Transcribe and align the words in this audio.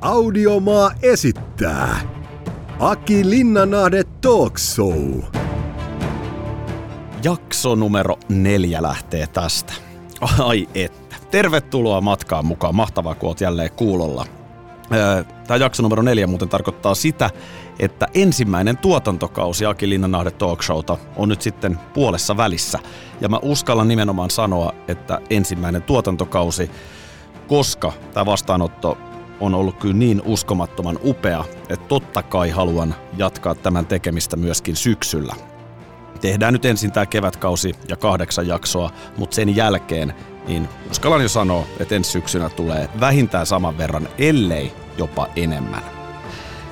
Audiomaa 0.00 0.90
esittää 1.02 2.00
Aki 2.80 3.30
Linnanahde 3.30 4.04
Talk 4.04 4.58
Show. 4.58 5.22
Jakso 7.22 7.74
numero 7.74 8.18
neljä 8.28 8.82
lähtee 8.82 9.26
tästä. 9.26 9.72
Ai 10.38 10.68
että. 10.74 11.16
Tervetuloa 11.30 12.00
matkaan 12.00 12.46
mukaan. 12.46 12.74
Mahtavaa, 12.74 13.14
kun 13.14 13.28
oot 13.28 13.40
jälleen 13.40 13.70
kuulolla. 13.70 14.26
Tämä 15.46 15.56
jakso 15.58 15.82
numero 15.82 16.02
neljä 16.02 16.26
muuten 16.26 16.48
tarkoittaa 16.48 16.94
sitä, 16.94 17.30
että 17.78 18.06
ensimmäinen 18.14 18.76
tuotantokausi 18.76 19.66
Aki 19.66 19.88
Linnanahde 19.88 20.30
Talk 20.30 20.62
Showta 20.62 20.96
on 21.16 21.28
nyt 21.28 21.42
sitten 21.42 21.78
puolessa 21.94 22.36
välissä. 22.36 22.78
Ja 23.20 23.28
mä 23.28 23.38
uskallan 23.42 23.88
nimenomaan 23.88 24.30
sanoa, 24.30 24.72
että 24.88 25.20
ensimmäinen 25.30 25.82
tuotantokausi, 25.82 26.70
koska 27.48 27.92
tämä 28.14 28.26
vastaanotto 28.26 28.98
on 29.40 29.54
ollut 29.54 29.78
kyllä 29.78 29.94
niin 29.94 30.22
uskomattoman 30.24 30.98
upea, 31.04 31.44
että 31.68 31.88
totta 31.88 32.22
kai 32.22 32.50
haluan 32.50 32.94
jatkaa 33.16 33.54
tämän 33.54 33.86
tekemistä 33.86 34.36
myöskin 34.36 34.76
syksyllä. 34.76 35.34
Tehdään 36.20 36.52
nyt 36.52 36.64
ensin 36.64 36.92
tämä 36.92 37.06
kevätkausi 37.06 37.74
ja 37.88 37.96
kahdeksan 37.96 38.46
jaksoa, 38.46 38.90
mutta 39.16 39.34
sen 39.34 39.56
jälkeen 39.56 40.14
niin 40.48 40.68
uskallan 40.90 41.22
jo 41.22 41.28
sanoa, 41.28 41.64
että 41.80 41.94
ensi 41.94 42.10
syksynä 42.10 42.48
tulee 42.48 42.88
vähintään 43.00 43.46
saman 43.46 43.78
verran, 43.78 44.08
ellei 44.18 44.72
jopa 44.98 45.28
enemmän. 45.36 45.82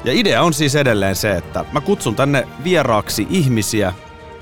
Ja 0.05 0.13
idea 0.13 0.43
on 0.43 0.55
siis 0.55 0.77
edelleen 0.77 1.17
se, 1.17 1.37
että 1.37 1.65
mä 1.73 1.81
kutsun 1.81 2.17
tänne 2.17 2.49
vieraaksi 2.65 3.27
ihmisiä, 3.31 3.93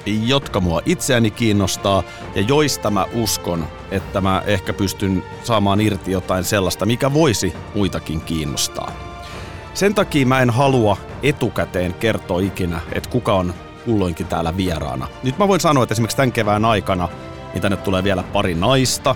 jotka 0.07 0.61
mua 0.61 0.81
itseäni 0.87 1.31
kiinnostaa 1.31 2.03
ja 2.35 2.43
joista 2.43 2.91
mä 2.91 3.07
uskon, 3.13 3.69
että 3.91 4.21
mä 4.21 4.43
ehkä 4.47 4.73
pystyn 4.73 5.25
saamaan 5.43 5.81
irti 5.81 6.13
jotain 6.13 6.45
sellaista, 6.45 6.87
mikä 6.87 7.13
voisi 7.13 7.53
muitakin 7.75 8.21
kiinnostaa. 8.21 8.93
Sen 9.75 9.95
takia 9.95 10.27
mä 10.27 10.41
en 10.41 10.51
halua 10.51 10.97
etukäteen 11.23 11.95
kertoa 11.95 12.41
ikinä, 12.41 12.81
että 12.93 13.11
kuka 13.11 13.35
on 13.35 13.55
kulloinkin 13.85 14.27
täällä 14.27 14.57
vieraana. 14.57 15.09
Nyt 15.23 15.39
mä 15.39 15.49
voin 15.49 15.61
sanoa, 15.61 15.83
että 15.83 15.93
esimerkiksi 15.93 16.17
tämän 16.17 16.33
kevään 16.33 16.65
aikana 16.65 17.09
niin 17.53 17.63
tänne 17.63 17.77
tulee 17.77 18.05
vielä 18.05 18.23
pari 18.23 18.55
naista, 18.55 19.15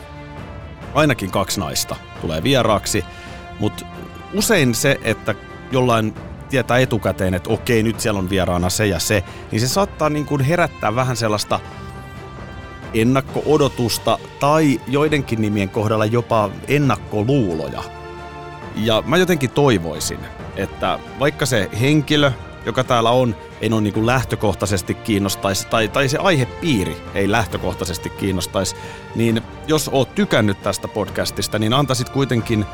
ainakin 0.95 1.31
kaksi 1.31 1.61
naista 1.61 1.97
tulee 2.21 2.43
vieraaksi, 2.43 3.05
mutta 3.61 3.87
usein 4.35 4.75
se, 4.75 4.99
että 5.03 5.35
jollain 5.73 6.15
tietää 6.49 6.79
etukäteen, 6.79 7.35
että 7.35 7.51
okei, 7.51 7.83
nyt 7.83 8.01
siellä 8.01 8.19
on 8.19 8.31
vieraana 8.31 8.71
se 8.71 8.87
ja 8.87 8.99
se, 8.99 9.25
niin 9.51 9.61
se 9.61 9.69
saattaa 9.69 10.11
niin 10.11 10.27
kuin 10.27 10.41
herättää 10.41 10.95
vähän 10.95 11.17
sellaista 11.17 11.61
ennakko-odotusta 12.95 14.19
tai 14.41 14.81
joidenkin 14.87 15.41
nimien 15.41 15.69
kohdalla 15.69 16.07
jopa 16.07 16.51
ennakkoluuloja. 16.69 17.83
Ja 18.77 19.03
mä 19.07 19.17
jotenkin 19.17 19.51
toivoisin, 19.51 20.19
että 20.57 20.99
vaikka 21.19 21.47
se 21.47 21.71
henkilö, 21.81 22.33
joka 22.67 22.85
täällä 22.85 23.11
on, 23.11 23.37
ei 23.61 23.73
ole 23.73 23.81
niin 23.81 23.95
kuin 23.95 24.07
lähtökohtaisesti 24.07 24.95
kiinnostaisi, 24.95 25.67
tai, 25.67 25.89
tai 25.89 26.09
se 26.09 26.19
aihepiiri 26.19 26.97
ei 27.15 27.31
lähtökohtaisesti 27.31 28.11
kiinnostaisi, 28.11 28.77
niin 29.15 29.43
jos 29.67 29.91
oot 29.93 30.15
tykännyt 30.15 30.63
tästä 30.63 30.89
podcastista, 30.89 31.59
niin 31.59 31.73
antaisit 31.73 32.09
kuitenkin 32.09 32.67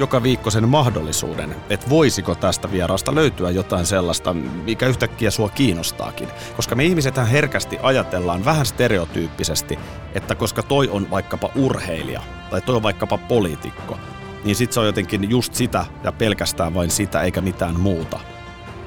joka 0.00 0.22
viikko 0.22 0.50
sen 0.50 0.68
mahdollisuuden, 0.68 1.56
että 1.70 1.90
voisiko 1.90 2.34
tästä 2.34 2.72
vieraasta 2.72 3.14
löytyä 3.14 3.50
jotain 3.50 3.86
sellaista, 3.86 4.32
mikä 4.64 4.86
yhtäkkiä 4.86 5.30
sua 5.30 5.48
kiinnostaakin. 5.48 6.28
Koska 6.56 6.74
me 6.74 6.84
ihmisethän 6.84 7.26
herkästi 7.26 7.78
ajatellaan 7.82 8.44
vähän 8.44 8.66
stereotyyppisesti, 8.66 9.78
että 10.14 10.34
koska 10.34 10.62
toi 10.62 10.88
on 10.88 11.10
vaikkapa 11.10 11.50
urheilija 11.54 12.22
tai 12.50 12.60
toi 12.60 12.76
on 12.76 12.82
vaikkapa 12.82 13.18
poliitikko, 13.18 13.98
niin 14.44 14.56
sit 14.56 14.72
se 14.72 14.80
on 14.80 14.86
jotenkin 14.86 15.30
just 15.30 15.54
sitä 15.54 15.86
ja 16.04 16.12
pelkästään 16.12 16.74
vain 16.74 16.90
sitä 16.90 17.22
eikä 17.22 17.40
mitään 17.40 17.80
muuta. 17.80 18.20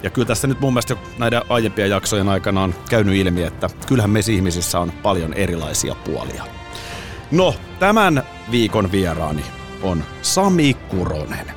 Ja 0.04 0.10
kyllä 0.10 0.28
tässä 0.28 0.48
nyt 0.48 0.60
mun 0.60 0.74
mielestä 0.74 0.94
jo 0.94 1.00
näiden 1.18 1.42
aiempien 1.50 1.90
jaksojen 1.90 2.30
aikana 2.30 2.64
on 2.64 2.76
käynyt 2.90 3.16
ilmi, 3.16 3.44
että 3.44 3.70
kyllähän 3.88 4.10
meissä 4.10 4.32
ihmisissä 4.32 4.80
on 4.80 4.92
paljon 4.92 5.34
erilaisia 5.34 5.96
puolia. 5.96 6.44
No, 7.32 7.56
tämän 7.80 8.24
viikon 8.52 8.92
vieraani 8.92 9.44
on 9.84 10.04
Sami 10.22 10.74
Kuronen. 10.74 11.52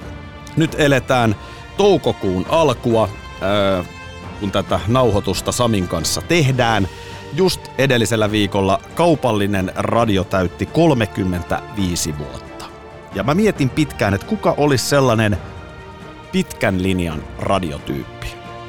Nyt 0.57 0.77
eletään 0.79 1.37
toukokuun 1.77 2.47
alkua, 2.49 3.09
kun 4.41 4.51
tätä 4.51 4.81
nauhoitusta 4.87 5.53
Samin 5.53 5.89
kanssa 5.89 6.23
tehdään. 6.23 6.89
Just 7.33 7.61
edellisellä 7.79 8.31
viikolla 8.31 8.81
kaupallinen 8.95 9.73
radio 9.77 10.25
täytti 10.25 10.67
35 10.67 12.19
vuotta. 12.19 12.65
Ja 13.15 13.23
mä 13.23 13.35
mietin 13.35 13.71
pitkään, 13.71 14.15
että 14.15 14.27
kuka 14.27 14.55
olisi 14.57 14.87
sellainen 14.87 15.37
pitkän 16.33 16.83
linjan 16.83 17.23
radiotyyppi. 17.39 18.27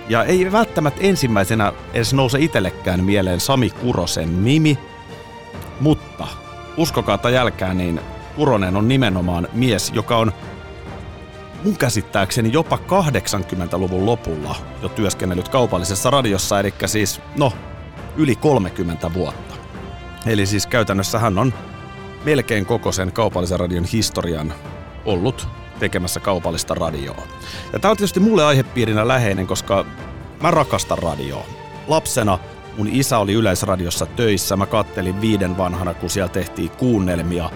Ja 0.09 0.23
ei 0.23 0.51
välttämättä 0.51 1.01
ensimmäisenä 1.03 1.73
edes 1.93 2.13
nouse 2.13 2.39
itsellekään 2.39 3.03
mieleen 3.03 3.39
Sami 3.39 3.69
Kurosen 3.69 4.45
nimi, 4.45 4.77
mutta 5.79 6.27
uskokaa 6.77 7.17
tai 7.17 7.33
jälkään, 7.33 7.77
niin 7.77 8.01
Kuronen 8.37 8.75
on 8.75 8.87
nimenomaan 8.87 9.47
mies, 9.53 9.91
joka 9.95 10.17
on 10.17 10.31
mun 11.63 11.77
käsittääkseni 11.77 12.53
jopa 12.53 12.79
80-luvun 12.87 14.05
lopulla 14.05 14.55
jo 14.81 14.89
työskennellyt 14.89 15.49
kaupallisessa 15.49 16.09
radiossa, 16.09 16.59
eli 16.59 16.73
siis, 16.85 17.21
no, 17.37 17.53
yli 18.17 18.35
30 18.35 19.13
vuotta. 19.13 19.55
Eli 20.25 20.45
siis 20.45 20.67
käytännössä 20.67 21.19
hän 21.19 21.37
on 21.37 21.53
melkein 22.25 22.65
koko 22.65 22.91
sen 22.91 23.11
kaupallisen 23.11 23.59
radion 23.59 23.85
historian 23.85 24.53
ollut 25.05 25.47
tekemässä 25.79 26.19
kaupallista 26.19 26.73
radioa. 26.73 27.21
Ja 27.73 27.79
tämä 27.79 27.89
on 27.91 27.97
tietysti 27.97 28.19
mulle 28.19 28.45
aihepiirinä 28.45 29.07
läheinen, 29.07 29.47
koska 29.47 29.85
mä 30.41 30.51
rakastan 30.51 30.97
radioa. 30.97 31.45
Lapsena 31.87 32.39
mun 32.77 32.87
isä 32.87 33.17
oli 33.17 33.33
yleisradiossa 33.33 34.05
töissä, 34.05 34.55
mä 34.55 34.65
kattelin 34.65 35.21
viiden 35.21 35.57
vanhana, 35.57 35.93
kun 35.93 36.09
siellä 36.09 36.29
tehtiin 36.29 36.69
kuunnelmia 36.69 37.49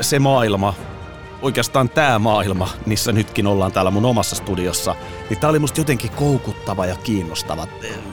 se 0.00 0.18
maailma, 0.18 0.74
oikeastaan 1.42 1.88
tämä 1.88 2.18
maailma, 2.18 2.68
missä 2.86 3.12
nytkin 3.12 3.46
ollaan 3.46 3.72
täällä 3.72 3.90
mun 3.90 4.04
omassa 4.04 4.36
studiossa, 4.36 4.94
niin 5.30 5.40
tää 5.40 5.50
oli 5.50 5.58
musta 5.58 5.80
jotenkin 5.80 6.10
koukuttava 6.10 6.86
ja 6.86 6.96
kiinnostava. 6.96 7.66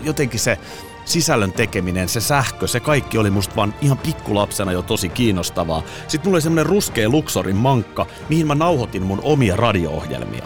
Jotenkin 0.04 0.40
se 0.40 0.58
sisällön 1.06 1.52
tekeminen, 1.52 2.10
se 2.10 2.22
sähkö, 2.22 2.68
se 2.68 2.80
kaikki 2.80 3.18
oli 3.18 3.30
musta 3.30 3.56
vaan 3.56 3.74
ihan 3.82 3.98
pikkulapsena 3.98 4.72
jo 4.72 4.82
tosi 4.82 5.10
kiinnostavaa. 5.10 5.84
Sitten 6.08 6.30
mulla 6.30 6.36
oli 6.36 6.42
semmonen 6.42 6.66
ruskea 6.66 7.10
Luxorin 7.10 7.56
mankka, 7.56 8.06
mihin 8.30 8.48
mä 8.48 8.56
nauhoitin 8.56 9.04
mun 9.04 9.20
omia 9.24 9.56
radio-ohjelmia. 9.56 10.46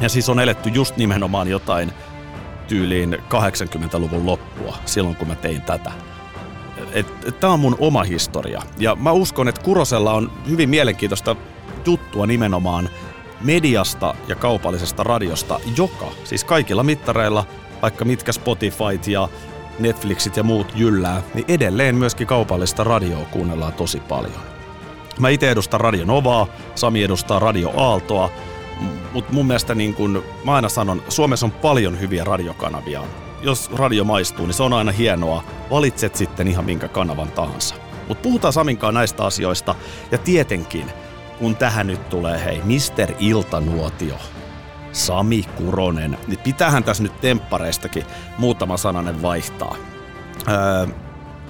Ja 0.00 0.08
siis 0.08 0.28
on 0.28 0.40
eletty 0.40 0.68
just 0.68 0.96
nimenomaan 0.96 1.48
jotain 1.48 1.92
tyyliin 2.68 3.14
80-luvun 3.14 4.26
loppua, 4.26 4.76
silloin 4.84 5.16
kun 5.16 5.28
mä 5.28 5.34
tein 5.34 5.62
tätä 5.62 5.92
tämä 7.40 7.52
on 7.52 7.60
mun 7.60 7.76
oma 7.78 8.02
historia. 8.02 8.62
Ja 8.78 8.94
mä 8.94 9.12
uskon, 9.12 9.48
että 9.48 9.60
Kurosella 9.60 10.12
on 10.12 10.32
hyvin 10.48 10.70
mielenkiintoista 10.70 11.36
juttua 11.86 12.26
nimenomaan 12.26 12.88
mediasta 13.40 14.14
ja 14.28 14.36
kaupallisesta 14.36 15.02
radiosta, 15.02 15.60
joka 15.76 16.06
siis 16.24 16.44
kaikilla 16.44 16.82
mittareilla, 16.82 17.44
vaikka 17.82 18.04
mitkä 18.04 18.32
Spotifyt 18.32 19.06
ja 19.06 19.28
Netflixit 19.78 20.36
ja 20.36 20.42
muut 20.42 20.72
jyllää, 20.74 21.22
niin 21.34 21.44
edelleen 21.48 21.96
myöskin 21.96 22.26
kaupallista 22.26 22.84
radioa 22.84 23.24
kuunnellaan 23.24 23.72
tosi 23.72 24.00
paljon. 24.00 24.40
Mä 25.18 25.28
itse 25.28 25.50
edustan 25.50 25.80
Radio 25.80 26.04
Novaa, 26.04 26.46
Sami 26.74 27.02
edustaa 27.02 27.38
Radio 27.38 27.72
Aaltoa, 27.76 28.30
mutta 29.12 29.32
mun 29.32 29.46
mielestä 29.46 29.74
niin 29.74 29.94
kun, 29.94 30.24
mä 30.44 30.54
aina 30.54 30.68
sanon, 30.68 31.02
Suomessa 31.08 31.46
on 31.46 31.52
paljon 31.52 32.00
hyviä 32.00 32.24
radiokanavia 32.24 33.02
jos 33.44 33.70
radio 33.72 34.04
maistuu, 34.04 34.46
niin 34.46 34.54
se 34.54 34.62
on 34.62 34.72
aina 34.72 34.92
hienoa. 34.92 35.44
Valitset 35.70 36.16
sitten 36.16 36.48
ihan 36.48 36.64
minkä 36.64 36.88
kanavan 36.88 37.30
tahansa. 37.30 37.74
Mutta 38.08 38.22
puhutaan 38.22 38.52
Saminkaan 38.52 38.94
näistä 38.94 39.24
asioista. 39.24 39.74
Ja 40.10 40.18
tietenkin, 40.18 40.90
kun 41.38 41.56
tähän 41.56 41.86
nyt 41.86 42.08
tulee, 42.08 42.44
hei, 42.44 42.60
Mister 42.64 43.12
Iltanuotio, 43.18 44.16
Sami 44.92 45.44
Kuronen, 45.56 46.18
niin 46.26 46.38
pitäähän 46.38 46.84
tässä 46.84 47.02
nyt 47.02 47.20
temppareistakin 47.20 48.04
muutama 48.38 48.76
sananen 48.76 49.22
vaihtaa. 49.22 49.76
Öö, 50.48 50.86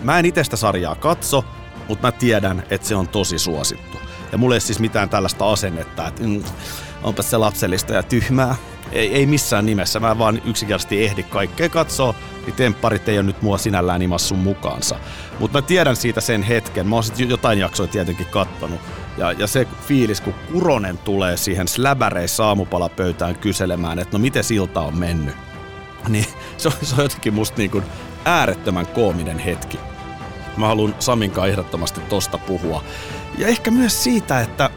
mä 0.03 0.19
en 0.19 0.27
itse 0.27 0.43
sarjaa 0.55 0.95
katso, 0.95 1.45
mutta 1.89 2.07
mä 2.07 2.13
tiedän, 2.13 2.63
että 2.71 2.87
se 2.87 2.95
on 2.95 3.09
tosi 3.09 3.39
suosittu. 3.39 3.99
Ja 4.33 4.39
mulla 4.39 4.55
ei 4.55 4.61
siis 4.61 4.81
mitään 4.81 5.09
tällaista 5.09 5.53
asennetta, 5.53 6.09
että 6.09 6.23
mm, 6.23 6.45
onpa 7.03 7.23
se 7.23 7.37
lapsellista 7.37 7.93
ja 7.93 8.03
tyhmää 8.03 8.55
ei, 8.93 9.15
ei 9.15 9.27
missään 9.27 9.67
nimessä. 9.67 10.01
Mä 10.01 10.19
vaan 10.19 10.43
yksinkertaisesti 10.45 11.05
ehdi 11.05 11.23
kaikkea 11.23 11.69
katsoa, 11.69 12.15
niin 12.47 12.57
tempparit 12.57 13.09
ei 13.09 13.19
ole 13.19 13.23
nyt 13.23 13.43
mua 13.43 13.59
sinällään 13.59 14.03
imassun 14.03 14.39
mukaansa. 14.39 14.97
Mutta 15.39 15.59
mä 15.59 15.63
tiedän 15.63 15.97
siitä 15.97 16.21
sen 16.21 16.43
hetken. 16.43 16.87
Mä 16.89 16.95
oon 16.95 17.05
sit 17.05 17.19
jotain 17.19 17.59
jaksoa 17.59 17.87
tietenkin 17.87 18.27
kattonut. 18.27 18.81
Ja, 19.19 19.33
ja 19.33 19.47
se 19.47 19.67
fiilis, 19.87 20.21
kun 20.21 20.35
Kuronen 20.53 20.99
tulee 20.99 21.37
siihen 21.37 21.69
släbäreissä 21.69 22.47
aamupalapöytään 22.47 23.37
kyselemään, 23.37 23.99
että 23.99 24.19
no 24.19 24.23
miten 24.23 24.45
silta 24.45 24.81
on 24.81 24.99
mennyt. 24.99 25.35
Niin 26.09 26.27
se 26.57 26.69
on, 26.69 26.75
se 26.83 26.95
on 26.95 27.03
jotenkin 27.03 27.35
musta 27.35 27.59
niin 27.59 27.71
kuin 27.71 27.85
äärettömän 28.25 28.87
koominen 28.87 29.39
hetki. 29.39 29.81
Mä 30.57 30.67
haluan 30.67 30.95
Saminkaan 30.99 31.49
ehdottomasti 31.49 32.01
tosta 32.01 32.39
puhua. 32.39 32.85
Ja 33.39 33.47
ehkä 33.47 33.71
myös 33.71 34.05
siitä, 34.05 34.41
että 34.41 34.71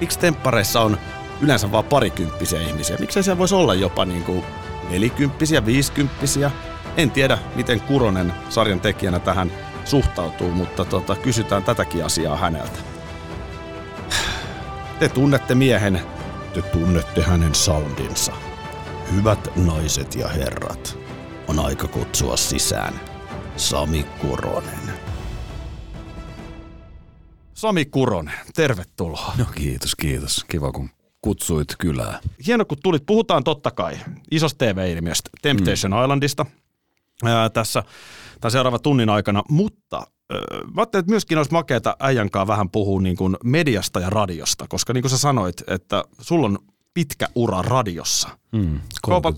miksi 0.00 0.18
temppareissa 0.18 0.80
on 0.80 0.98
yleensä 1.40 1.72
vaan 1.72 1.84
parikymppisiä 1.84 2.60
ihmisiä. 2.60 2.96
Miksei 3.00 3.22
siellä 3.22 3.38
voisi 3.38 3.54
olla 3.54 3.74
jopa 3.74 4.04
niin 4.04 4.24
kuin 4.24 4.44
nelikymppisiä, 4.90 5.66
viisikymppisiä. 5.66 6.50
En 6.96 7.10
tiedä, 7.10 7.38
miten 7.54 7.80
Kuronen 7.80 8.32
sarjan 8.48 8.80
tekijänä 8.80 9.18
tähän 9.18 9.52
suhtautuu, 9.84 10.50
mutta 10.50 10.84
tota, 10.84 11.16
kysytään 11.16 11.64
tätäkin 11.64 12.04
asiaa 12.04 12.36
häneltä. 12.36 12.78
Te 14.98 15.08
tunnette 15.08 15.54
miehen, 15.54 16.00
te 16.54 16.62
tunnette 16.62 17.22
hänen 17.22 17.54
soundinsa. 17.54 18.32
Hyvät 19.14 19.48
naiset 19.56 20.14
ja 20.14 20.28
herrat, 20.28 20.98
on 21.48 21.58
aika 21.58 21.88
kutsua 21.88 22.36
sisään 22.36 23.00
Sami 23.56 24.06
Kuronen. 24.20 24.92
Sami 27.54 27.84
Kuronen, 27.84 28.38
tervetuloa. 28.54 29.34
No 29.38 29.44
kiitos, 29.54 29.94
kiitos. 29.94 30.44
Kiva 30.48 30.72
kun 30.72 30.90
kutsuit 31.28 31.68
kylää. 31.78 32.20
Hieno 32.46 32.64
kun 32.64 32.78
tulit. 32.82 33.06
Puhutaan 33.06 33.44
totta 33.44 33.70
kai 33.70 33.98
isosta 34.30 34.64
TV-ilmiöstä, 34.64 35.30
Temptation 35.42 35.92
mm. 35.92 36.02
Islandista 36.02 36.46
ää, 37.24 37.50
tässä 37.50 37.82
tämän 38.40 38.52
seuraavan 38.52 38.80
tunnin 38.82 39.10
aikana, 39.10 39.42
mutta 39.50 39.96
ää, 39.96 40.38
mä 40.74 40.80
ajattelin, 40.80 41.00
että 41.00 41.12
myöskin 41.12 41.38
olisi 41.38 41.52
makeata 41.52 41.96
äijänkaan 42.00 42.46
vähän 42.46 42.70
puhua 42.70 43.00
niin 43.00 43.16
kuin 43.16 43.36
mediasta 43.44 44.00
ja 44.00 44.10
radiosta, 44.10 44.66
koska 44.68 44.92
niin 44.92 45.02
kuin 45.02 45.10
sä 45.10 45.18
sanoit, 45.18 45.62
että 45.66 46.04
sulla 46.20 46.46
on 46.46 46.58
pitkä 46.94 47.28
ura 47.34 47.62
radiossa. 47.62 48.28
Mm. 48.52 48.80
30, 49.02 49.02
Kaupan... 49.02 49.34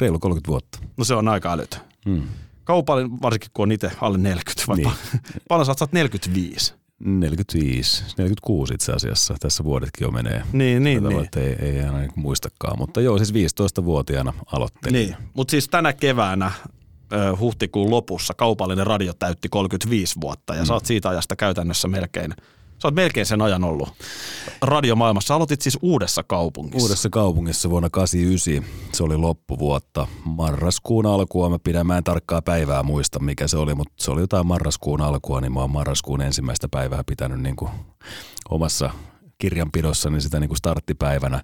Reilu 0.00 0.18
30 0.18 0.48
vuotta. 0.48 0.78
No 0.96 1.04
se 1.04 1.14
on 1.14 1.28
aika 1.28 1.52
älytön. 1.52 1.80
Mm. 2.06 2.22
Kaupallinen, 2.64 3.22
varsinkin 3.22 3.50
kun 3.54 3.62
on 3.62 3.72
itse 3.72 3.90
alle 4.00 4.18
40, 4.18 4.64
vai 4.68 4.76
niin. 4.76 4.90
paljon 5.48 5.66
sä 5.66 5.74
oot 5.80 5.92
45? 5.92 6.74
45, 7.00 8.04
46 8.18 8.74
itse 8.74 8.92
asiassa. 8.92 9.34
Tässä 9.40 9.64
vuodetkin 9.64 10.04
jo 10.04 10.10
menee. 10.10 10.42
Niin, 10.52 10.82
niin, 10.82 11.02
Tätä 11.02 11.14
niin. 11.14 11.28
Ei, 11.36 11.68
ei 11.68 11.82
aina 11.82 11.98
niin 11.98 12.10
muistakaan, 12.16 12.78
mutta 12.78 13.00
joo, 13.00 13.18
siis 13.18 13.32
15-vuotiaana 13.32 14.32
aloittelin. 14.52 14.92
Niin, 14.92 15.16
mutta 15.34 15.50
siis 15.50 15.68
tänä 15.68 15.92
keväänä 15.92 16.50
huhtikuun 17.40 17.90
lopussa 17.90 18.34
kaupallinen 18.34 18.86
radio 18.86 19.12
täytti 19.14 19.48
35 19.48 20.20
vuotta 20.20 20.54
ja 20.54 20.62
mm. 20.62 20.66
sä 20.66 20.74
oot 20.74 20.86
siitä 20.86 21.08
ajasta 21.08 21.36
käytännössä 21.36 21.88
melkein– 21.88 22.34
Sä 22.82 22.88
oot 22.88 22.94
melkein 22.94 23.26
sen 23.26 23.42
ajan 23.42 23.64
ollut 23.64 23.88
radiomaailmassa. 24.62 25.34
Aloitit 25.34 25.62
siis 25.62 25.78
uudessa 25.82 26.22
kaupungissa. 26.22 26.82
Uudessa 26.82 27.10
kaupungissa 27.10 27.70
vuonna 27.70 27.90
89. 27.90 28.72
Se 28.92 29.02
oli 29.02 29.16
loppuvuotta. 29.16 30.06
Marraskuun 30.24 31.06
alkua. 31.06 31.48
Mä 31.48 31.58
pidän, 31.58 31.86
mä 31.86 31.96
en 31.96 32.04
tarkkaa 32.04 32.42
päivää 32.42 32.82
muista, 32.82 33.20
mikä 33.20 33.48
se 33.48 33.56
oli, 33.56 33.74
mutta 33.74 33.94
se 34.00 34.10
oli 34.10 34.20
jotain 34.20 34.46
marraskuun 34.46 35.00
alkua, 35.00 35.40
niin 35.40 35.52
mä 35.52 35.60
oon 35.60 35.70
marraskuun 35.70 36.20
ensimmäistä 36.20 36.68
päivää 36.70 37.04
pitänyt 37.04 37.40
niin 37.40 37.56
kuin 37.56 37.70
omassa 38.50 38.90
kirjanpidossa 39.38 40.10
niin 40.10 40.22
sitä 40.22 40.40
niin 40.40 40.48
kuin 40.48 40.58
starttipäivänä. 40.58 41.42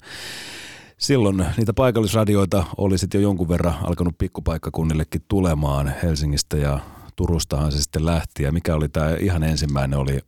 Silloin 0.99 1.47
niitä 1.57 1.73
paikallisradioita 1.73 2.65
oli 2.77 2.99
sitten 2.99 3.23
jo 3.23 3.29
jonkun 3.29 3.49
verran 3.49 3.75
alkanut 3.83 4.19
pikkupaikkakunnillekin 4.19 5.23
tulemaan 5.29 5.95
Helsingistä 6.03 6.57
ja 6.57 6.79
Turustahan 7.17 7.73
se 7.73 7.83
sitten 7.83 8.07
lähti. 8.07 8.43
Ja 8.43 8.53
mikä 8.53 8.75
oli 8.75 8.89
tämä 8.89 9.17
ihan 9.21 9.43
ensimmäinen 9.43 9.99
oli 9.99 10.19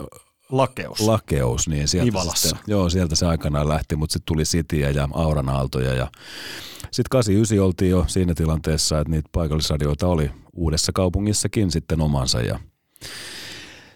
Lakeus. 0.50 1.00
Lakeus, 1.00 1.68
niin 1.68 1.88
sieltä, 1.88 2.08
Ivalassa. 2.08 2.48
Sitten, 2.48 2.64
joo, 2.66 2.90
sieltä 2.90 3.16
se 3.16 3.26
aikanaan 3.26 3.68
lähti, 3.68 3.96
mutta 3.96 4.12
sitten 4.12 4.26
tuli 4.26 4.44
Sitiä 4.44 4.90
ja 4.90 5.08
Auran 5.12 5.48
Aaltoja 5.48 5.94
ja 5.94 6.10
sitten 6.90 7.10
89 7.10 7.64
oltiin 7.66 7.90
jo 7.90 8.04
siinä 8.08 8.34
tilanteessa, 8.34 8.98
että 8.98 9.10
niitä 9.10 9.28
paikallisradioita 9.32 10.06
oli 10.06 10.30
uudessa 10.52 10.92
kaupungissakin 10.92 11.70
sitten 11.70 12.00
omansa 12.00 12.40
ja 12.40 12.60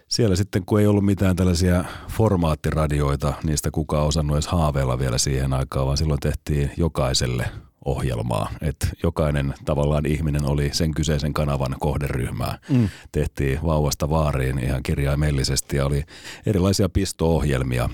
siellä 0.08 0.36
sitten, 0.36 0.64
kun 0.64 0.80
ei 0.80 0.86
ollut 0.86 1.04
mitään 1.04 1.36
tällaisia 1.36 1.84
formaattiradioita, 2.10 3.32
niistä 3.44 3.70
kukaan 3.70 4.06
osannut 4.06 4.36
edes 4.36 4.46
haaveilla 4.46 4.98
vielä 4.98 5.18
siihen 5.18 5.52
aikaan, 5.52 5.86
vaan 5.86 5.96
silloin 5.96 6.20
tehtiin 6.20 6.70
jokaiselle 6.76 7.50
ohjelmaa. 7.84 8.50
Että 8.62 8.86
jokainen 9.02 9.54
tavallaan 9.64 10.06
ihminen 10.06 10.44
oli 10.44 10.70
sen 10.72 10.94
kyseisen 10.94 11.34
kanavan 11.34 11.76
kohderyhmää. 11.80 12.58
Mm. 12.68 12.88
Tehtiin 13.12 13.58
vauvasta 13.62 14.10
vaariin 14.10 14.58
ihan 14.58 14.82
kirjaimellisesti 14.82 15.76
ja 15.76 15.86
oli 15.86 16.04
erilaisia 16.46 16.88
pisto-ohjelmia 16.88 17.88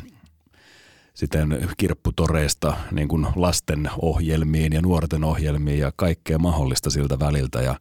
sitten 1.16 1.68
kirpputoreista 1.76 2.76
niin 2.90 3.08
kuin 3.08 3.26
lasten 3.36 3.90
ohjelmiin 4.02 4.72
ja 4.72 4.82
nuorten 4.82 5.24
ohjelmiin 5.24 5.78
ja 5.78 5.92
kaikkea 5.96 6.38
mahdollista 6.38 6.90
siltä 6.90 7.18
väliltä. 7.18 7.62
Ja 7.62 7.80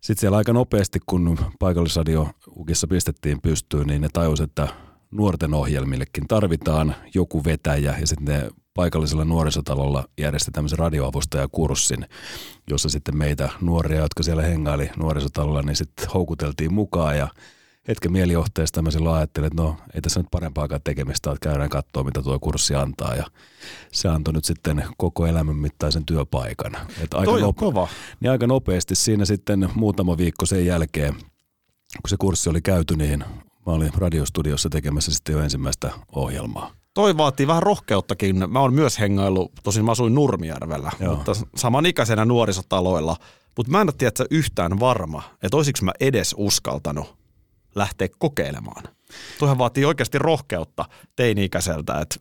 sitten 0.00 0.20
siellä 0.20 0.36
aika 0.36 0.52
nopeasti, 0.52 0.98
kun 1.06 1.38
paikallisradio 1.58 2.28
Ukissa 2.56 2.86
pistettiin 2.86 3.40
pystyyn, 3.42 3.86
niin 3.86 4.00
ne 4.00 4.08
tajusivat, 4.12 4.50
että 4.50 4.68
nuorten 5.10 5.54
ohjelmillekin 5.54 6.28
tarvitaan 6.28 6.94
joku 7.14 7.44
vetäjä 7.44 7.96
ja 8.00 8.06
sitten 8.06 8.34
ne 8.34 8.50
paikallisella 8.78 9.24
nuorisotalolla 9.24 10.04
järjesti 10.18 10.50
tämmöisen 10.50 10.78
radioavustajakurssin, 10.78 12.06
jossa 12.70 12.88
sitten 12.88 13.16
meitä 13.16 13.48
nuoria, 13.60 14.00
jotka 14.00 14.22
siellä 14.22 14.42
hengaili 14.42 14.90
nuorisotalolla, 14.96 15.62
niin 15.62 15.76
sitten 15.76 16.08
houkuteltiin 16.14 16.74
mukaan 16.74 17.18
ja 17.18 17.28
hetken 17.88 18.12
mielijohteesta 18.12 18.82
mä 18.82 18.90
silloin 18.90 19.16
ajattelin, 19.16 19.46
että 19.46 19.62
no 19.62 19.76
ei 19.94 20.00
tässä 20.00 20.20
nyt 20.20 20.30
parempaakaan 20.30 20.80
tekemistä, 20.84 21.30
että 21.30 21.48
käydään 21.48 21.68
katsoa, 21.68 22.04
mitä 22.04 22.22
tuo 22.22 22.38
kurssi 22.38 22.74
antaa. 22.74 23.14
Ja 23.14 23.26
se 23.92 24.08
antoi 24.08 24.34
nyt 24.34 24.44
sitten 24.44 24.84
koko 24.96 25.26
elämän 25.26 25.56
mittaisen 25.56 26.06
työpaikan. 26.06 26.76
Että 27.00 27.16
aika, 27.18 27.32
nope- 27.32 27.54
kova. 27.56 27.88
Niin 28.20 28.30
aika 28.30 28.46
nopeasti 28.46 28.94
siinä 28.94 29.24
sitten 29.24 29.68
muutama 29.74 30.16
viikko 30.16 30.46
sen 30.46 30.66
jälkeen, 30.66 31.14
kun 31.14 32.08
se 32.08 32.16
kurssi 32.18 32.50
oli 32.50 32.60
käyty, 32.60 32.96
niin 32.96 33.24
mä 33.66 33.72
olin 33.72 33.94
radiostudiossa 33.94 34.68
tekemässä 34.68 35.12
sitten 35.12 35.32
jo 35.32 35.40
ensimmäistä 35.40 35.90
ohjelmaa 36.12 36.77
toi 36.98 37.16
vaatii 37.16 37.46
vähän 37.46 37.62
rohkeuttakin. 37.62 38.50
Mä 38.52 38.60
oon 38.60 38.74
myös 38.74 38.98
hengaillut, 38.98 39.52
tosin 39.62 39.84
mä 39.84 39.90
asuin 39.90 40.14
Nurmijärvellä, 40.14 40.92
Joo. 41.00 41.16
mutta 41.16 41.32
samanikäisenä 41.56 42.24
nuorisotaloilla. 42.24 43.16
Mutta 43.56 43.72
mä 43.72 43.80
en 43.80 43.88
ole 43.88 43.94
tiedä, 43.98 44.12
yhtään 44.30 44.80
varma, 44.80 45.22
että 45.42 45.56
olisiko 45.56 45.78
mä 45.82 45.92
edes 46.00 46.34
uskaltanut 46.38 47.16
lähteä 47.74 48.08
kokeilemaan. 48.18 48.82
Tuohan 49.38 49.58
vaatii 49.58 49.84
oikeasti 49.84 50.18
rohkeutta 50.18 50.84
teini-ikäiseltä, 51.16 52.00
että 52.00 52.16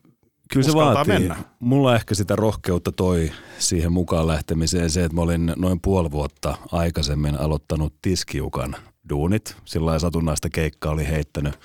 Kyllä 0.53 0.67
se 0.67 0.73
vaatii. 0.73 1.13
Mennä. 1.13 1.35
Mulla 1.59 1.95
ehkä 1.95 2.15
sitä 2.15 2.35
rohkeutta 2.35 2.91
toi 2.91 3.31
siihen 3.59 3.91
mukaan 3.91 4.27
lähtemiseen 4.27 4.89
se, 4.89 5.03
että 5.03 5.15
mä 5.15 5.21
olin 5.21 5.53
noin 5.55 5.79
puoli 5.81 6.11
vuotta 6.11 6.57
aikaisemmin 6.71 7.39
aloittanut 7.39 7.93
tiskiukan 8.01 8.75
duunit. 9.09 9.55
Sillä 9.65 9.99
satunnaista 9.99 10.49
keikkaa 10.49 10.91
oli 10.91 11.07
heittänyt 11.07 11.59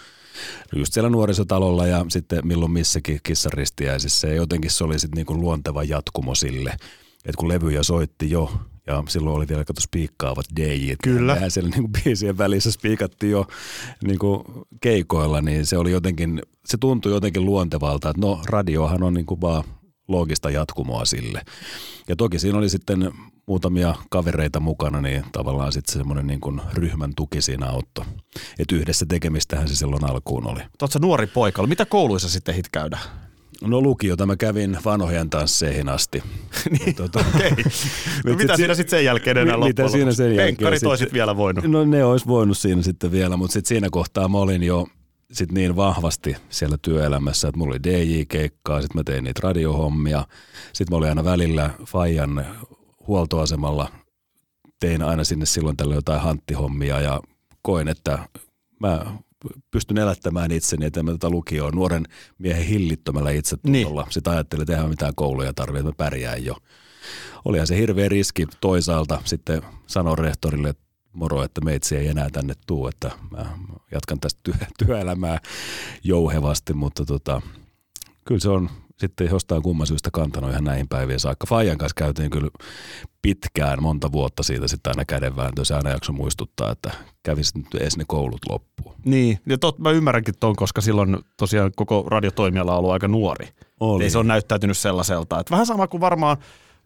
just 0.77 0.93
siellä 0.93 1.11
nuorisotalolla 1.11 1.87
ja 1.87 2.07
sitten 2.09 2.47
milloin 2.47 2.73
missäkin 2.73 3.21
kissaristiäisissä. 3.23 4.29
Ja 4.29 4.35
jotenkin 4.35 4.71
se 4.71 4.85
oli 4.85 4.99
sitten 4.99 5.17
niinku 5.17 5.35
luonteva 5.35 5.85
jatkumo 5.85 6.35
sille, 6.35 6.71
että 7.25 7.37
kun 7.39 7.49
levyjä 7.49 7.83
soitti 7.83 8.31
jo 8.31 8.53
ja 8.87 9.03
silloin 9.09 9.37
oli 9.37 9.49
vielä 9.49 9.65
kato 9.65 9.81
spiikkaavat 9.81 10.47
DJt. 10.57 10.99
Kyllä. 11.03 11.37
Ja 11.41 11.51
siellä 11.51 11.71
niinku 11.71 11.91
biisien 12.05 12.39
välissä 12.39 12.71
spiikattiin 12.71 13.33
jo 13.33 13.47
niinku 14.05 14.45
keikoilla, 14.81 15.41
niin 15.41 15.67
se 15.67 15.79
oli 15.79 15.93
jotenkin, 15.93 16.43
se 16.67 16.77
tuntui 16.77 17.13
jotenkin 17.13 17.45
luontevalta, 17.45 18.11
että 18.11 18.21
no 18.21 18.41
radiohan 18.47 19.03
on 19.03 19.15
niinku 19.15 19.41
vaan 19.41 19.65
loogista 20.09 20.51
jatkumoa 20.51 21.05
sille. 21.05 21.43
Ja 22.09 22.17
toki 22.17 22.39
siinä 22.39 22.59
oli 22.59 22.69
sitten 22.69 23.13
muutamia 23.47 23.95
kavereita 24.11 24.61
mukana, 24.61 25.01
niin 25.01 25.25
tavallaan 25.33 25.73
sitten 25.73 25.93
semmoinen 25.93 26.27
niin 26.27 26.41
kuin 26.41 26.61
ryhmän 26.75 27.13
tuki 27.17 27.43
siinä 27.43 27.67
auttoi. 27.67 28.05
Että 28.59 28.75
yhdessä 28.75 29.07
tekemistähän 29.07 29.69
se 29.69 29.77
silloin 29.77 30.05
alkuun 30.05 30.47
oli. 30.47 30.61
Oletko 30.83 30.99
nuori 31.01 31.27
poika? 31.27 31.67
Mitä 31.67 31.87
kouluissa 31.87 32.29
sitten 32.29 32.55
hit 32.55 32.69
käydä? 32.69 32.99
No 33.61 33.81
lukiota 33.81 34.27
mä 34.27 34.37
kävin 34.37 34.79
vanhojen 34.85 35.31
tansseihin 35.31 35.89
asti. 35.89 36.23
niin, 36.79 36.95
tuota, 36.97 37.25
okay. 37.35 37.51
no, 38.27 38.35
mitä 38.35 38.57
siinä 38.57 38.75
sitten 38.75 38.99
sen 38.99 39.05
jälkeen 39.05 39.39
enää 39.39 39.55
loppujen 39.57 39.71
Mitä 39.71 39.89
siinä 39.89 40.13
sen 40.13 40.27
jälkeen? 40.27 40.47
Penkkarit 40.47 40.83
olisit 40.83 41.13
vielä 41.13 41.37
voinut. 41.37 41.65
No 41.65 41.85
ne 41.85 42.05
olisi 42.05 42.27
voinut 42.27 42.59
siinä 42.59 42.83
sitten 42.83 43.13
vielä, 43.13 43.37
mutta 43.37 43.53
sitten 43.53 43.69
siinä 43.69 43.89
kohtaa 43.91 44.29
mä 44.29 44.39
olin 44.39 44.63
jo 44.63 44.87
sit 45.33 45.53
niin 45.53 45.77
vahvasti 45.77 46.37
siellä 46.49 46.77
työelämässä, 46.83 47.49
että 47.49 47.59
mulla 47.59 47.73
oli 47.73 47.83
DJ-keikkaa, 47.83 48.81
sitten 48.83 48.99
mä 48.99 49.05
tein 49.05 49.25
niitä 49.25 49.41
radiohommia, 49.43 50.27
sitten 50.73 50.95
mä 50.95 50.97
olin 50.97 51.09
aina 51.09 51.25
välillä 51.25 51.71
Fajan 51.87 52.47
huoltoasemalla, 53.07 53.93
tein 54.81 55.03
aina 55.03 55.25
sinne 55.25 55.47
silloin 55.47 55.77
tällä 55.77 55.95
jotain 55.95 56.21
hanttihommia 56.21 57.01
ja 57.01 57.21
koin, 57.63 57.89
että 57.89 58.19
mä 58.81 59.07
pystyn 59.71 59.99
elättämään 59.99 60.51
itseni, 60.51 60.87
että 60.87 61.03
mä 61.03 61.13
tätä 61.13 61.31
lukioon 61.31 61.75
nuoren 61.75 62.05
miehen 62.39 62.67
hillittömällä 62.67 63.31
itsetunnolla. 63.31 64.03
Niin. 64.03 64.13
Sitten 64.13 64.33
ajattelin, 64.33 64.63
että 64.63 64.73
eihän 64.73 64.91
mitään 64.91 65.15
kouluja 65.15 65.53
tarvitse, 65.53 65.89
että 65.89 66.05
mä 66.05 66.11
pärjään 66.11 66.45
jo. 66.45 66.57
Olihan 67.45 67.67
se 67.67 67.77
hirveä 67.77 68.09
riski 68.09 68.47
toisaalta 68.61 69.23
sitten 69.25 69.63
sanoa 69.87 70.17
rehtorille, 70.17 70.69
että 70.69 70.82
moro, 71.13 71.43
että 71.43 71.61
meitsi 71.61 71.97
ei 71.97 72.09
enää 72.09 72.29
tänne 72.33 72.55
tuu, 72.67 72.87
että 72.87 73.11
mä 73.31 73.47
jatkan 73.93 74.21
tästä 74.21 74.41
työ, 74.43 74.55
työelämää 74.87 75.39
jouhevasti, 76.05 76.75
mutta 76.75 77.05
tota, 77.05 77.43
kyllä 78.25 78.41
se 78.41 78.49
on 78.49 78.71
sitten 79.03 79.29
jostain 79.31 79.63
kumman 79.63 79.87
syystä 79.87 80.11
kantanut 80.13 80.51
ihan 80.51 80.65
näihin 80.65 80.89
päiviin 80.89 81.21
saakka. 81.21 81.47
Fajan 81.47 81.79
kanssa 81.79 81.95
käytiin 81.95 82.31
kyllä 82.31 82.49
pitkään, 83.23 83.83
monta 83.83 84.13
vuotta 84.13 84.43
siitä 84.43 84.69
sitten 84.69 84.91
aina 84.91 85.05
kädenvääntö. 85.05 85.65
Se 85.65 85.75
aina 85.75 85.91
jakso 85.91 86.13
muistuttaa, 86.13 86.73
että 86.73 86.91
kävisi 87.23 87.59
nyt 87.59 87.75
edes 87.75 87.97
ne 87.97 88.05
koulut 88.09 88.41
loppuun. 88.49 88.95
Niin, 89.05 89.39
ja 89.47 89.59
tot, 89.59 89.79
mä 89.79 89.91
ymmärränkin 89.91 90.35
ton, 90.41 90.57
koska 90.57 90.81
silloin 90.81 91.19
tosiaan 91.37 91.73
koko 91.77 92.05
radiotoimiala 92.09 92.73
on 92.73 92.79
ollut 92.79 92.91
aika 92.91 93.09
nuori. 93.09 93.49
Oli. 93.81 94.05
Ei 94.05 94.11
se 94.11 94.19
on 94.19 94.29
näyttäytynyt 94.29 94.79
sellaiselta. 94.79 95.41
Että 95.41 95.51
vähän 95.51 95.67
sama 95.67 95.87
kuin 95.87 96.01
varmaan 96.01 96.37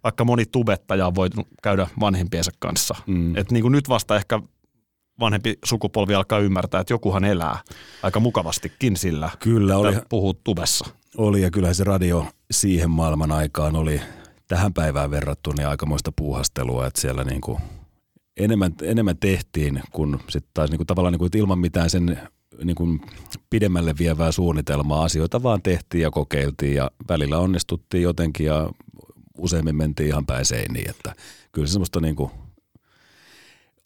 vaikka 0.06 0.24
moni 0.24 0.46
tubettaja 0.46 1.06
on 1.06 1.14
voinut 1.14 1.48
käydä 1.62 1.86
vanhempiensa 2.00 2.50
kanssa. 2.58 2.94
Mm. 3.06 3.36
Että 3.36 3.54
niin 3.54 3.62
kuin 3.62 3.72
nyt 3.72 3.88
vasta 3.88 4.16
ehkä 4.16 4.40
vanhempi 5.20 5.58
sukupolvi 5.64 6.14
alkaa 6.14 6.38
ymmärtää, 6.38 6.80
että 6.80 6.92
jokuhan 6.92 7.24
elää 7.24 7.58
aika 8.02 8.20
mukavastikin 8.20 8.96
sillä, 8.96 9.30
Kyllä 9.38 9.76
oli, 9.76 9.96
puhuu 10.08 10.34
tubessa. 10.34 10.86
oli 11.16 11.42
ja 11.42 11.50
kyllähän 11.50 11.74
se 11.74 11.84
radio 11.84 12.26
siihen 12.50 12.90
maailman 12.90 13.32
aikaan 13.32 13.76
oli 13.76 14.00
tähän 14.48 14.74
päivään 14.74 15.10
verrattuna 15.10 15.56
niin 15.56 15.68
aikamoista 15.68 16.12
puuhastelua, 16.16 16.86
että 16.86 17.00
siellä 17.00 17.24
niin 17.24 17.40
kuin 17.40 17.58
enemmän, 18.36 18.74
enemmän 18.82 19.16
tehtiin 19.16 19.82
kuin 19.92 20.18
sitten 20.28 20.50
taas 20.54 20.70
niin 20.70 20.78
kuin 20.78 20.86
tavallaan 20.86 21.12
niin 21.12 21.18
kuin, 21.18 21.26
että 21.26 21.38
ilman 21.38 21.58
mitään 21.58 21.90
sen 21.90 22.20
niin 22.64 22.76
kuin 22.76 23.00
pidemmälle 23.50 23.94
vievää 23.98 24.32
suunnitelmaa 24.32 25.04
asioita 25.04 25.42
vaan 25.42 25.62
tehtiin 25.62 26.02
ja 26.02 26.10
kokeiltiin 26.10 26.74
ja 26.74 26.90
välillä 27.08 27.38
onnistuttiin 27.38 28.02
jotenkin 28.02 28.46
ja 28.46 28.70
useimmin 29.38 29.76
mentiin 29.76 30.08
ihan 30.08 30.26
päin 30.26 30.44
seiniin, 30.44 30.90
että 30.90 31.14
kyllä 31.52 31.66
se 31.66 31.72
semmoista 31.72 32.00
niin 32.00 32.16
kuin 32.16 32.30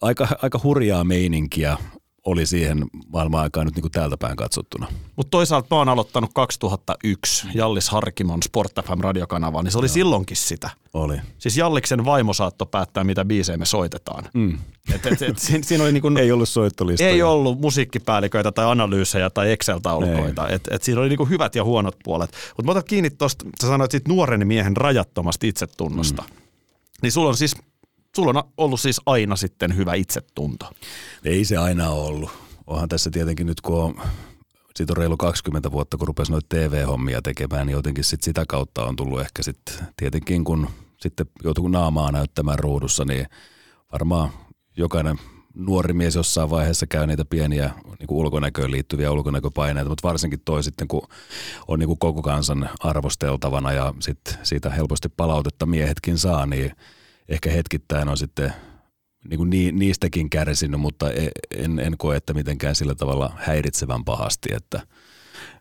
aika, 0.01 0.29
aika 0.43 0.61
hurjaa 0.63 1.05
meininkiä 1.05 1.79
oli 2.25 2.47
siihen 2.47 2.85
maailman 3.13 3.41
aikaan 3.41 3.67
nyt 3.67 3.75
niin 3.75 3.83
kuin 3.83 3.93
täältä 3.93 4.17
päin 4.17 4.37
katsottuna. 4.37 4.87
Mutta 5.17 5.31
toisaalta 5.31 5.67
mä 5.71 5.79
oon 5.79 5.89
aloittanut 5.89 6.31
2001 6.35 7.47
Jallis 7.55 7.89
Harkimon 7.89 8.43
Sport 8.43 8.73
FM 8.87 9.01
radiokanavaa, 9.01 9.63
niin 9.63 9.73
se 9.73 9.79
oli 9.79 9.87
no. 9.87 9.93
silloinkin 9.93 10.37
sitä. 10.37 10.71
Oli. 10.95 11.17
Siis 11.39 11.57
Jalliksen 11.57 12.05
vaimo 12.05 12.33
saattoi 12.33 12.69
päättää, 12.71 13.05
mitä 13.05 13.25
biisejä 13.25 13.57
me 13.57 13.67
soitetaan. 13.67 14.25
Mm. 14.35 14.59
Et, 14.95 15.07
et, 15.07 15.23
et, 15.23 15.39
siinä, 15.39 15.65
siinä 15.65 15.85
oli 15.85 15.93
niin 15.93 16.03
kuin, 16.03 16.17
Ei 16.21 16.33
ollut 16.33 16.49
soittolistoja. 16.49 17.11
ei 17.11 17.23
ollut 17.23 17.61
musiikkipäälliköitä 17.61 18.53
tai 18.53 18.71
analyysejä 18.71 19.31
tai 19.31 19.53
Excel-taulukoita. 19.53 20.49
Et, 20.49 20.69
et 20.71 20.83
siinä 20.83 21.01
oli 21.01 21.09
niinku 21.09 21.25
hyvät 21.25 21.55
ja 21.55 21.65
huonot 21.65 21.97
puolet. 22.05 22.31
Mutta 22.57 22.63
mä 22.63 22.71
otan 22.71 22.85
kiinni 22.89 23.11
tuosta, 23.11 23.45
sä 23.63 23.69
sanoit 23.69 23.91
siitä 23.91 24.09
nuoren 24.09 24.47
miehen 24.47 24.77
rajattomasta 24.77 25.47
itsetunnosta. 25.47 26.23
Mm. 26.23 26.37
Niin 27.03 27.13
sulla 27.13 27.29
on 27.29 27.37
siis 27.37 27.57
sulla 28.17 28.41
on 28.41 28.53
ollut 28.57 28.81
siis 28.81 29.01
aina 29.07 29.37
sitten 29.37 29.77
hyvä 29.77 29.95
itsetunto. 29.95 30.71
Ei 31.25 31.45
se 31.45 31.57
aina 31.57 31.89
ollut. 31.89 32.31
Onhan 32.67 32.89
tässä 32.89 33.11
tietenkin 33.11 33.47
nyt, 33.47 33.61
kun 33.61 33.85
on, 33.85 33.95
siitä 34.77 34.93
on 34.93 34.97
reilu 34.97 35.17
20 35.17 35.73
vuotta, 35.73 35.97
kun 35.97 36.09
rupesi 36.09 36.33
noita 36.33 36.47
TV-hommia 36.49 37.23
tekemään, 37.23 37.67
niin 37.67 37.75
jotenkin 37.75 38.05
sit 38.05 38.23
sitä 38.23 38.45
kautta 38.49 38.85
on 38.85 38.97
tullut 38.97 39.21
ehkä 39.21 39.43
sitten 39.43 39.75
tietenkin, 39.97 40.45
kun 40.45 40.69
sitten 41.01 41.27
joutuu 41.45 41.69
naamaa 41.69 42.13
näyttämään 42.13 42.59
ruudussa, 42.59 43.05
niin 43.05 43.27
varmaan 43.93 44.31
jokainen 44.77 45.19
nuori 45.55 45.93
mies 45.93 46.15
jossain 46.15 46.51
vaiheessa 46.51 46.87
käy 46.87 47.07
niitä 47.07 47.25
pieniä 47.25 47.71
niin 47.99 48.07
ulkonäköön 48.11 48.71
liittyviä 48.71 49.13
ulkonäköpaineita, 49.13 49.89
mutta 49.89 50.09
varsinkin 50.09 50.41
toi 50.45 50.63
sitten, 50.63 50.89
kun 50.89 51.03
on 51.69 51.79
niin 51.79 51.87
kuin 51.87 51.99
koko 51.99 52.23
kansan 52.23 52.71
arvosteltavana 52.81 53.73
ja 53.73 53.95
sit 54.01 54.21
siitä 54.43 54.71
helposti 54.71 55.09
palautetta 55.09 55.67
miehetkin 55.67 56.19
saa, 56.19 56.47
niin 56.47 56.73
ehkä 57.31 57.51
hetkittäin 57.51 58.09
on 58.09 58.17
sitten 58.17 58.53
niin 59.29 59.39
kuin 59.39 59.51
niistäkin 59.79 60.31
kärsinyt, 60.31 60.81
mutta 60.81 61.13
e, 61.13 61.29
en, 61.57 61.79
en 61.79 61.99
koe, 61.99 62.17
että 62.17 62.35
mitenkään 62.35 62.75
sillä 62.75 62.95
tavalla 62.95 63.33
häiritsevän 63.37 64.05
pahasti. 64.05 64.49
Että, 64.55 64.81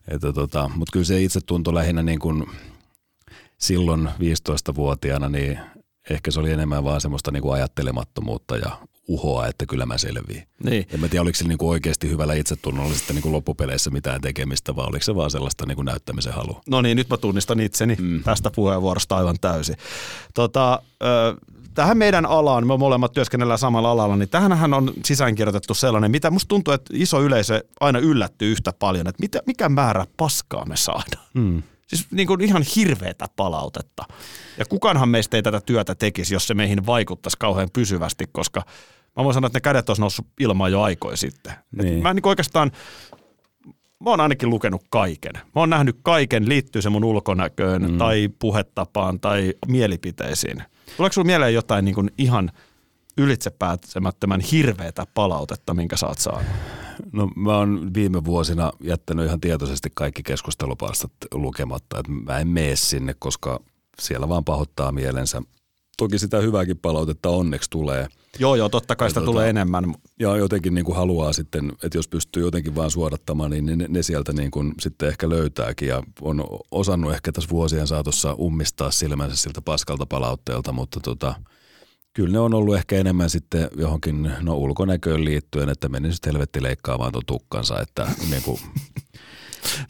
että 0.08 0.32
tota, 0.32 0.70
mutta 0.76 0.92
kyllä 0.92 1.04
se 1.04 1.22
itse 1.22 1.40
tuntui 1.46 1.74
lähinnä 1.74 2.02
niin 2.02 2.18
kuin 2.18 2.46
silloin 3.58 4.06
15-vuotiaana, 4.06 5.28
niin 5.28 5.58
ehkä 6.10 6.30
se 6.30 6.40
oli 6.40 6.50
enemmän 6.50 6.84
vaan 6.84 7.00
semmoista 7.00 7.30
niin 7.30 7.42
kuin 7.42 7.54
ajattelemattomuutta 7.54 8.56
ja 8.56 8.78
uhoa, 9.08 9.46
että 9.46 9.66
kyllä 9.66 9.86
mä 9.86 9.98
selviin. 9.98 10.42
Niin. 10.64 10.86
En 10.94 11.00
mä 11.00 11.08
tiedä, 11.08 11.22
oliko 11.22 11.36
se 11.36 11.48
niin 11.48 11.58
kuin 11.58 11.68
oikeasti 11.68 12.08
hyvällä 12.08 12.34
itsetunnolla 12.34 12.94
sitten 12.94 13.16
niin 13.16 13.22
kuin 13.22 13.32
loppupeleissä 13.32 13.90
mitään 13.90 14.20
tekemistä, 14.20 14.76
vai 14.76 14.86
oliko 14.86 15.04
se 15.04 15.14
vaan 15.14 15.30
sellaista 15.30 15.66
niin 15.66 15.76
kuin 15.76 15.86
näyttämisen 15.86 16.32
halu. 16.32 16.60
No 16.68 16.82
niin, 16.82 16.96
nyt 16.96 17.08
mä 17.08 17.16
tunnistan 17.16 17.60
itseni 17.60 17.96
mm. 18.00 18.22
tästä 18.22 18.50
puheenvuorosta 18.50 19.16
aivan 19.16 19.36
täysin. 19.40 19.76
Tota, 20.34 20.82
ö, 21.02 21.36
tähän 21.80 21.98
meidän 21.98 22.26
alaan, 22.26 22.66
me 22.66 22.76
molemmat 22.76 23.12
työskennellään 23.12 23.58
samalla 23.58 23.90
alalla, 23.90 24.16
niin 24.16 24.28
tähänhän 24.28 24.74
on 24.74 24.92
sisäänkirjoitettu 25.04 25.74
sellainen, 25.74 26.10
mitä 26.10 26.30
musta 26.30 26.48
tuntuu, 26.48 26.74
että 26.74 26.94
iso 26.96 27.22
yleisö 27.22 27.64
aina 27.80 27.98
yllättyy 27.98 28.52
yhtä 28.52 28.72
paljon, 28.78 29.06
että 29.06 29.20
mitä, 29.20 29.40
mikä 29.46 29.68
määrä 29.68 30.06
paskaa 30.16 30.64
me 30.64 30.76
saadaan. 30.76 31.26
Mm. 31.34 31.62
Siis 31.86 32.06
niin 32.10 32.26
kuin 32.26 32.40
ihan 32.40 32.64
hirveätä 32.76 33.26
palautetta. 33.36 34.04
Ja 34.58 34.64
kukaanhan 34.64 35.08
meistä 35.08 35.36
ei 35.36 35.42
tätä 35.42 35.60
työtä 35.60 35.94
tekisi, 35.94 36.34
jos 36.34 36.46
se 36.46 36.54
meihin 36.54 36.86
vaikuttaisi 36.86 37.36
kauhean 37.38 37.68
pysyvästi, 37.72 38.24
koska 38.32 38.62
mä 39.16 39.24
voin 39.24 39.34
sanoa, 39.34 39.46
että 39.46 39.56
ne 39.56 39.60
kädet 39.60 39.88
olisi 39.88 40.02
noussut 40.02 40.26
ilmaan 40.40 40.72
jo 40.72 40.82
aikoja 40.82 41.16
sitten. 41.16 41.52
Niin. 41.72 42.02
mä 42.02 42.14
niin 42.14 42.28
oikeastaan, 42.28 42.70
mä 44.00 44.10
oon 44.10 44.20
ainakin 44.20 44.50
lukenut 44.50 44.82
kaiken. 44.90 45.32
Mä 45.34 45.52
oon 45.54 45.70
nähnyt 45.70 45.96
kaiken, 46.02 46.48
liittyy 46.48 46.82
se 46.82 46.90
mun 46.90 47.04
ulkonäköön 47.04 47.90
mm. 47.90 47.98
tai 47.98 48.28
puhetapaan 48.38 49.20
tai 49.20 49.54
mielipiteisiin. 49.68 50.62
Tuleeko 50.96 51.12
sinulla 51.12 51.26
mieleen 51.26 51.54
jotain 51.54 51.84
niin 51.84 51.94
kuin 51.94 52.10
ihan 52.18 52.50
ylitsepäätsemättömän 53.18 54.40
hirveätä 54.40 55.06
palautetta, 55.14 55.74
minkä 55.74 55.96
saat 55.96 56.18
saanut? 56.18 56.52
No 57.12 57.30
mä 57.36 57.56
oon 57.56 57.90
viime 57.94 58.24
vuosina 58.24 58.72
jättänyt 58.80 59.26
ihan 59.26 59.40
tietoisesti 59.40 59.90
kaikki 59.94 60.22
keskustelupalstat 60.22 61.12
lukematta, 61.34 61.98
että 61.98 62.12
mä 62.12 62.38
en 62.38 62.48
mene 62.48 62.76
sinne, 62.76 63.14
koska 63.18 63.60
siellä 64.00 64.28
vaan 64.28 64.44
pahoittaa 64.44 64.92
mielensä. 64.92 65.42
Toki 66.00 66.18
sitä 66.18 66.38
hyvääkin 66.38 66.78
palautetta 66.78 67.28
onneksi 67.28 67.70
tulee. 67.70 68.06
Joo, 68.38 68.54
joo, 68.54 68.68
totta 68.68 68.96
kai 68.96 69.10
sitä 69.10 69.20
tota, 69.20 69.32
tulee 69.32 69.50
enemmän. 69.50 69.94
Ja 70.20 70.36
jotenkin 70.36 70.74
niin 70.74 70.84
kuin 70.84 70.96
haluaa 70.96 71.32
sitten, 71.32 71.72
että 71.82 71.98
jos 71.98 72.08
pystyy 72.08 72.42
jotenkin 72.42 72.74
vaan 72.74 72.90
suodattamaan, 72.90 73.50
niin 73.50 73.66
ne, 73.66 73.86
ne 73.88 74.02
sieltä 74.02 74.32
niin 74.32 74.50
kuin 74.50 74.74
sitten 74.80 75.08
ehkä 75.08 75.28
löytääkin. 75.28 75.88
Ja 75.88 76.02
on 76.20 76.44
osannut 76.70 77.12
ehkä 77.12 77.32
tässä 77.32 77.50
vuosien 77.50 77.86
saatossa 77.86 78.34
ummistaa 78.34 78.90
silmänsä 78.90 79.36
siltä 79.36 79.62
paskalta 79.62 80.06
palautteelta, 80.06 80.72
mutta 80.72 81.00
tota, 81.00 81.34
kyllä 82.12 82.32
ne 82.32 82.38
on 82.38 82.54
ollut 82.54 82.76
ehkä 82.76 82.96
enemmän 82.96 83.30
sitten 83.30 83.68
johonkin 83.76 84.32
no, 84.40 84.56
ulkonäköön 84.56 85.24
liittyen, 85.24 85.68
että 85.68 85.88
meni 85.88 86.12
sitten 86.12 86.32
helvetti 86.32 86.62
leikkaamaan 86.62 87.12
tuon 87.12 87.26
tukkansa, 87.26 87.80
että 87.80 88.08
niin 88.30 88.42
kuin, 88.42 88.60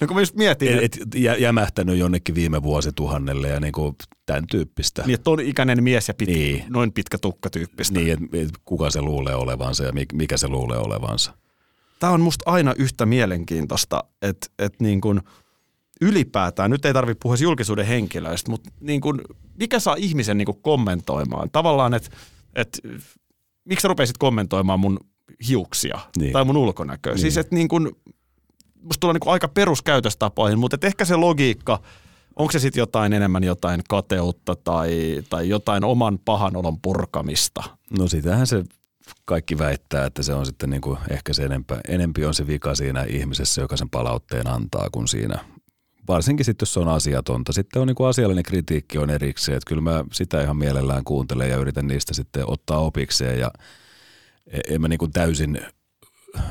No 0.01 0.07
kun 0.07 0.17
mä 0.17 0.21
just 0.21 0.35
mietin. 0.35 0.79
Et, 0.79 0.85
et, 0.85 1.41
jämähtänyt 1.41 1.99
jonnekin 1.99 2.35
viime 2.35 2.63
vuosituhannelle 2.63 3.49
ja 3.49 3.61
niin 3.61 3.73
kuin 3.73 3.97
tämän 4.27 4.47
tyyppistä. 4.47 5.03
Niin, 5.07 5.15
että 5.15 5.31
on 5.31 5.41
ikäinen 5.41 5.85
mies 5.85 6.09
ja 6.09 6.15
pit, 6.15 6.29
niin. 6.29 6.65
noin 6.69 6.93
pitkä 6.93 7.19
tukka 7.19 7.51
tyyppistä. 7.51 7.99
Niin, 7.99 8.13
että 8.13 8.39
et 8.39 8.51
kuka 8.65 8.91
se 8.91 9.03
luulee 9.03 9.35
olevansa 9.35 9.85
ja 9.85 9.93
mikä 10.13 10.37
se 10.37 10.49
luulee 10.49 10.79
olevansa. 10.79 11.33
Tämä 11.99 12.13
on 12.13 12.21
musta 12.21 12.51
aina 12.51 12.75
yhtä 12.79 13.07
mielenkiintoista, 13.07 14.05
että, 14.23 14.47
että 14.59 14.85
niin 14.85 15.01
kuin 15.01 15.21
ylipäätään, 16.01 16.71
nyt 16.71 16.85
ei 16.85 16.93
tarvitse 16.93 17.21
puhua 17.23 17.37
julkisuuden 17.41 17.87
henkilöistä, 17.87 18.51
mutta 18.51 18.71
niin 18.81 19.01
kuin, 19.01 19.21
mikä 19.59 19.79
saa 19.79 19.95
ihmisen 19.99 20.39
niin 20.39 20.47
kuin 20.47 20.63
kommentoimaan? 20.63 21.51
Tavallaan, 21.51 21.95
että, 21.95 22.11
että 22.55 22.79
miksi 23.65 23.83
sä 23.83 23.89
rupesit 23.89 24.19
kommentoimaan 24.19 24.81
mun 24.81 25.01
hiuksia 25.49 25.99
niin. 26.19 26.33
tai 26.33 26.45
mun 26.45 26.57
ulkonäköä? 26.57 27.13
Siis, 27.13 27.23
niin. 27.23 27.33
Siis 27.33 27.45
että 27.45 27.55
niin 27.55 27.69
kuin, 27.69 27.91
musta 28.83 29.01
tulee 29.01 29.15
niin 29.15 29.33
aika 29.33 29.49
peruskäytöstapoihin, 29.49 30.59
mutta 30.59 30.75
et 30.75 30.85
ehkä 30.85 31.05
se 31.05 31.17
logiikka, 31.17 31.83
onko 32.37 32.53
se 32.53 32.59
sitten 32.59 32.81
jotain 32.81 33.13
enemmän 33.13 33.45
jotain 33.45 33.81
kateutta 33.89 34.57
tai, 34.57 35.23
tai 35.31 35.49
jotain 35.49 35.85
oman 35.85 36.19
pahan 36.19 36.57
olon 36.57 36.81
purkamista? 36.81 37.63
No 37.99 38.09
sitähän 38.09 38.47
se 38.47 38.65
kaikki 39.25 39.59
väittää, 39.59 40.07
että 40.07 40.23
se 40.23 40.35
on 40.35 40.47
sitten 40.47 40.71
niin 40.71 40.81
kuin 40.81 40.99
ehkä 41.11 41.33
se 41.33 41.45
enempä, 41.45 41.81
enempi 41.89 42.25
on 42.25 42.35
se 42.35 42.47
vika 42.47 42.75
siinä 42.75 43.03
ihmisessä, 43.03 43.61
joka 43.61 43.77
sen 43.77 43.91
palautteen 43.91 44.47
antaa, 44.47 44.89
kuin 44.93 45.09
siinä 45.09 45.45
varsinkin 46.09 46.45
sitten, 46.45 46.63
jos 46.63 46.75
se 46.75 46.81
on 46.81 46.89
asiatonta. 46.89 47.53
Sitten 47.53 47.83
on 47.83 47.89
niin 47.89 47.95
kuin 47.95 48.09
asiallinen 48.09 48.45
kritiikki 48.45 48.99
on 48.99 49.11
erikseen, 49.11 49.57
että 49.57 49.69
kyllä 49.69 49.83
mä 49.83 50.05
sitä 50.13 50.43
ihan 50.43 50.57
mielellään 50.57 51.05
kuuntelen 51.05 51.51
ja 51.51 51.57
yritän 51.57 51.87
niistä 51.87 52.15
sitten 52.15 52.45
ottaa 52.47 52.79
opikseen 52.79 53.39
ja 53.39 53.51
e- 54.47 54.75
en 54.75 54.81
mä 54.81 54.89
niin 54.89 54.99
kuin 54.99 55.13
täysin 55.13 55.61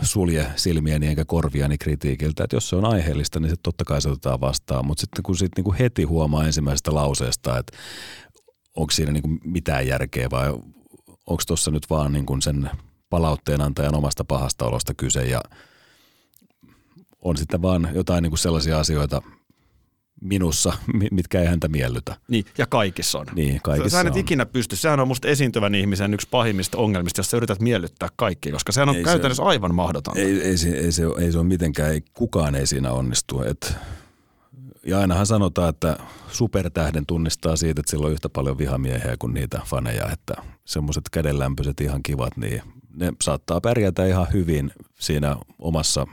sulje 0.01 0.47
silmiäni 0.55 1.07
enkä 1.07 1.25
korviani 1.25 1.77
kritiikiltä, 1.77 2.43
että 2.43 2.55
jos 2.55 2.69
se 2.69 2.75
on 2.75 2.85
aiheellista, 2.85 3.39
niin 3.39 3.49
se 3.49 3.55
totta 3.63 3.85
kai 3.85 4.01
se 4.01 4.09
otetaan 4.09 4.41
vastaan, 4.41 4.85
mutta 4.85 5.01
sitten 5.01 5.23
kun 5.23 5.37
sit 5.37 5.51
niinku 5.55 5.75
heti 5.79 6.03
huomaa 6.03 6.45
ensimmäisestä 6.45 6.93
lauseesta, 6.95 7.57
että 7.57 7.77
onko 8.75 8.91
siinä 8.91 9.11
niinku 9.11 9.29
mitään 9.43 9.87
järkeä 9.87 10.29
vai 10.31 10.49
onko 11.27 11.43
tuossa 11.47 11.71
nyt 11.71 11.89
vaan 11.89 12.13
niinku 12.13 12.37
sen 12.41 12.69
palautteen 13.09 13.61
antajan 13.61 13.95
omasta 13.95 14.23
pahasta 14.23 14.65
olosta 14.65 14.93
kyse 14.93 15.25
ja 15.25 15.41
on 17.21 17.37
sitten 17.37 17.61
vaan 17.61 17.89
jotain 17.93 18.21
niinku 18.23 18.37
sellaisia 18.37 18.79
asioita, 18.79 19.21
minussa, 20.21 20.73
mitkä 21.11 21.41
ei 21.41 21.47
häntä 21.47 21.67
miellytä. 21.67 22.17
Niin, 22.27 22.45
ja 22.57 22.65
kaikissa 22.65 23.19
on. 23.19 23.25
Niin, 23.35 23.59
kaikissa 23.63 24.01
Sä 24.01 24.07
et 24.07 24.13
on. 24.13 24.19
ikinä 24.19 24.45
pysty. 24.45 24.75
Sehän 24.75 24.99
on 24.99 25.07
musta 25.07 25.27
esiintyvän 25.27 25.75
ihmisen 25.75 26.13
yksi 26.13 26.27
pahimmista 26.31 26.77
ongelmista, 26.77 27.19
jos 27.19 27.31
sä 27.31 27.37
yrität 27.37 27.59
miellyttää 27.59 28.09
kaikki, 28.15 28.51
koska 28.51 28.71
sehän 28.71 28.89
on 28.89 28.95
ei 28.95 29.03
käytännössä 29.03 29.43
se, 29.43 29.47
aivan 29.47 29.75
mahdotonta. 29.75 30.19
Ei, 30.19 30.41
ei, 30.41 30.57
se, 30.57 30.69
ei, 30.69 30.91
se, 30.91 31.03
ei 31.19 31.31
se 31.31 31.37
ole 31.37 31.47
mitenkään, 31.47 31.91
ei, 31.91 32.03
kukaan 32.13 32.55
ei 32.55 32.67
siinä 32.67 32.91
onnistu. 32.91 33.43
Et 33.43 33.75
ja 34.83 34.99
ainahan 34.99 35.25
sanotaan, 35.25 35.69
että 35.69 35.97
supertähden 36.31 37.05
tunnistaa 37.05 37.55
siitä, 37.55 37.79
että 37.79 37.89
sillä 37.89 38.05
on 38.05 38.11
yhtä 38.11 38.29
paljon 38.29 38.57
vihamiehiä 38.57 39.15
kuin 39.19 39.33
niitä 39.33 39.61
faneja, 39.65 40.11
että 40.11 40.33
semmoiset 40.65 41.09
kädenlämpöiset 41.11 41.81
ihan 41.81 42.03
kivat, 42.03 42.37
niin 42.37 42.61
ne 42.95 43.13
saattaa 43.23 43.61
pärjätä 43.61 44.05
ihan 44.05 44.27
hyvin 44.33 44.71
siinä 44.99 45.37
omassa 45.59 46.07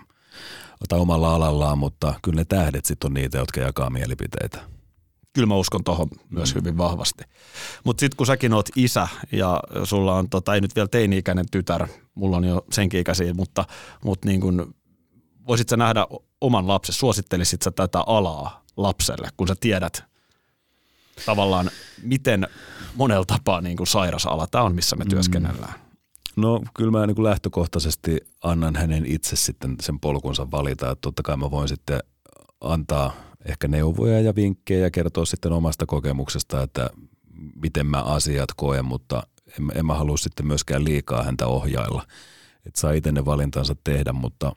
tai 0.89 0.99
omalla 0.99 1.35
alallaan, 1.35 1.79
mutta 1.79 2.15
kyllä 2.23 2.37
ne 2.37 2.45
tähdet 2.45 2.85
sitten 2.85 3.09
on 3.09 3.15
niitä, 3.15 3.39
jotka 3.39 3.61
jakaa 3.61 3.91
mielipiteitä. 3.91 4.61
Kyllä 5.33 5.47
mä 5.47 5.57
uskon 5.57 5.85
tuohon 5.85 6.09
myös 6.31 6.55
mm. 6.55 6.61
hyvin 6.61 6.79
vahvasti. 6.79 7.25
Mutta 7.85 8.01
sitten 8.01 8.17
kun 8.17 8.27
säkin 8.27 8.53
oot 8.53 8.69
isä 8.77 9.09
ja 9.33 9.61
sulla 9.85 10.15
on, 10.15 10.31
tota, 10.31 10.55
ei 10.55 10.61
nyt 10.61 10.77
vielä 10.77 10.89
teini-ikäinen 10.89 11.47
tytär, 11.51 11.89
mulla 12.15 12.37
on 12.37 12.45
jo 12.45 12.65
senkin 12.73 13.01
ikäisiä, 13.01 13.35
mutta, 13.35 13.65
mutta 14.05 14.29
niin 14.29 14.41
kun, 14.41 14.75
voisit 15.47 15.69
sä 15.69 15.77
nähdä 15.77 16.07
oman 16.41 16.69
lapsen, 16.69 16.95
suosittelisit 16.95 17.63
sä 17.63 17.71
tätä 17.71 18.01
alaa 18.07 18.65
lapselle, 18.77 19.29
kun 19.37 19.49
sä 19.49 19.55
tiedät 19.61 20.05
tavallaan, 21.27 21.71
miten 22.03 22.49
monella 22.95 23.25
tapaa 23.25 23.61
niin 23.61 23.77
kuin 23.77 23.87
sairas 23.87 24.27
ala 24.27 24.47
tämä 24.47 24.65
on, 24.65 24.75
missä 24.75 24.97
me 24.97 25.05
mm. 25.05 25.67
No 26.37 26.63
kyllä 26.75 26.91
mä 26.91 27.07
niin 27.07 27.25
lähtökohtaisesti 27.25 28.17
annan 28.43 28.77
hänen 28.77 29.07
itse 29.07 29.37
sitten 29.37 29.77
sen 29.81 30.01
polkunsa 30.01 30.51
valita, 30.51 30.91
että 30.91 31.01
totta 31.01 31.23
kai 31.23 31.37
mä 31.37 31.51
voin 31.51 31.69
sitten 31.69 32.01
antaa 32.61 33.13
ehkä 33.45 33.69
neuvoja 33.69 34.21
ja 34.21 34.35
vinkkejä 34.35 34.81
ja 34.81 34.91
kertoa 34.91 35.25
sitten 35.25 35.53
omasta 35.53 35.87
kokemuksesta, 35.87 36.63
että 36.63 36.91
miten 37.63 37.87
mä 37.87 38.03
asiat 38.03 38.49
koen, 38.57 38.85
mutta 38.85 39.23
en, 39.59 39.73
en 39.75 39.87
mä 39.87 39.95
halua 39.95 40.17
sitten 40.17 40.47
myöskään 40.47 40.85
liikaa 40.85 41.23
häntä 41.23 41.47
ohjailla. 41.47 42.07
Että 42.67 42.81
saa 42.81 42.93
itse 42.93 43.13
ne 43.13 43.25
valintansa 43.25 43.77
tehdä, 43.85 44.13
mutta 44.13 44.53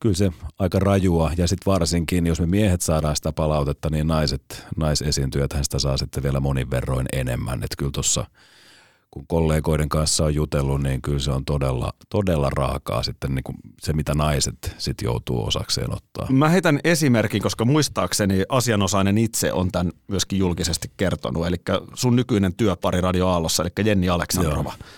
kyllä 0.00 0.14
se 0.14 0.30
aika 0.58 0.78
rajua. 0.78 1.32
Ja 1.36 1.48
sitten 1.48 1.72
varsinkin, 1.72 2.26
jos 2.26 2.40
me 2.40 2.46
miehet 2.46 2.80
saadaan 2.80 3.16
sitä 3.16 3.32
palautetta, 3.32 3.90
niin 3.90 4.06
naiset, 4.06 4.66
naisesiintyjät 4.76 5.50
sitä 5.62 5.78
saa 5.78 5.96
sitten 5.96 6.22
vielä 6.22 6.40
monin 6.40 6.70
verroin 6.70 7.06
enemmän. 7.12 7.62
Että 7.62 7.76
kyllä 7.78 7.92
tuossa– 7.92 8.26
kun 9.12 9.26
kollegoiden 9.26 9.88
kanssa 9.88 10.24
on 10.24 10.34
jutellut, 10.34 10.82
niin 10.82 11.02
kyllä 11.02 11.18
se 11.18 11.30
on 11.30 11.44
todella, 11.44 11.92
todella 12.08 12.50
raakaa 12.50 13.02
sitten 13.02 13.34
niin 13.34 13.42
kuin 13.44 13.56
se, 13.80 13.92
mitä 13.92 14.14
naiset 14.14 14.74
sitten 14.78 15.06
joutuu 15.06 15.46
osakseen 15.46 15.94
ottaa. 15.94 16.26
Mä 16.30 16.48
heitän 16.48 16.80
esimerkin, 16.84 17.42
koska 17.42 17.64
muistaakseni 17.64 18.44
asianosainen 18.48 19.18
itse 19.18 19.52
on 19.52 19.72
tämän 19.72 19.92
myöskin 20.08 20.38
julkisesti 20.38 20.90
kertonut, 20.96 21.46
eli 21.46 21.56
sun 21.94 22.16
nykyinen 22.16 22.54
työpari 22.54 23.00
Radio 23.00 23.28
Aallossa, 23.28 23.62
eli 23.62 23.88
Jenni 23.88 24.08
Aleksandrova. 24.08 24.72
Joo. 24.78 24.88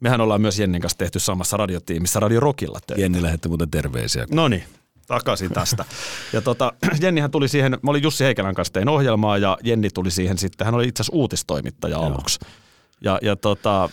Mehän 0.00 0.20
ollaan 0.20 0.40
myös 0.40 0.58
Jennin 0.58 0.80
kanssa 0.80 0.98
tehty 0.98 1.18
samassa 1.18 1.56
radiotiimissä 1.56 2.20
Radio 2.20 2.40
Rockilla 2.40 2.78
töitä. 2.86 3.02
Jenni 3.02 3.22
lähetti 3.22 3.48
muuten 3.48 3.70
terveisiä. 3.70 4.26
No 4.30 4.48
niin, 4.48 4.64
takaisin 5.06 5.50
tästä. 5.50 5.84
Ja 6.32 6.40
tota, 6.40 6.72
Jennihän 7.02 7.30
tuli 7.30 7.48
siihen, 7.48 7.78
mä 7.82 7.90
olin 7.90 8.02
Jussi 8.02 8.24
Heikälän 8.24 8.54
kanssa 8.54 8.72
tein 8.72 8.88
ohjelmaa 8.88 9.38
ja 9.38 9.58
Jenni 9.62 9.90
tuli 9.90 10.10
siihen 10.10 10.38
sitten, 10.38 10.64
hän 10.64 10.74
oli 10.74 10.88
itse 10.88 11.02
asiassa 11.02 11.16
uutistoimittaja 11.16 11.98
aluksi. 11.98 12.38
Joo. 12.42 12.64
Ja, 13.00 13.18
ja 13.22 13.36
tota, 13.36 13.90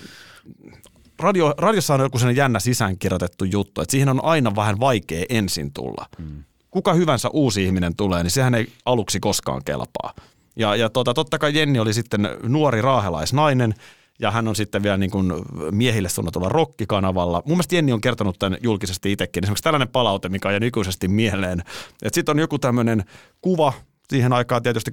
radio, 1.20 1.54
radiossa 1.58 1.94
on 1.94 2.02
joku 2.02 2.20
sellainen 2.20 2.42
jännä 2.42 2.60
sisäänkirjoitettu 2.60 3.46
juttu, 3.46 3.82
että 3.82 3.92
siihen 3.92 4.10
on 4.10 4.24
aina 4.24 4.56
vähän 4.56 4.80
vaikea 4.80 5.26
ensin 5.30 5.74
tulla. 5.74 6.06
Mm. 6.18 6.44
Kuka 6.72 6.94
hyvänsä 6.94 7.30
uusi 7.30 7.64
ihminen 7.64 7.96
tulee, 7.96 8.24
niin 8.24 8.32
sehän 8.32 8.56
ei 8.56 8.68
aluksi 8.86 9.20
koskaan 9.20 9.62
kelpaa. 9.66 10.14
Ja, 10.56 10.76
ja 10.76 10.90
tota, 10.90 11.14
totta 11.14 11.40
kai 11.40 11.58
Jenni 11.58 11.80
oli 11.80 11.94
sitten 11.94 12.30
nuori 12.44 12.82
raahelaisnainen, 12.82 13.74
ja 14.20 14.32
hän 14.32 14.48
on 14.48 14.56
sitten 14.56 14.84
vielä 14.84 14.98
niin 14.98 15.12
kuin 15.12 15.34
miehille 15.72 16.10
suunnatulla 16.10 16.50
rokkikanavalla. 16.50 17.44
Mun 17.46 17.58
mielestä 17.58 17.76
Jenni 17.76 17.92
on 17.92 18.02
kertonut 18.02 18.40
tämän 18.40 18.58
julkisesti 18.62 19.12
itsekin. 19.12 19.44
Esimerkiksi 19.44 19.64
tällainen 19.64 19.88
palaute, 19.88 20.30
mikä 20.30 20.50
on 20.50 20.62
nykyisesti 20.62 21.08
mieleen. 21.08 21.60
Että 22.02 22.16
sitten 22.16 22.34
on 22.34 22.40
joku 22.40 22.60
tämmöinen 22.60 23.04
kuva, 23.42 23.74
siihen 24.12 24.34
aikaan 24.34 24.64
tietysti 24.64 24.92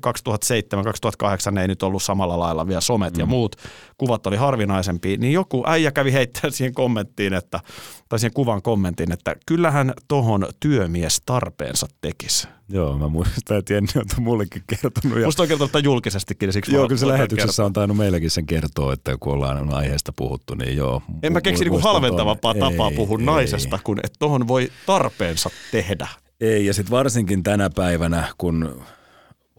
2007-2008 1.54 1.58
ei 1.58 1.68
nyt 1.68 1.82
ollut 1.82 2.02
samalla 2.02 2.38
lailla 2.38 2.66
vielä 2.66 2.80
somet 2.80 3.14
mm. 3.14 3.20
ja 3.20 3.26
muut. 3.26 3.56
Kuvat 3.98 4.26
oli 4.26 4.36
harvinaisempia, 4.36 5.16
niin 5.16 5.32
joku 5.32 5.64
äijä 5.66 5.92
kävi 5.92 6.12
heittämään 6.12 6.52
siihen 6.52 6.74
kommenttiin, 6.74 7.32
että, 7.32 7.60
tai 8.08 8.18
siihen 8.18 8.34
kuvan 8.34 8.62
kommentin, 8.62 9.12
että 9.12 9.36
kyllähän 9.46 9.92
tohon 10.08 10.46
työmies 10.60 11.22
tarpeensa 11.26 11.86
tekisi. 12.00 12.48
Joo, 12.68 12.98
mä 12.98 13.08
muistan, 13.08 13.58
että 13.58 13.74
Jenni 13.74 13.88
on 13.96 14.24
mullekin 14.24 14.62
kertonut. 14.66 15.18
Ja... 15.18 15.26
Musta 15.26 15.42
on 15.42 15.48
kertonut 15.48 15.84
julkisestikin. 15.84 16.52
Siksi 16.52 16.74
joo, 16.74 16.88
kyllä 16.88 17.00
se 17.00 17.08
lähetyksessä 17.08 17.46
kertoa. 17.46 17.66
on 17.66 17.72
tainnut 17.72 17.96
meillekin 17.96 18.30
sen 18.30 18.46
kertoa, 18.46 18.92
että 18.92 19.16
kun 19.20 19.32
ollaan 19.32 19.74
aiheesta 19.74 20.12
puhuttu, 20.16 20.54
niin 20.54 20.76
joo. 20.76 21.02
En 21.22 21.32
mä 21.32 21.40
keksi 21.40 21.64
niinku 21.64 21.80
halventavampaa 21.80 22.54
tapaa 22.54 22.90
puhua 22.90 23.18
naisesta, 23.18 23.78
kun 23.84 23.98
että 23.98 24.18
tohon 24.18 24.48
voi 24.48 24.70
tarpeensa 24.86 25.50
tehdä. 25.72 26.08
Ei, 26.40 26.66
ja 26.66 26.74
sitten 26.74 26.90
varsinkin 26.90 27.42
tänä 27.42 27.70
päivänä, 27.70 28.28
kun 28.38 28.82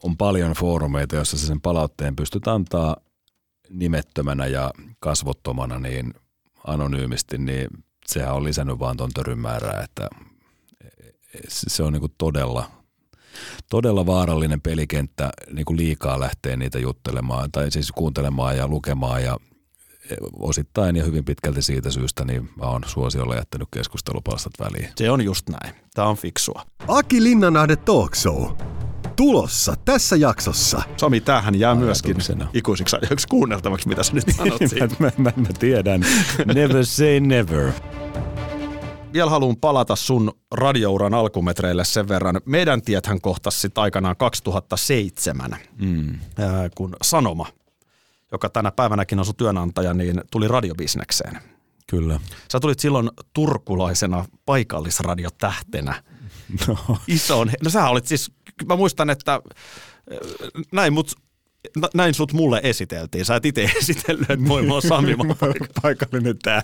on 0.04 0.18
paljon 0.18 0.54
foorumeita, 0.54 1.16
joissa 1.16 1.38
sen 1.38 1.62
palautteen 1.62 2.16
pystyt 2.16 2.48
antaa 2.48 2.98
nimettömänä 3.70 4.46
ja 4.46 4.72
kasvottomana 5.00 5.80
niin 5.80 6.14
anonyymisti, 6.68 7.38
niin 7.38 7.68
sehän 8.06 8.36
on 8.36 8.44
lisännyt 8.44 8.80
vaan 8.80 8.98
ton 8.98 9.12
töryn 9.14 9.40
määrää, 9.40 9.84
että 9.84 10.10
se 11.48 11.84
on 11.84 11.94
niinku 11.94 12.10
todella, 12.18 12.72
todella 13.70 14.06
vaarallinen 14.06 14.62
pelikenttä 14.62 15.30
niinku 15.54 15.78
liikaa 15.78 16.20
lähteä 16.20 16.58
niitä 16.58 16.80
juttelemaan 16.80 17.52
tai 17.52 17.72
siis 17.72 17.92
kuuntelemaan 17.92 18.58
ja 18.58 18.68
lukemaan 18.68 19.24
ja 19.24 19.38
osittain 20.34 20.96
ja 20.96 21.04
hyvin 21.04 21.26
pitkälti 21.26 21.62
siitä 21.62 21.92
syystä 21.92 22.26
niin 22.26 22.50
mä 22.56 22.66
oon 22.66 22.82
suosiolla 22.86 23.36
jättänyt 23.36 23.68
keskustelupalstat 23.72 24.54
väliin. 24.60 24.90
Se 24.96 25.12
on 25.12 25.22
just 25.22 25.50
näin. 25.50 25.76
Tämä 25.94 26.08
on 26.08 26.18
fiksua. 26.18 26.66
Aki 26.88 27.24
Linnanahde 27.24 27.76
Talk 27.76 28.16
Show 28.16 28.52
tulossa 29.19 29.73
tässä 29.86 30.15
jaksossa. 30.15 30.82
Sami, 30.97 31.21
tämähän 31.21 31.60
jää 31.60 31.75
myöskin 31.75 32.17
ikuisiksi 32.53 32.95
ajoiksi 32.95 33.27
kuunneltavaksi, 33.27 33.88
mitä 33.88 34.03
sä 34.03 34.13
nyt 34.13 34.23
sanot 34.38 34.62
mä, 34.99 35.12
mä, 35.17 35.32
mä, 35.36 35.47
tiedän. 35.60 36.01
Never 36.45 36.86
say 36.86 37.19
never. 37.19 37.71
Vielä 39.13 39.29
haluan 39.29 39.55
palata 39.58 39.95
sun 39.95 40.32
radiouran 40.51 41.13
alkumetreille 41.13 41.86
sen 41.86 42.08
verran. 42.08 42.41
Meidän 42.45 42.82
tiethän 42.82 43.21
kohtasi 43.21 43.60
sitten 43.60 43.82
aikanaan 43.82 44.17
2007, 44.17 45.55
mm. 45.77 46.19
kun 46.75 46.95
Sanoma, 47.01 47.45
joka 48.32 48.49
tänä 48.49 48.71
päivänäkin 48.71 49.19
on 49.19 49.25
sun 49.25 49.36
työnantaja, 49.36 49.93
niin 49.93 50.21
tuli 50.32 50.47
radiobisnekseen. 50.47 51.39
Kyllä. 51.88 52.19
Sä 52.51 52.60
tulit 52.60 52.79
silloin 52.79 53.10
turkulaisena 53.34 54.25
paikallisradiotähtenä. 54.45 56.03
No. 56.67 56.97
Ison. 57.08 57.51
No 57.63 57.69
sä 57.69 57.89
olit 57.89 58.05
siis 58.05 58.32
mä 58.67 58.76
muistan, 58.76 59.10
että 59.10 59.34
äh, 59.34 59.41
näin 60.72 60.93
mut 60.93 61.15
näin 61.93 62.13
sut 62.13 62.34
mulle 62.34 62.62
esiteltiin. 62.63 63.26
Sä 63.26 63.36
et 63.36 63.45
itse 63.45 63.63
esitellyt, 63.80 64.30
että 64.30 64.48
moi, 64.48 64.63
mä 64.63 64.74
oon 64.74 64.82
Sami, 64.82 65.15
mä 65.15 65.36
paikallinen 65.82 66.39
tää. 66.43 66.63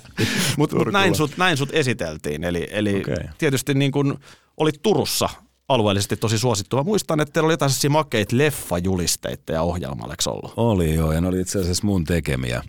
Mutta 0.57 0.75
mut 0.75 0.87
näin, 0.91 1.15
sut, 1.15 1.37
näin 1.37 1.57
sut 1.57 1.69
esiteltiin. 1.73 2.43
Eli, 2.43 2.67
eli 2.71 2.99
okay. 2.99 3.15
tietysti 3.37 3.73
niin 3.73 3.91
kun 3.91 4.19
olit 4.57 4.81
Turussa 4.81 5.29
alueellisesti 5.67 6.17
tosi 6.17 6.39
suosittu. 6.39 6.77
Mä 6.77 6.83
muistan, 6.83 7.19
että 7.19 7.33
teillä 7.33 7.45
oli 7.45 7.53
jotain 7.53 7.69
sellaisia 7.69 7.89
makeita 7.89 8.37
leffajulisteita 8.37 9.53
ja 9.53 9.61
ohjelma, 9.61 10.09
ollut? 10.27 10.53
Oli 10.57 10.95
joo, 10.95 11.11
ja 11.11 11.21
ne 11.21 11.27
oli 11.27 11.41
itse 11.41 11.59
asiassa 11.59 11.85
mun 11.85 12.03
tekemiä. 12.03 12.63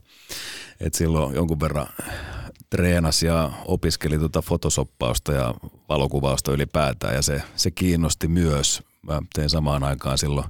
Et 0.81 0.95
silloin 0.95 1.35
jonkun 1.35 1.61
verran 1.61 1.87
treenas 2.71 3.23
ja 3.23 3.51
opiskeli 3.65 4.19
tuota 4.19 4.43
fotosoppausta 4.43 5.33
ja 5.33 5.55
valokuvausta 5.89 6.53
ylipäätään, 6.53 7.15
ja 7.15 7.23
se, 7.23 7.43
se 7.57 7.71
kiinnosti 7.71 8.29
myös 8.29 8.83
Mä 9.07 9.23
tein 9.35 9.51
samaan 9.51 9.85
aikaan 9.85 10.19
silloin 10.19 10.47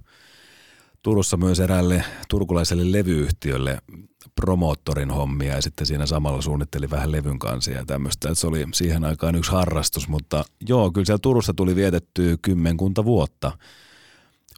Turussa 1.02 1.36
myös 1.36 1.60
eräälle 1.60 2.04
turkulaiselle 2.28 2.92
levyyhtiölle 2.92 3.78
promoottorin 4.34 5.10
hommia 5.10 5.54
ja 5.54 5.62
sitten 5.62 5.86
siinä 5.86 6.06
samalla 6.06 6.42
suunnittelin 6.42 6.90
vähän 6.90 7.12
levyn 7.12 7.38
kanssa 7.38 7.70
ja 7.70 7.84
tämmöistä. 7.84 8.34
se 8.34 8.46
oli 8.46 8.66
siihen 8.74 9.04
aikaan 9.04 9.34
yksi 9.34 9.52
harrastus, 9.52 10.08
mutta 10.08 10.44
joo, 10.68 10.90
kyllä 10.90 11.04
siellä 11.04 11.18
Turussa 11.22 11.54
tuli 11.54 11.76
vietettyä 11.76 12.36
kymmenkunta 12.42 13.04
vuotta 13.04 13.52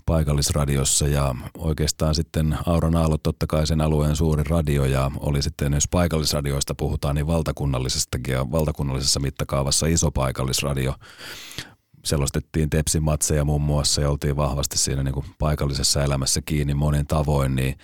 paikallisradiossa 0.07 1.09
ja 1.09 1.35
oikeastaan 1.59 2.15
sitten 2.15 2.59
Auron 2.67 2.97
Aallot 2.97 3.23
totta 3.23 3.47
kai 3.47 3.67
sen 3.67 3.81
alueen 3.81 4.17
suuri 4.17 4.43
radio 4.43 4.85
ja 4.85 5.11
oli 5.21 5.43
sitten, 5.43 5.73
jos 5.73 5.89
paikallisradioista 5.89 6.75
puhutaan, 6.75 7.15
niin 7.15 7.27
valtakunnallisestakin 7.27 8.35
ja 8.35 8.51
valtakunnallisessa 8.51 9.21
mittakaavassa 9.21 9.87
iso 9.87 10.11
paikallisradio 10.11 10.95
selostettiin 12.05 12.71
Tepsin 12.71 13.03
matseja 13.03 13.45
muun 13.45 13.63
muassa 13.63 14.01
ja 14.01 14.11
oltiin 14.11 14.37
vahvasti 14.37 14.79
siinä 14.79 15.03
niin 15.03 15.15
kuin 15.15 15.27
paikallisessa 15.39 16.05
elämässä 16.05 16.41
kiinni 16.43 16.75
monin 16.75 17.07
tavoin, 17.07 17.57
niin 17.57 17.79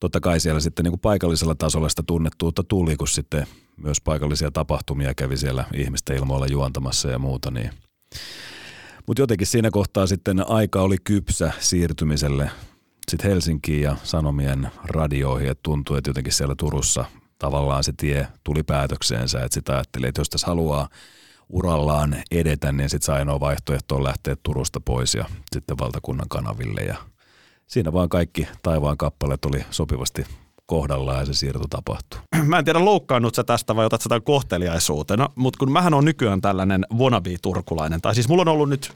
totta 0.00 0.20
kai 0.20 0.40
siellä 0.40 0.60
sitten 0.60 0.84
niin 0.84 0.92
kuin 0.92 1.00
paikallisella 1.00 1.54
tasolla 1.54 1.88
sitä 1.88 2.02
tunnettuutta 2.06 2.62
tuli, 2.62 2.96
kun 2.96 3.08
sitten 3.08 3.46
myös 3.76 4.00
paikallisia 4.00 4.50
tapahtumia 4.50 5.14
kävi 5.14 5.36
siellä 5.36 5.64
ihmisten 5.74 6.16
ilmoilla 6.16 6.46
juontamassa 6.46 7.08
ja 7.08 7.18
muuta, 7.18 7.50
niin. 7.50 7.70
Mutta 9.06 9.22
jotenkin 9.22 9.46
siinä 9.46 9.70
kohtaa 9.70 10.06
sitten 10.06 10.50
aika 10.50 10.82
oli 10.82 10.96
kypsä 11.04 11.52
siirtymiselle 11.58 12.50
sitten 13.10 13.30
Helsinkiin 13.30 13.82
ja 13.82 13.96
Sanomien 14.02 14.70
radioihin, 14.84 15.50
että 15.50 15.62
tuntui, 15.62 15.98
että 15.98 16.10
jotenkin 16.10 16.32
siellä 16.32 16.54
Turussa 16.54 17.04
tavallaan 17.38 17.84
se 17.84 17.92
tie 17.96 18.28
tuli 18.44 18.62
päätökseensä, 18.62 19.44
että 19.44 19.54
sitä 19.54 19.72
ajattelin, 19.72 20.08
että 20.08 20.20
jos 20.20 20.30
tässä 20.30 20.46
haluaa 20.46 20.88
urallaan 21.48 22.16
edetä, 22.30 22.72
niin 22.72 22.90
sitten 22.90 23.06
se 23.06 23.12
ainoa 23.12 23.40
vaihtoehto 23.40 23.96
on 23.96 24.04
lähteä 24.04 24.36
Turusta 24.42 24.80
pois 24.80 25.14
ja 25.14 25.24
sitten 25.52 25.78
valtakunnan 25.78 26.28
kanaville. 26.28 26.80
Ja 26.80 26.96
siinä 27.66 27.92
vaan 27.92 28.08
kaikki 28.08 28.48
taivaan 28.62 28.96
kappaleet 28.96 29.44
oli 29.44 29.64
sopivasti 29.70 30.24
kohdallaan 30.66 31.18
ja 31.18 31.26
se 31.26 31.34
siirto 31.34 31.64
tapahtui. 31.70 32.20
Mä 32.44 32.58
en 32.58 32.64
tiedä 32.64 32.84
loukkaannut 32.84 33.34
sä 33.34 33.44
tästä 33.44 33.76
vai 33.76 33.86
otat 33.86 34.02
sitä 34.02 34.20
kohteliaisuutena, 34.20 35.30
mutta 35.34 35.58
kun 35.58 35.72
mähän 35.72 35.94
on 35.94 36.04
nykyään 36.04 36.40
tällainen 36.40 36.86
wannabe-turkulainen, 36.94 38.00
tai 38.00 38.14
siis 38.14 38.28
mulla 38.28 38.42
on 38.42 38.48
ollut 38.48 38.68
nyt 38.68 38.92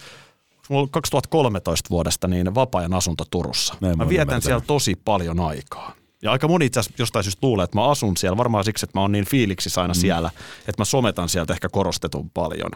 mulla 0.70 0.82
on 0.82 0.90
2013 0.90 1.90
vuodesta 1.90 2.28
niin 2.28 2.54
vapaa-ajan 2.54 2.94
asunto 2.94 3.24
Turussa. 3.30 3.74
Näin 3.80 3.98
mä 3.98 4.04
mä 4.04 4.08
vietän 4.08 4.42
siellä 4.42 4.60
tosi 4.66 4.96
paljon 5.04 5.40
aikaa. 5.40 5.99
Ja 6.22 6.32
aika 6.32 6.48
moni 6.48 6.66
itse 6.66 6.80
asiassa 6.80 7.02
jostain 7.02 7.24
syystä 7.24 7.46
luulee, 7.46 7.64
että 7.64 7.78
mä 7.78 7.88
asun 7.88 8.16
siellä, 8.16 8.36
varmaan 8.36 8.64
siksi, 8.64 8.86
että 8.86 8.98
mä 8.98 9.02
oon 9.02 9.12
niin 9.12 9.26
fiiliksissä 9.26 9.82
aina 9.82 9.94
mm. 9.94 10.00
siellä, 10.00 10.30
että 10.58 10.80
mä 10.80 10.84
sometan 10.84 11.28
sieltä 11.28 11.52
ehkä 11.52 11.68
korostetun 11.68 12.30
paljon. 12.30 12.70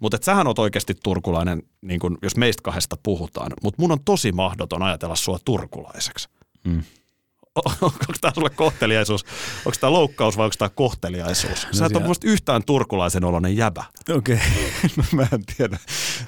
Mutta 0.00 0.18
sähän 0.22 0.46
oot 0.46 0.58
oikeasti 0.58 0.94
turkulainen, 1.02 1.62
niin 1.82 2.00
kun, 2.00 2.18
jos 2.22 2.36
meistä 2.36 2.62
kahdesta 2.62 2.96
puhutaan, 3.02 3.52
mutta 3.62 3.82
mun 3.82 3.92
on 3.92 4.04
tosi 4.04 4.32
mahdoton 4.32 4.82
ajatella 4.82 5.16
sua 5.16 5.38
turkulaiseksi. 5.44 6.28
Mm. 6.64 6.82
Onko 7.80 7.98
tämä 8.20 8.32
sulle 8.34 8.50
kohteliaisuus, 8.50 9.24
onko 9.66 9.76
tämä 9.80 9.92
loukkaus 9.92 10.36
vai 10.36 10.44
onko 10.44 10.54
tämä 10.58 10.68
kohteliaisuus? 10.68 11.60
Sä 11.60 11.68
et 11.68 11.74
ole 11.80 11.88
siellä- 11.88 12.06
musta 12.06 12.26
yhtään 12.28 12.64
turkulaisen 12.64 13.24
oloinen 13.24 13.56
jäbä. 13.56 13.84
Okei, 14.16 14.34
okay. 14.92 15.04
mä 15.12 15.26
en 15.32 15.44
tiedä. 15.56 15.78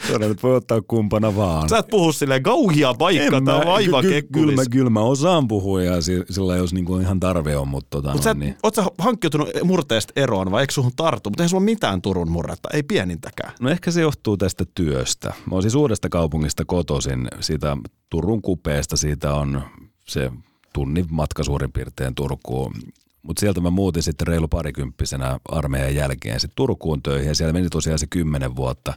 Todella 0.07 0.29
nyt 0.29 0.43
voi 0.43 0.57
ottaa 0.57 0.81
kumpana 0.88 1.37
vaan. 1.37 1.69
Sä 1.69 1.79
et 1.79 1.87
puhu 1.90 2.12
silleen 2.12 2.43
kauhia 2.43 2.95
paikka 2.95 3.40
tai 3.40 3.66
vaiva 3.66 4.03
ky- 4.03 4.09
ky- 4.23 4.29
kyllä, 4.33 4.53
mä, 4.55 4.62
kyllä 4.71 4.90
mä 4.90 5.01
osaan 5.01 5.49
puhua 5.49 5.83
ja 5.83 6.01
si- 6.03 6.25
sillä 6.31 6.57
jos 6.57 6.73
niinku 6.73 6.99
ihan 6.99 7.21
tarve 7.21 7.57
on, 7.57 7.69
mutta 7.69 7.88
tota, 7.90 8.12
Mutta 8.12 8.25
sä, 8.25 8.35
no, 8.35 8.40
niin. 8.40 8.57
oot 8.62 8.75
sä 8.75 8.85
hankkiutunut 8.99 9.49
murteesta 9.64 10.12
eroon 10.16 10.51
vai 10.51 10.62
eikö 10.62 10.73
suhun 10.73 10.93
tartu? 10.97 11.31
Mutta 11.31 11.43
eihän 11.43 11.49
sulla 11.49 11.61
ole 11.61 11.64
mitään 11.64 12.03
Turun 12.03 12.31
murretta, 12.31 12.69
ei 12.73 12.83
pienintäkään. 12.83 13.53
No 13.61 13.71
ehkä 13.71 13.90
se 13.90 14.01
johtuu 14.01 14.37
tästä 14.37 14.64
työstä. 14.75 15.29
Mä 15.29 15.35
oon 15.53 15.62
siis 15.62 15.75
uudesta 15.75 16.09
kaupungista 16.09 16.64
kotoisin, 16.64 17.29
siitä 17.40 17.77
Turun 18.11 18.43
kupeesta, 18.43 18.97
siitä 18.97 19.35
on 19.35 19.62
se 20.09 20.31
tunnin 20.72 21.06
matka 21.11 21.44
suurin 21.44 21.72
piirtein 21.72 22.14
Turkuun. 22.14 22.74
Mutta 23.22 23.40
sieltä 23.40 23.61
mä 23.61 23.70
muutin 23.70 24.02
sitten 24.02 24.26
reilu 24.26 24.48
parikymppisenä 24.48 25.38
armeijan 25.48 25.94
jälkeen 25.94 26.40
sitten 26.40 26.56
Turkuun 26.56 27.02
töihin 27.02 27.28
ja 27.28 27.35
siellä 27.35 27.52
meni 27.52 27.68
tosiaan 27.68 27.98
se 27.98 28.06
kymmenen 28.11 28.56
vuotta. 28.56 28.94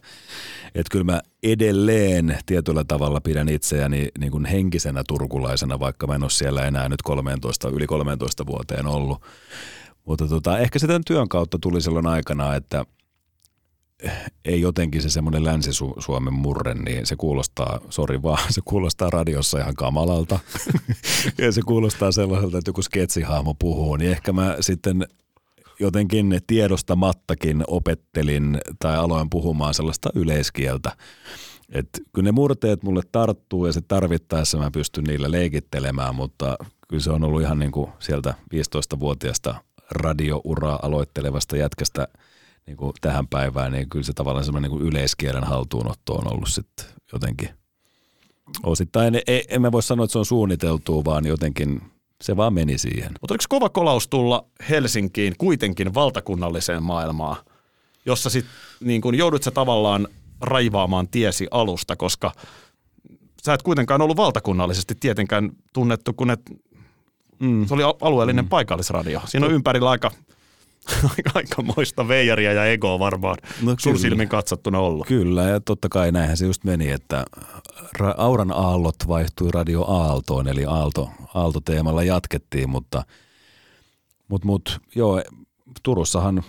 Että 0.75 0.91
kyllä 0.91 1.03
mä 1.03 1.21
edelleen 1.43 2.37
tietyllä 2.45 2.83
tavalla 2.83 3.21
pidän 3.21 3.49
itseäni 3.49 4.07
niin 4.19 4.31
kuin 4.31 4.45
henkisenä 4.45 5.03
turkulaisena, 5.07 5.79
vaikka 5.79 6.07
mä 6.07 6.15
en 6.15 6.23
ole 6.23 6.29
siellä 6.29 6.65
enää 6.65 6.89
nyt 6.89 7.01
13, 7.01 7.69
yli 7.69 7.87
13 7.87 8.45
vuoteen 8.45 8.87
ollut. 8.87 9.21
Mutta 10.05 10.27
tota, 10.27 10.59
ehkä 10.59 10.79
se 10.79 10.87
tämän 10.87 11.03
työn 11.07 11.29
kautta 11.29 11.57
tuli 11.61 11.81
silloin 11.81 12.07
aikana, 12.07 12.55
että 12.55 12.85
ei 14.45 14.61
jotenkin 14.61 15.01
se 15.01 15.09
semmoinen 15.09 15.43
Länsi-Suomen 15.43 16.33
murre, 16.33 16.73
niin 16.73 17.05
se 17.05 17.15
kuulostaa, 17.15 17.79
sori 17.89 18.21
vaan, 18.23 18.53
se 18.53 18.61
kuulostaa 18.65 19.09
radiossa 19.09 19.59
ihan 19.59 19.75
kamalalta. 19.75 20.39
ja 21.37 21.51
se 21.51 21.61
kuulostaa 21.61 22.11
sellaiselta, 22.11 22.57
että 22.57 22.69
joku 22.69 22.81
sketsihahmo 22.81 23.53
puhuu, 23.53 23.95
niin 23.95 24.11
ehkä 24.11 24.33
mä 24.33 24.55
sitten 24.59 25.07
jotenkin 25.79 26.41
tiedostamattakin 26.47 27.63
opettelin 27.67 28.57
tai 28.79 28.97
aloin 28.97 29.29
puhumaan 29.29 29.73
sellaista 29.73 30.09
yleiskieltä. 30.15 30.91
että 31.69 31.99
kyllä 32.13 32.25
ne 32.25 32.31
murteet 32.31 32.83
mulle 32.83 33.01
tarttuu 33.11 33.65
ja 33.65 33.73
se 33.73 33.81
tarvittaessa 33.81 34.57
mä 34.57 34.71
pystyn 34.71 35.03
niillä 35.03 35.31
leikittelemään, 35.31 36.15
mutta 36.15 36.57
kyllä 36.87 37.03
se 37.03 37.11
on 37.11 37.23
ollut 37.23 37.41
ihan 37.41 37.59
niin 37.59 37.71
kuin 37.71 37.91
sieltä 37.99 38.33
15-vuotiaasta 38.55 39.55
radiouraa 39.91 40.79
aloittelevasta 40.81 41.57
jätkästä 41.57 42.07
niin 42.67 42.77
kuin 42.77 42.93
tähän 43.01 43.27
päivään, 43.27 43.71
niin 43.71 43.89
kyllä 43.89 44.05
se 44.05 44.13
tavallaan 44.13 44.45
semmoinen 44.45 44.71
niin 44.71 44.81
yleiskielen 44.81 45.43
haltuunotto 45.43 46.13
on 46.13 46.33
ollut 46.33 46.49
sitten 46.49 46.85
jotenkin 47.13 47.49
osittain. 48.63 49.21
Ei, 49.27 49.45
en 49.49 49.61
mä 49.61 49.71
voi 49.71 49.83
sanoa, 49.83 50.03
että 50.03 50.11
se 50.11 50.19
on 50.19 50.25
suunniteltua, 50.25 51.05
vaan 51.05 51.25
jotenkin 51.25 51.81
se 52.21 52.37
vaan 52.37 52.53
meni 52.53 52.77
siihen. 52.77 53.11
Mutta 53.21 53.33
oliko 53.33 53.43
kova 53.49 53.69
kolaus 53.69 54.07
tulla 54.07 54.45
Helsinkiin 54.69 55.33
kuitenkin 55.37 55.93
valtakunnalliseen 55.93 56.83
maailmaan, 56.83 57.35
jossa 58.05 58.29
sit 58.29 58.45
niin 58.79 59.01
kun 59.01 59.15
joudut 59.15 59.43
sä 59.43 59.51
tavallaan 59.51 60.07
raivaamaan 60.41 61.07
tiesi 61.07 61.47
alusta, 61.51 61.95
koska 61.95 62.31
sä 63.45 63.53
et 63.53 63.61
kuitenkaan 63.61 64.01
ollut 64.01 64.17
valtakunnallisesti 64.17 64.95
tietenkään 64.99 65.51
tunnettu, 65.73 66.13
kun 66.13 66.31
et, 66.31 66.41
Mm. 67.39 67.65
se 67.65 67.73
oli 67.73 67.83
alueellinen 68.01 68.45
mm. 68.45 68.49
paikallisradio. 68.49 69.21
Siinä 69.25 69.45
on 69.45 69.53
ympärillä 69.53 69.89
aika, 69.89 70.11
aika, 71.35 71.61
moista 71.61 72.07
veijaria 72.07 72.53
ja 72.53 72.65
egoa 72.65 72.99
varmaan 72.99 73.37
No 73.61 73.75
sun 73.79 73.93
kyllä. 73.93 74.01
silmin 74.01 74.29
katsottuna 74.29 74.79
ollut. 74.79 75.07
Kyllä, 75.07 75.43
ja 75.43 75.59
totta 75.59 75.89
kai 75.89 76.11
näinhän 76.11 76.37
se 76.37 76.45
just 76.45 76.63
meni, 76.63 76.91
että 76.91 77.25
ra- 77.99 78.15
Auran 78.17 78.51
aallot 78.51 78.95
vaihtui 79.07 79.51
radio 79.51 79.83
Aaltoon, 79.87 80.47
eli 80.47 80.65
Aalto, 80.65 81.09
Aalto-teemalla 81.33 82.03
jatkettiin, 82.03 82.69
mutta 82.69 83.03
mut, 84.27 84.45
mut, 84.45 84.79
joo, 84.95 85.21
Turussahan 85.83 86.43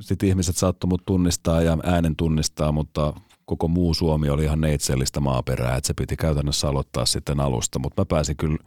sit 0.00 0.22
ihmiset 0.22 0.56
saattoi 0.56 0.88
mut 0.88 1.02
tunnistaa 1.06 1.62
ja 1.62 1.78
äänen 1.82 2.16
tunnistaa, 2.16 2.72
mutta 2.72 3.12
koko 3.44 3.68
muu 3.68 3.94
Suomi 3.94 4.30
oli 4.30 4.44
ihan 4.44 4.60
neitsellistä 4.60 5.20
maaperää, 5.20 5.76
että 5.76 5.86
se 5.86 5.94
piti 5.94 6.16
käytännössä 6.16 6.68
aloittaa 6.68 7.06
sitten 7.06 7.40
alusta, 7.40 7.78
mutta 7.78 8.02
mä 8.02 8.06
pääsin 8.06 8.36
kyllä 8.36 8.58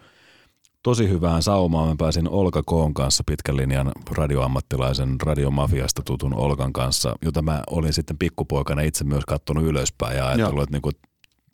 tosi 0.84 1.10
hyvään 1.10 1.44
saumaan. 1.44 1.90
Mä 1.90 1.96
pääsin 1.98 2.30
Olka 2.30 2.64
Koon 2.66 2.94
kanssa 2.94 3.24
pitkän 3.28 3.58
linjan 3.58 3.92
radioammattilaisen 4.12 5.22
radiomafiasta 5.22 6.02
tutun 6.06 6.34
Olkan 6.34 6.74
kanssa, 6.74 7.16
jota 7.22 7.42
mä 7.42 7.64
olin 7.70 7.94
sitten 7.94 8.18
pikkupoikana 8.18 8.82
itse 8.82 9.04
myös 9.04 9.24
kattonut 9.28 9.64
ylöspäin 9.64 10.18
ja 10.18 10.28
ajatellut, 10.28 10.56
Joo. 10.56 10.64
että 10.64 10.76
niinku 10.76 10.92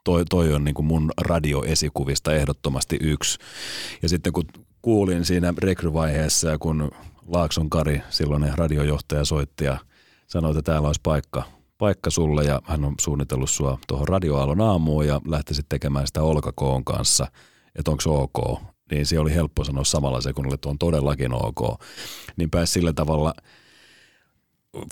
toi, 0.04 0.26
toi 0.26 0.54
on 0.54 0.64
niinku 0.64 0.82
mun 0.82 1.12
radioesikuvista 1.22 2.34
ehdottomasti 2.34 2.98
yksi. 3.02 3.40
Ja 4.02 4.10
sitten 4.10 4.34
kun 4.34 4.44
kuulin 4.82 5.26
siinä 5.26 5.54
rekryvaiheessa 5.58 6.50
ja 6.50 6.58
kun 6.58 6.92
Laakson 7.28 7.70
Kari, 7.70 8.02
silloinen 8.10 8.58
radiojohtaja, 8.58 9.26
soitti 9.26 9.66
ja 9.66 9.78
sanoi, 10.28 10.52
että 10.52 10.62
täällä 10.62 10.88
olisi 10.88 11.02
paikka, 11.04 11.44
paikka 11.78 12.10
sulle 12.10 12.44
ja 12.44 12.62
hän 12.66 12.86
on 12.86 12.96
suunnitellut 13.02 13.50
sua 13.50 13.78
tuohon 13.88 14.08
radioaallon 14.08 14.62
aamuun 14.62 15.08
ja 15.08 15.22
lähtisit 15.28 15.66
tekemään 15.70 16.08
sitä 16.08 16.22
Olka 16.22 16.52
Koon 16.56 16.86
kanssa, 16.86 17.28
että 17.76 17.92
onko 17.92 18.02
se 18.02 18.10
ok. 18.10 18.62
Niin 18.92 19.06
se 19.06 19.20
oli 19.20 19.34
helppo 19.34 19.64
sanoa 19.64 19.84
samalla 19.84 20.22
sekunnilla, 20.22 20.56
että 20.56 20.70
on 20.70 20.78
todellakin 20.78 21.34
ok. 21.34 21.82
Niin 22.38 22.50
pääsi 22.50 22.74
sillä 22.74 22.94
tavalla 22.94 23.34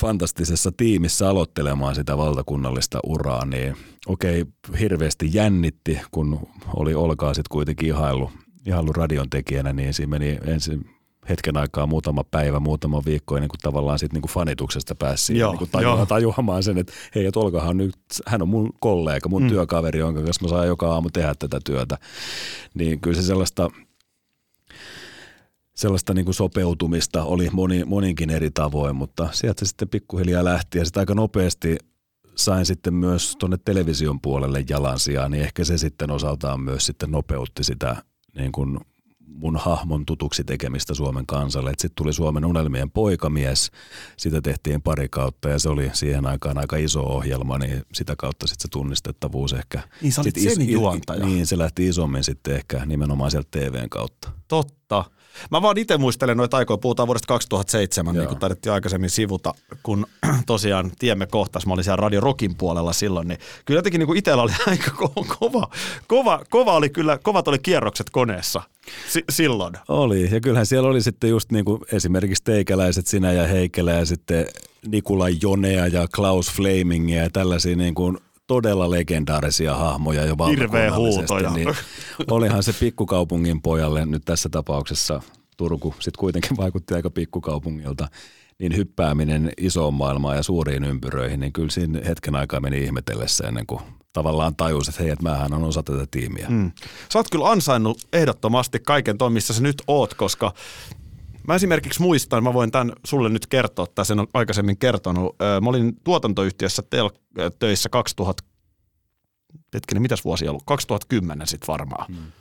fantastisessa 0.02 0.72
tiimissä 0.78 1.30
aloittelemaan 1.30 1.96
sitä 1.96 2.18
valtakunnallista 2.18 3.00
uraa, 3.04 3.46
niin 3.46 3.76
okei, 4.08 4.46
hirveästi 4.80 5.30
jännitti, 5.34 6.00
kun 6.12 6.48
oli 6.76 6.96
Olkaa 6.96 7.34
sitten 7.34 7.50
kuitenkin 7.52 7.90
ihailu, 7.90 8.32
ihailu 8.66 8.94
radion 8.94 9.30
tekijänä, 9.30 9.74
niin 9.74 9.94
siinä 9.94 10.10
meni 10.10 10.40
ensin 10.46 10.96
hetken 11.30 11.58
aikaa, 11.58 11.88
muutama 11.88 12.24
päivä, 12.24 12.60
muutama 12.60 13.02
viikko 13.06 13.36
ennen 13.36 13.50
kuin 13.50 13.60
tavallaan 13.62 14.00
sit 14.00 14.14
niinku 14.14 14.28
fanituksesta 14.28 14.96
pääsi 14.96 15.24
siihen 15.24 15.40
Joo, 15.40 15.52
niinku 15.52 15.66
tajua, 15.72 15.96
joo. 15.96 16.06
tajuamaan 16.06 16.64
sen, 16.64 16.78
että 16.78 16.94
hei, 17.16 17.26
että 17.26 17.40
Olkahan 17.40 17.78
nyt, 17.78 17.96
hän 18.26 18.42
on 18.42 18.50
mun 18.50 18.74
kollega, 18.80 19.30
mun 19.30 19.44
mm. 19.44 19.50
työkaveri, 19.50 20.00
jonka 20.00 20.22
kanssa 20.24 20.46
mä 20.46 20.50
saan 20.50 20.68
joka 20.68 20.94
aamu 20.94 21.10
tehdä 21.10 21.34
tätä 21.40 21.60
työtä. 21.66 21.98
Niin 22.74 23.02
kyllä 23.02 23.22
se 23.22 23.28
sellaista 23.28 23.70
sellaista 25.76 26.14
niin 26.14 26.26
kuin 26.26 26.36
sopeutumista 26.36 27.24
oli 27.24 27.50
moni, 27.50 27.86
moninkin 27.86 28.30
eri 28.30 28.52
tavoin, 28.52 28.96
mutta 28.96 29.30
sieltä 29.32 29.60
se 29.60 29.70
sitten 29.70 29.90
pikkuhiljaa 29.90 30.44
lähti 30.44 30.78
ja 30.78 30.86
sitten 30.86 31.02
aika 31.02 31.16
nopeasti 31.16 31.78
sain 32.36 32.66
sitten 32.66 32.94
myös 32.94 33.36
tuonne 33.40 33.58
television 33.66 34.22
puolelle 34.22 34.64
jalansijaa, 34.70 35.30
niin 35.30 35.44
ehkä 35.44 35.64
se 35.64 35.78
sitten 35.78 36.12
osaltaan 36.12 36.62
myös 36.62 36.86
sitten 36.86 37.12
nopeutti 37.12 37.64
sitä 37.64 37.96
niin 38.36 38.52
kuin 38.52 38.80
mun 39.28 39.58
hahmon 39.58 40.06
tutuksi 40.06 40.44
tekemistä 40.44 40.94
Suomen 40.94 41.26
kansalle. 41.26 41.70
Sitten 41.70 41.96
tuli 41.96 42.14
Suomen 42.14 42.46
unelmien 42.46 42.92
poikamies, 42.92 43.72
sitä 44.18 44.42
tehtiin 44.42 44.82
pari 44.82 45.10
kautta 45.10 45.50
ja 45.50 45.60
se 45.60 45.70
oli 45.70 45.90
siihen 45.94 46.28
aikaan 46.28 46.58
aika 46.58 46.78
iso 46.78 47.02
ohjelma, 47.02 47.58
niin 47.58 47.84
sitä 47.94 48.16
kautta 48.18 48.48
sitten 48.48 48.62
se 48.62 48.68
tunnistettavuus 48.68 49.54
ehkä. 49.54 49.82
Niin 50.02 50.14
sä 50.14 50.22
olit 50.22 50.36
sit 50.36 50.54
sen 50.54 50.70
juontaja. 50.70 51.26
Niin, 51.26 51.48
se 51.48 51.58
lähti 51.58 51.88
isommin 51.88 52.24
sitten 52.24 52.56
ehkä 52.56 52.86
nimenomaan 52.86 53.32
sieltä 53.32 53.48
TVn 53.52 53.90
kautta. 53.90 54.32
Totta. 54.48 55.04
Mä 55.52 55.62
vaan 55.62 55.78
itse 55.78 55.98
muistelen 55.98 56.38
noita 56.38 56.58
aikoja, 56.58 56.78
puhutaan 56.78 57.08
vuodesta 57.08 57.28
2007, 57.28 58.16
Joo. 58.16 58.22
niin 58.22 58.30
kuin 58.30 58.40
taidettiin 58.40 58.74
aikaisemmin 58.74 59.10
sivuta, 59.10 59.54
kun 59.84 60.06
tosiaan 60.46 60.92
tiemme 61.00 61.26
kohtas, 61.26 61.66
mä 61.66 61.74
olin 61.74 61.84
siellä 61.84 61.96
Radio 61.96 62.20
Rockin 62.22 62.56
puolella 62.56 62.94
silloin, 62.94 63.28
niin 63.28 63.40
kyllä 63.66 63.78
jotenkin 63.78 64.00
niin 64.00 64.08
kuin 64.08 64.18
itsellä 64.18 64.44
oli 64.44 64.52
aika 64.68 64.92
ko- 64.92 65.36
kova, 65.40 65.70
kova, 66.08 66.42
kova 66.50 66.74
oli 66.74 66.90
kyllä, 66.90 67.20
kovat 67.24 67.48
oli 67.48 67.60
kierrokset 67.60 68.10
koneessa 68.10 68.62
si- 69.10 69.24
silloin. 69.30 69.74
Oli, 69.88 70.34
ja 70.34 70.40
kyllähän 70.42 70.66
siellä 70.66 70.90
oli 70.90 71.02
sitten 71.02 71.30
just 71.30 71.52
niin 71.52 71.66
kuin 71.66 71.82
esimerkiksi 71.92 72.44
teikäläiset, 72.44 73.08
sinä 73.08 73.32
ja 73.32 73.48
Heikelä 73.48 73.92
ja 73.92 74.06
sitten 74.06 74.46
Nikula 74.88 75.30
Jonea 75.42 75.88
ja 75.88 76.08
Klaus 76.16 76.52
Flamingia 76.52 77.24
ja 77.24 77.30
tällaisia 77.30 77.76
niin 77.76 77.96
kuin 77.96 78.18
todella 78.48 78.92
legendaarisia 78.92 79.76
hahmoja 79.76 80.26
jo 80.26 80.36
Hirveä 80.50 80.84
ja- 80.86 80.92
Niin 81.56 81.68
olihan 82.32 82.64
se 82.64 82.74
pikkukaupungin 82.80 83.62
pojalle 83.62 84.06
nyt 84.06 84.26
tässä 84.26 84.50
tapauksessa 84.50 85.22
Turku 85.58 85.96
sitten 86.00 86.20
kuitenkin 86.20 86.58
vaikutti 86.58 86.94
aika 86.94 87.10
pikkukaupungilta, 87.10 88.08
niin 88.60 88.76
hyppääminen 88.78 89.52
isoon 89.58 89.94
maailmaan 89.94 90.38
ja 90.38 90.44
suuriin 90.44 90.84
ympyröihin, 90.84 91.40
niin 91.40 91.54
kyllä 91.54 91.70
siinä 91.70 92.02
hetken 92.06 92.36
aikaa 92.36 92.60
meni 92.60 92.84
ihmetellessä 92.84 93.48
ennen 93.48 93.66
kuin 93.66 93.82
tavallaan 94.14 94.56
tajus, 94.56 94.90
että 94.90 95.04
hei, 95.04 95.12
että 95.12 95.24
mähän 95.24 95.54
on 95.54 95.64
osa 95.64 95.84
tätä 95.84 96.06
tiimiä. 96.12 96.46
Mm. 96.50 96.72
Sä 97.14 97.20
oot 97.20 97.30
kyllä 97.32 97.50
ansainnut 97.50 97.98
ehdottomasti 98.14 98.80
kaiken 98.80 99.18
tuon, 99.18 99.34
missä 99.34 99.54
sä 99.54 99.62
nyt 99.62 99.84
oot, 99.88 100.14
koska 100.14 100.54
Mä 101.48 101.56
esimerkiksi 101.56 102.02
muistan, 102.02 102.44
mä 102.44 102.54
voin 102.54 102.72
tämän 102.72 102.94
sulle 103.06 103.30
nyt 103.30 103.48
kertoa, 103.48 103.88
tai 103.88 104.06
sen 104.06 104.20
on 104.20 104.28
aikaisemmin 104.34 104.78
kertonut. 104.78 105.36
Mä 105.62 105.70
olin 105.70 105.94
tuotantoyhtiössä 106.04 106.84
tel- 106.96 107.50
töissä 107.60 107.90
2000, 107.90 108.44
hetkinen, 109.74 110.02
mitäs 110.02 110.26
vuosi 110.26 110.48
ollut? 110.48 110.64
2010 110.66 111.48
sitten 111.48 111.68
varmaan. 111.68 112.06
Hmm. 112.08 112.32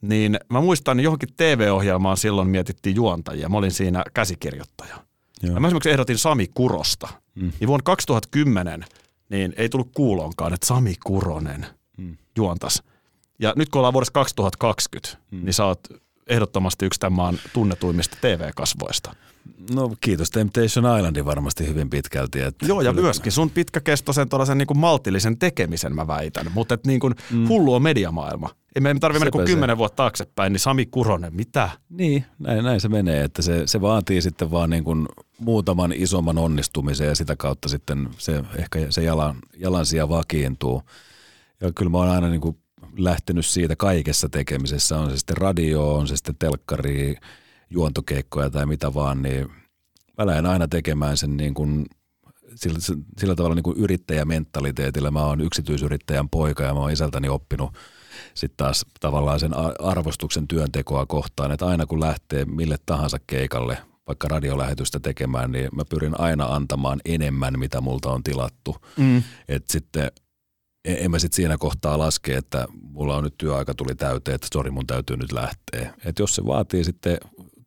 Niin 0.00 0.38
mä 0.48 0.60
muistan, 0.60 1.00
johonkin 1.00 1.28
TV-ohjelmaan 1.36 2.16
silloin 2.16 2.48
mietittiin 2.48 2.96
juontajia. 2.96 3.48
Mä 3.48 3.56
olin 3.56 3.70
siinä 3.70 4.04
käsikirjoittaja. 4.14 4.96
Joo. 5.42 5.54
Ja 5.54 5.60
mä 5.60 5.66
esimerkiksi 5.66 5.90
ehdotin 5.90 6.18
Sami 6.18 6.46
Kurosta. 6.54 7.08
Hmm. 7.40 7.52
Niin 7.60 7.68
vuonna 7.68 7.82
2010 7.82 8.84
niin 9.28 9.54
ei 9.56 9.68
tullut 9.68 9.90
kuulonkaan, 9.94 10.54
että 10.54 10.66
Sami 10.66 10.94
Kuronen 11.04 11.66
hmm. 11.96 12.16
juontas. 12.36 12.82
Ja 13.38 13.52
nyt 13.56 13.68
kun 13.68 13.78
ollaan 13.78 13.92
vuodessa 13.92 14.12
2020, 14.12 15.18
hmm. 15.30 15.44
niin 15.44 15.54
sä 15.54 15.64
oot 15.64 15.80
ehdottomasti 16.32 16.86
yksi 16.86 17.00
tämän 17.00 17.16
maan 17.16 17.38
tunnetuimmista 17.52 18.16
TV-kasvoista. 18.20 19.14
No 19.74 19.92
kiitos 20.00 20.30
Temptation 20.30 20.98
Islandin 20.98 21.24
varmasti 21.24 21.66
hyvin 21.66 21.90
pitkälti. 21.90 22.40
Että 22.40 22.66
Joo, 22.66 22.80
ja 22.80 22.90
kyllä. 22.90 23.02
myöskin 23.02 23.32
sun 23.32 23.50
pitkäkestoisen 23.50 24.28
tuollaisen 24.28 24.58
niin 24.58 24.78
maltillisen 24.78 25.38
tekemisen 25.38 25.94
mä 25.94 26.06
väitän, 26.06 26.46
mutta 26.54 26.74
että 26.74 26.88
niin 26.88 27.00
kuin 27.00 27.14
mm. 27.30 27.48
hullu 27.48 27.74
on 27.74 27.82
mediamaailma. 27.82 28.50
Ei 28.74 28.80
meidän 28.80 29.00
tarvitse 29.00 29.24
mennä 29.24 29.30
kuin 29.30 29.46
kymmenen 29.46 29.78
vuotta 29.78 29.96
taaksepäin, 29.96 30.52
niin 30.52 30.60
Sami 30.60 30.86
Kuronen, 30.86 31.34
mitä? 31.34 31.70
Niin, 31.88 32.24
näin, 32.38 32.64
näin 32.64 32.80
se 32.80 32.88
menee, 32.88 33.24
että 33.24 33.42
se, 33.42 33.66
se 33.66 33.80
vaatii 33.80 34.22
sitten 34.22 34.50
vaan 34.50 34.70
niin 34.70 34.84
kuin 34.84 35.08
muutaman 35.38 35.92
isomman 35.92 36.38
onnistumisen 36.38 37.06
ja 37.06 37.14
sitä 37.14 37.36
kautta 37.36 37.68
sitten 37.68 38.08
se 38.18 38.44
ehkä 38.58 38.78
se 38.90 39.02
jalan, 39.02 39.36
jalansija 39.56 40.08
vakiintuu. 40.08 40.82
Ja 41.60 41.72
kyllä 41.72 41.90
mä 41.90 41.98
oon 41.98 42.10
aina 42.10 42.28
niin 42.28 42.40
kuin 42.40 42.56
lähtenyt 42.96 43.46
siitä 43.46 43.76
kaikessa 43.76 44.28
tekemisessä, 44.28 44.98
on 44.98 45.10
se 45.10 45.16
sitten 45.16 45.36
radio, 45.36 45.94
on 45.94 46.08
se 46.08 46.16
sitten 46.16 46.36
telkkari, 46.38 47.16
juontokeikkoja 47.70 48.50
tai 48.50 48.66
mitä 48.66 48.94
vaan, 48.94 49.22
niin 49.22 49.48
mä 50.18 50.26
lähden 50.26 50.46
aina 50.46 50.68
tekemään 50.68 51.16
sen 51.16 51.36
niin 51.36 51.54
kuin 51.54 51.86
sillä, 52.54 52.78
sillä 53.18 53.34
tavalla 53.34 53.54
niin 53.54 53.62
kuin 53.62 53.78
yrittäjämentaliteetillä. 53.78 55.10
Mä 55.10 55.24
oon 55.24 55.40
yksityisyrittäjän 55.40 56.28
poika 56.28 56.62
ja 56.62 56.74
mä 56.74 56.80
oon 56.80 56.90
isältäni 56.90 57.28
oppinut 57.28 57.74
sitten 58.34 58.56
taas 58.56 58.86
tavallaan 59.00 59.40
sen 59.40 59.52
arvostuksen 59.78 60.48
työntekoa 60.48 61.06
kohtaan, 61.06 61.52
että 61.52 61.66
aina 61.66 61.86
kun 61.86 62.00
lähtee 62.00 62.44
mille 62.44 62.76
tahansa 62.86 63.18
keikalle, 63.26 63.78
vaikka 64.06 64.28
radiolähetystä 64.28 65.00
tekemään, 65.00 65.52
niin 65.52 65.68
mä 65.72 65.84
pyrin 65.84 66.20
aina 66.20 66.44
antamaan 66.44 67.00
enemmän, 67.04 67.58
mitä 67.58 67.80
multa 67.80 68.12
on 68.12 68.22
tilattu. 68.22 68.76
Mm. 68.96 69.22
Että 69.48 69.72
sitten 69.72 70.10
en 70.84 71.10
mä 71.10 71.18
sitten 71.18 71.36
siinä 71.36 71.58
kohtaa 71.58 71.98
laske, 71.98 72.36
että 72.36 72.66
mulla 72.82 73.16
on 73.16 73.24
nyt 73.24 73.34
työaika 73.38 73.74
tuli 73.74 73.94
täyteen, 73.94 74.34
että 74.34 74.48
sori 74.52 74.70
mun 74.70 74.86
täytyy 74.86 75.16
nyt 75.16 75.32
lähteä. 75.32 75.94
Että 76.04 76.22
jos 76.22 76.34
se 76.34 76.46
vaatii 76.46 76.84
sitten 76.84 77.18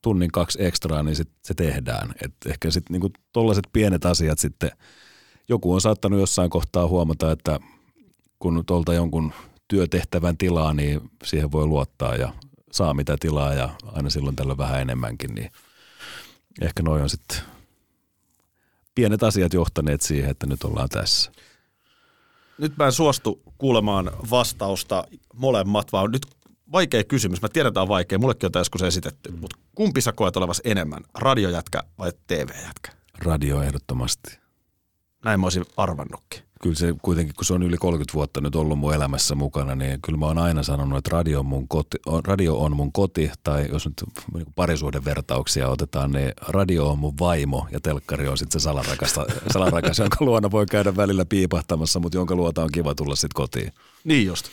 tunnin 0.02 0.32
kaksi 0.32 0.66
ekstraa, 0.66 1.04
niin 1.04 1.16
sit 1.16 1.30
se 1.44 1.54
tehdään. 1.54 2.14
Et 2.24 2.34
ehkä 2.46 2.72
sitten 2.72 2.94
niinku 2.94 3.12
tollaiset 3.34 3.66
pienet 3.74 4.06
asiat 4.06 4.40
sitten, 4.40 4.72
joku 5.50 5.74
on 5.74 5.82
saattanut 5.82 6.20
jossain 6.20 6.50
kohtaa 6.50 6.88
huomata, 6.88 7.32
että 7.32 7.60
kun 8.40 8.64
tuolta 8.66 8.94
jonkun 8.94 9.34
työtehtävän 9.68 10.38
tilaa, 10.38 10.74
niin 10.74 11.02
siihen 11.24 11.52
voi 11.52 11.66
luottaa 11.66 12.16
ja 12.16 12.34
saa 12.72 12.94
mitä 12.94 13.18
tilaa 13.20 13.54
ja 13.54 13.70
aina 13.86 14.10
silloin 14.10 14.36
tällä 14.36 14.58
vähän 14.58 14.82
enemmänkin, 14.82 15.36
niin 15.36 15.52
ehkä 16.62 16.84
noin 16.84 17.04
on 17.04 17.10
sitten 17.10 17.38
pienet 18.96 19.24
asiat 19.24 19.54
johtaneet 19.54 20.02
siihen, 20.02 20.30
että 20.30 20.48
nyt 20.48 20.64
ollaan 20.64 20.90
tässä 20.90 21.32
nyt 22.58 22.78
mä 22.78 22.86
en 22.86 22.92
suostu 22.92 23.42
kuulemaan 23.58 24.12
vastausta 24.30 25.04
molemmat, 25.34 25.92
vaan 25.92 26.12
nyt 26.12 26.26
vaikea 26.72 27.04
kysymys. 27.04 27.42
Mä 27.42 27.50
tiedän, 27.50 27.68
että 27.68 27.82
on 27.82 27.88
vaikea. 27.88 28.20
Mullekin 28.20 28.48
on 28.48 28.52
tämä 28.52 28.62
joskus 28.62 28.82
esitetty. 28.82 29.32
Mutta 29.32 29.58
kumpi 29.76 30.02
sä 30.02 30.12
koet 30.12 30.38
olevas 30.38 30.62
enemmän, 30.64 31.04
radiojätkä 31.14 31.84
vai 31.98 32.12
TV-jätkä? 32.28 32.92
Radio 33.18 33.62
ehdottomasti. 33.62 34.40
Näin 35.26 35.40
mä 35.40 35.46
olisin 35.46 35.66
arvannutkin 35.78 36.45
kyllä 36.62 36.76
se 36.76 36.94
kuitenkin, 37.02 37.36
kun 37.36 37.46
se 37.46 37.54
on 37.54 37.64
yli 37.64 37.78
30 37.78 38.14
vuotta 38.14 38.42
nyt 38.42 38.56
ollut 38.56 38.80
mun 38.80 38.94
elämässä 38.94 39.36
mukana, 39.36 39.76
niin 39.76 40.02
kyllä 40.02 40.20
mä 40.20 40.26
oon 40.26 40.38
aina 40.38 40.64
sanonut, 40.64 40.98
että 40.98 41.10
radio 41.12 41.40
on 41.40 41.46
mun 41.46 41.68
koti, 41.68 41.98
radio 42.26 42.58
on 42.58 42.76
mun 42.76 42.92
koti 42.92 43.32
tai 43.44 43.68
jos 43.72 43.86
nyt 43.86 44.04
niin 44.34 44.46
parisuuden 44.56 45.06
vertauksia 45.06 45.70
otetaan, 45.70 46.12
niin 46.12 46.32
radio 46.48 46.90
on 46.90 47.00
mun 47.00 47.14
vaimo 47.20 47.68
ja 47.72 47.80
telkkari 47.80 48.28
on 48.28 48.38
sitten 48.38 48.62
se 48.62 48.64
salarakas, 48.64 49.14
salarakas 49.54 50.00
jonka 50.00 50.26
luona 50.26 50.52
voi 50.52 50.66
käydä 50.66 50.96
välillä 50.96 51.26
piipahtamassa, 51.26 52.00
mutta 52.00 52.18
jonka 52.18 52.36
luota 52.36 52.64
on 52.64 52.72
kiva 52.72 52.96
tulla 52.96 53.16
sitten 53.16 53.36
kotiin. 53.36 53.72
Niin 54.04 54.26
just. 54.26 54.46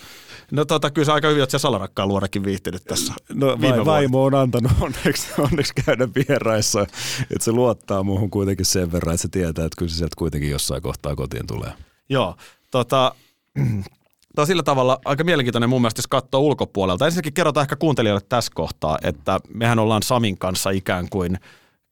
No 0.51 0.65
tota, 0.65 0.91
kyllä 0.91 1.07
se 1.07 1.13
aika 1.13 1.29
hyvin, 1.29 1.43
että 1.43 1.59
se 1.59 1.63
salarakkaan 1.63 2.09
luonakin 2.09 2.45
viihtynyt 2.45 2.85
tässä 2.85 3.15
No 3.35 3.61
vai, 3.61 3.85
vaimo 3.85 4.25
on 4.25 4.35
antanut 4.35 4.73
onneksi, 4.81 5.27
onneksi 5.39 5.73
käydä 5.85 6.09
vieraissa, 6.15 6.83
että 7.23 7.45
se 7.45 7.53
luottaa 7.53 8.03
muuhun 8.03 8.31
kuitenkin 8.31 8.67
sen 8.67 8.93
verran, 8.93 9.15
että 9.15 9.23
se 9.23 9.29
tietää, 9.29 9.65
että 9.65 9.77
kyllä 9.79 9.91
se 9.91 9.97
sieltä 9.97 10.17
kuitenkin 10.19 10.51
jossain 10.51 10.83
kohtaa 10.83 11.17
kotiin 11.17 11.47
tulee. 11.47 11.73
Joo, 12.13 12.37
tota, 12.71 13.15
Tämä 14.35 14.43
on 14.43 14.47
sillä 14.47 14.63
tavalla 14.63 14.99
aika 15.05 15.25
mielenkiintoinen 15.25 15.69
mun 15.69 15.81
mielestä, 15.81 15.99
jos 15.99 16.07
katsoo 16.07 16.41
ulkopuolelta. 16.41 17.05
Ensinnäkin 17.05 17.33
kerrotaan 17.33 17.65
ehkä 17.65 17.77
kuuntelijoille 17.77 18.27
tässä 18.29 18.53
kohtaa, 18.55 18.99
että 19.03 19.41
mehän 19.55 19.79
ollaan 19.79 20.03
Samin 20.03 20.39
kanssa 20.39 20.71
ikään 20.71 21.09
kuin 21.11 21.39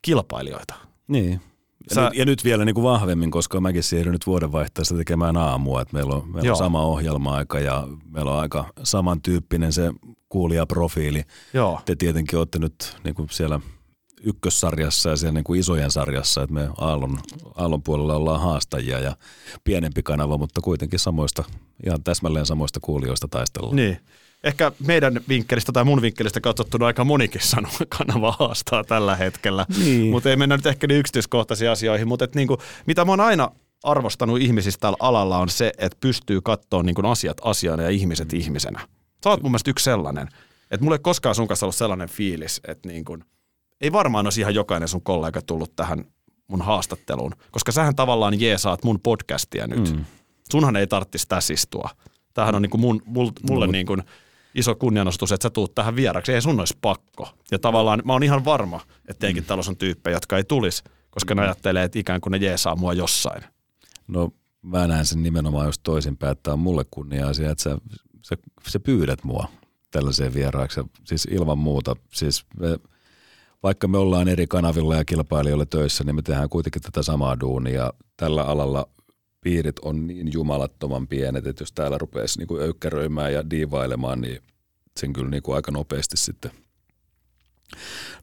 kilpailijoita. 0.02 0.74
Niin. 1.08 1.32
Ja, 1.32 1.94
Sä, 1.94 2.04
nyt, 2.04 2.14
ja 2.14 2.24
nyt 2.24 2.44
vielä 2.44 2.64
niin 2.64 2.74
kuin 2.74 2.84
vahvemmin, 2.84 3.30
koska 3.30 3.60
mäkin 3.60 3.82
siirryn 3.82 4.12
nyt 4.12 4.26
vuodenvaihteessa 4.26 4.96
tekemään 4.96 5.36
aamua. 5.36 5.82
Että 5.82 5.96
meillä 5.96 6.14
on, 6.14 6.28
meillä 6.32 6.50
on 6.50 6.56
sama 6.56 6.82
ohjelma-aika 6.82 7.60
ja 7.60 7.88
meillä 8.10 8.32
on 8.32 8.40
aika 8.40 8.64
samantyyppinen 8.82 9.72
se 9.72 9.90
kuulijaprofiili. 10.28 11.22
Joo. 11.54 11.80
Te 11.84 11.96
tietenkin 11.96 12.38
olette 12.38 12.58
nyt 12.58 12.96
niin 13.04 13.14
kuin 13.14 13.28
siellä 13.30 13.60
ykkössarjassa 14.24 15.10
ja 15.10 15.16
siellä 15.16 15.34
niin 15.34 15.44
kuin 15.44 15.60
isojen 15.60 15.90
sarjassa, 15.90 16.42
että 16.42 16.54
me 16.54 16.68
Aallon, 16.78 17.18
Aallon 17.54 17.82
puolella 17.82 18.16
ollaan 18.16 18.40
haastajia 18.40 18.98
ja 18.98 19.16
pienempi 19.64 20.02
kanava, 20.02 20.38
mutta 20.38 20.60
kuitenkin 20.60 20.98
samoista, 20.98 21.44
ihan 21.86 22.02
täsmälleen 22.02 22.46
samoista 22.46 22.80
kuulijoista 22.80 23.28
taistellaan. 23.28 23.76
Niin. 23.76 23.98
Ehkä 24.44 24.72
meidän 24.86 25.20
vinkkelistä 25.28 25.72
tai 25.72 25.84
mun 25.84 26.02
vinkkelistä 26.02 26.40
katsottuna 26.40 26.86
aika 26.86 27.04
monikin 27.04 27.40
sanoo 27.40 27.72
kanava 27.98 28.36
haastaa 28.38 28.84
tällä 28.84 29.16
hetkellä, 29.16 29.66
niin. 29.78 30.10
mutta 30.10 30.30
ei 30.30 30.36
mennä 30.36 30.56
nyt 30.56 30.66
ehkä 30.66 30.86
niin 30.86 31.00
yksityiskohtaisiin 31.00 31.70
asioihin, 31.70 32.08
mutta 32.08 32.24
et 32.24 32.34
niin 32.34 32.48
kuin, 32.48 32.60
mitä 32.86 33.04
mä 33.04 33.12
oon 33.12 33.20
aina 33.20 33.50
arvostanut 33.82 34.40
ihmisistä 34.40 34.80
tällä 34.80 34.96
alalla 35.00 35.38
on 35.38 35.48
se, 35.48 35.72
että 35.78 35.98
pystyy 36.00 36.40
katsoa 36.40 36.82
niin 36.82 36.94
kuin 36.94 37.06
asiat 37.06 37.36
asiana 37.44 37.82
ja 37.82 37.90
ihmiset 37.90 38.32
mm. 38.32 38.38
ihmisenä. 38.38 38.80
Sä 39.24 39.30
oot 39.30 39.42
mun 39.42 39.50
mielestä 39.50 39.70
yksi 39.70 39.84
sellainen. 39.84 40.28
Että 40.70 40.84
mulla 40.84 40.94
ei 40.94 41.02
koskaan 41.02 41.34
sun 41.34 41.48
kanssa 41.48 41.66
ollut 41.66 41.76
sellainen 41.76 42.08
fiilis, 42.08 42.60
että 42.68 42.88
niin 42.88 43.04
kuin– 43.04 43.24
ei 43.80 43.92
varmaan 43.92 44.26
olisi 44.26 44.40
ihan 44.40 44.54
jokainen 44.54 44.88
sun 44.88 45.02
kollega 45.02 45.42
tullut 45.42 45.76
tähän 45.76 46.04
mun 46.48 46.62
haastatteluun, 46.62 47.32
koska 47.50 47.72
sähän 47.72 47.96
tavallaan 47.96 48.40
jeesaat 48.40 48.84
mun 48.84 49.00
podcastia 49.00 49.66
nyt. 49.66 49.92
Mm. 49.96 50.04
Sunhan 50.52 50.76
ei 50.76 50.86
tarvitsisi 50.86 51.28
tässä 51.28 51.54
istua. 51.54 51.90
Tämähän 52.34 52.54
on 52.54 52.62
niin 52.62 52.70
kuin 52.70 52.80
mun, 52.80 53.02
mulle 53.48 53.66
mm. 53.66 53.72
niin 53.72 53.86
kuin 53.86 54.02
iso 54.54 54.74
kunnianostus, 54.74 55.32
että 55.32 55.42
sä 55.42 55.50
tuut 55.50 55.74
tähän 55.74 55.96
vieraksi. 55.96 56.32
Ei 56.32 56.42
sun 56.42 56.60
olisi 56.60 56.78
pakko. 56.80 57.28
Ja 57.50 57.58
tavallaan 57.58 58.02
mä 58.04 58.12
oon 58.12 58.22
ihan 58.22 58.44
varma, 58.44 58.80
että 59.08 59.20
teinkin 59.20 59.44
mm. 59.44 59.46
talossa 59.46 59.72
on 59.72 59.76
tyyppejä, 59.76 60.16
jotka 60.16 60.36
ei 60.36 60.44
tulisi, 60.44 60.82
koska 61.10 61.34
ne 61.34 61.42
ajattelee, 61.42 61.84
että 61.84 61.98
ikään 61.98 62.20
kuin 62.20 62.30
ne 62.30 62.36
jeesaa 62.36 62.76
mua 62.76 62.92
jossain. 62.92 63.44
No 64.08 64.30
mä 64.62 64.86
näen 64.86 65.06
sen 65.06 65.22
nimenomaan 65.22 65.66
just 65.66 65.80
toisinpäin, 65.82 66.32
että 66.32 66.52
on 66.52 66.58
mulle 66.58 66.84
kunnia-asia, 66.90 67.50
että 67.50 67.62
sä, 67.62 67.78
sä, 68.22 68.36
sä 68.68 68.80
pyydät 68.80 69.24
mua 69.24 69.48
tällaiseen 69.90 70.34
vieraaksi. 70.34 70.80
Siis 71.04 71.28
ilman 71.30 71.58
muuta, 71.58 71.96
siis 72.12 72.44
me, 72.56 72.78
vaikka 73.62 73.88
me 73.88 73.98
ollaan 73.98 74.28
eri 74.28 74.46
kanavilla 74.46 74.96
ja 74.96 75.04
kilpailijoilla 75.04 75.66
töissä, 75.66 76.04
niin 76.04 76.14
me 76.14 76.22
tehdään 76.22 76.48
kuitenkin 76.48 76.82
tätä 76.82 77.02
samaa 77.02 77.40
duunia. 77.40 77.92
Tällä 78.16 78.42
alalla 78.42 78.88
piirit 79.40 79.78
on 79.78 80.06
niin 80.06 80.32
jumalattoman 80.32 81.08
pienet, 81.08 81.46
että 81.46 81.62
jos 81.62 81.72
täällä 81.72 81.98
rupeaisi 81.98 82.46
kuin 82.46 82.62
öykkäröimään 82.62 83.32
ja 83.32 83.50
diivailemaan, 83.50 84.20
niin 84.20 84.42
sen 85.00 85.12
kyllä 85.12 85.40
kuin 85.40 85.56
aika 85.56 85.72
nopeasti 85.72 86.16
sitten, 86.16 86.50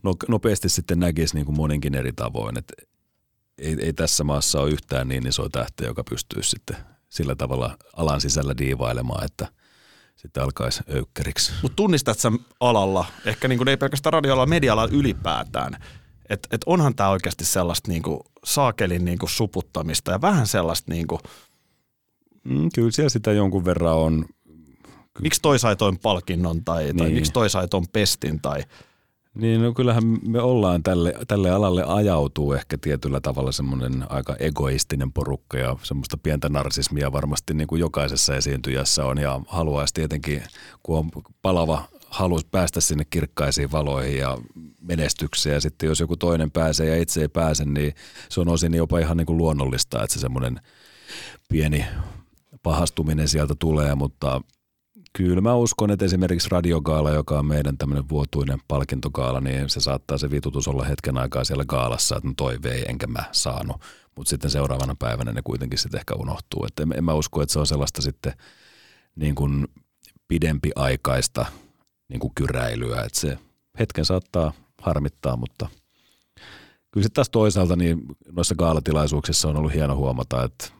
no, 0.03 0.13
nopeasti 0.27 0.69
sitten 0.69 0.99
näkisi 0.99 1.43
kuin 1.45 1.57
moninkin 1.57 1.95
eri 1.95 2.13
tavoin. 2.13 2.57
Että 2.57 2.73
ei, 3.57 3.77
ei 3.79 3.93
tässä 3.93 4.23
maassa 4.23 4.61
ole 4.61 4.69
yhtään 4.69 5.07
niin 5.07 5.27
iso 5.27 5.49
tähti, 5.49 5.85
joka 5.85 6.03
pystyisi 6.03 6.49
sitten 6.49 6.77
sillä 7.09 7.35
tavalla 7.35 7.77
alan 7.95 8.21
sisällä 8.21 8.57
diivailemaan, 8.57 9.25
että 9.25 9.47
sitten 10.17 10.43
alkaisi 10.43 10.83
öykkäriksi. 10.89 11.53
Mutta 11.61 11.75
tunnistat 11.75 12.19
sä 12.19 12.31
alalla, 12.59 13.05
ehkä 13.25 13.47
niin 13.47 13.57
kuin 13.57 13.67
ei 13.67 13.77
pelkästään 13.77 14.13
radioalla, 14.13 14.45
medialla 14.45 14.87
ylipäätään, 14.91 15.77
että 16.29 16.47
et 16.51 16.61
onhan 16.65 16.95
tämä 16.95 17.09
oikeasti 17.09 17.45
sellaista 17.45 17.91
niin 17.91 18.03
kuin 18.03 18.19
saakelin 18.43 19.05
niin 19.05 19.17
kuin 19.17 19.29
suputtamista 19.29 20.11
ja 20.11 20.21
vähän 20.21 20.47
sellaista 20.47 20.91
niin 20.91 21.07
kuin, 21.07 21.21
mm, 22.43 22.69
Kyllä 22.75 22.91
siellä 22.91 23.09
sitä 23.09 23.31
jonkun 23.31 23.65
verran 23.65 23.95
on. 23.95 24.25
Miksi 25.21 25.41
toi 25.41 25.59
sai 25.59 25.75
toin 25.75 25.99
palkinnon 25.99 26.63
tai, 26.63 26.83
niin. 26.83 26.97
tai 26.97 27.09
miksi 27.09 27.33
toi 27.33 27.49
sai 27.49 27.67
ton 27.67 27.85
pestin 27.93 28.41
tai 28.41 28.63
Niin, 29.39 29.61
no 29.61 29.73
kyllähän 29.73 30.03
me 30.27 30.41
ollaan 30.41 30.83
tälle, 30.83 31.13
tälle 31.27 31.49
alalle 31.49 31.83
ajautuu 31.87 32.53
ehkä 32.53 32.77
tietyllä 32.77 33.21
tavalla 33.21 33.51
semmoinen 33.51 34.05
aika 34.09 34.35
egoistinen 34.39 35.11
porukka 35.11 35.57
ja 35.57 35.75
semmoista 35.83 36.17
pientä 36.17 36.49
narsismia 36.49 37.11
varmasti 37.11 37.53
niin 37.53 37.67
kuin 37.67 37.79
jokaisessa 37.79 38.35
esiintyjässä 38.35 39.05
on. 39.05 39.17
Ja 39.17 39.41
haluaisi 39.47 39.93
tietenkin, 39.93 40.43
kun 40.83 40.97
on 40.97 41.09
palava 41.41 41.83
halus 42.09 42.45
päästä 42.45 42.81
sinne 42.81 43.05
kirkkaisiin 43.09 43.71
valoihin 43.71 44.17
ja 44.17 44.37
menestykseen. 44.81 45.53
Ja 45.53 45.61
sitten 45.61 45.87
jos 45.87 45.99
joku 45.99 46.17
toinen 46.17 46.51
pääsee 46.51 46.89
ja 46.89 47.01
itse 47.01 47.21
ei 47.21 47.27
pääse, 47.27 47.65
niin 47.65 47.93
se 48.29 48.41
on 48.41 48.49
osin 48.49 48.73
jopa 48.73 48.99
ihan 48.99 49.17
niin 49.17 49.25
kuin 49.25 49.37
luonnollista, 49.37 50.03
että 50.03 50.13
se 50.13 50.19
semmoinen 50.19 50.61
pieni 51.49 51.85
pahastuminen 52.63 53.27
sieltä 53.27 53.55
tulee, 53.59 53.95
mutta 53.95 54.41
Kyllä 55.17 55.41
mä 55.41 55.55
uskon, 55.55 55.91
että 55.91 56.05
esimerkiksi 56.05 56.49
radiogaala, 56.51 57.11
joka 57.11 57.39
on 57.39 57.45
meidän 57.45 57.77
tämmöinen 57.77 58.09
vuotuinen 58.09 58.59
palkintogaala, 58.67 59.39
niin 59.39 59.69
se 59.69 59.79
saattaa 59.79 60.17
se 60.17 60.31
vitutus 60.31 60.67
olla 60.67 60.85
hetken 60.85 61.17
aikaa 61.17 61.43
siellä 61.43 61.65
gaalassa, 61.65 62.15
että 62.15 62.27
no 62.27 62.33
toi 62.37 62.57
vei 62.63 62.85
enkä 62.89 63.07
mä 63.07 63.23
saanut. 63.31 63.81
Mutta 64.15 64.29
sitten 64.29 64.51
seuraavana 64.51 64.95
päivänä 64.99 65.31
ne 65.31 65.41
kuitenkin 65.43 65.79
sitten 65.79 65.99
ehkä 65.99 66.15
unohtuu. 66.15 66.65
Että 66.65 66.83
en, 66.83 66.93
en 66.97 67.03
mä 67.03 67.13
usko, 67.13 67.41
että 67.41 67.53
se 67.53 67.59
on 67.59 67.67
sellaista 67.67 68.01
sitten 68.01 68.33
niin 69.15 69.35
kuin 69.35 69.67
pidempiaikaista 70.27 71.45
niin 72.09 72.19
kuin 72.19 72.33
kyräilyä. 72.35 73.01
Että 73.01 73.19
se 73.19 73.37
hetken 73.79 74.05
saattaa 74.05 74.53
harmittaa, 74.81 75.35
mutta 75.35 75.69
kyllä 76.91 77.03
sitten 77.03 77.15
taas 77.15 77.29
toisaalta 77.29 77.75
niin 77.75 78.01
noissa 78.31 78.55
gaalatilaisuuksissa 78.55 79.47
on 79.47 79.57
ollut 79.57 79.73
hieno 79.73 79.95
huomata, 79.95 80.43
että 80.43 80.76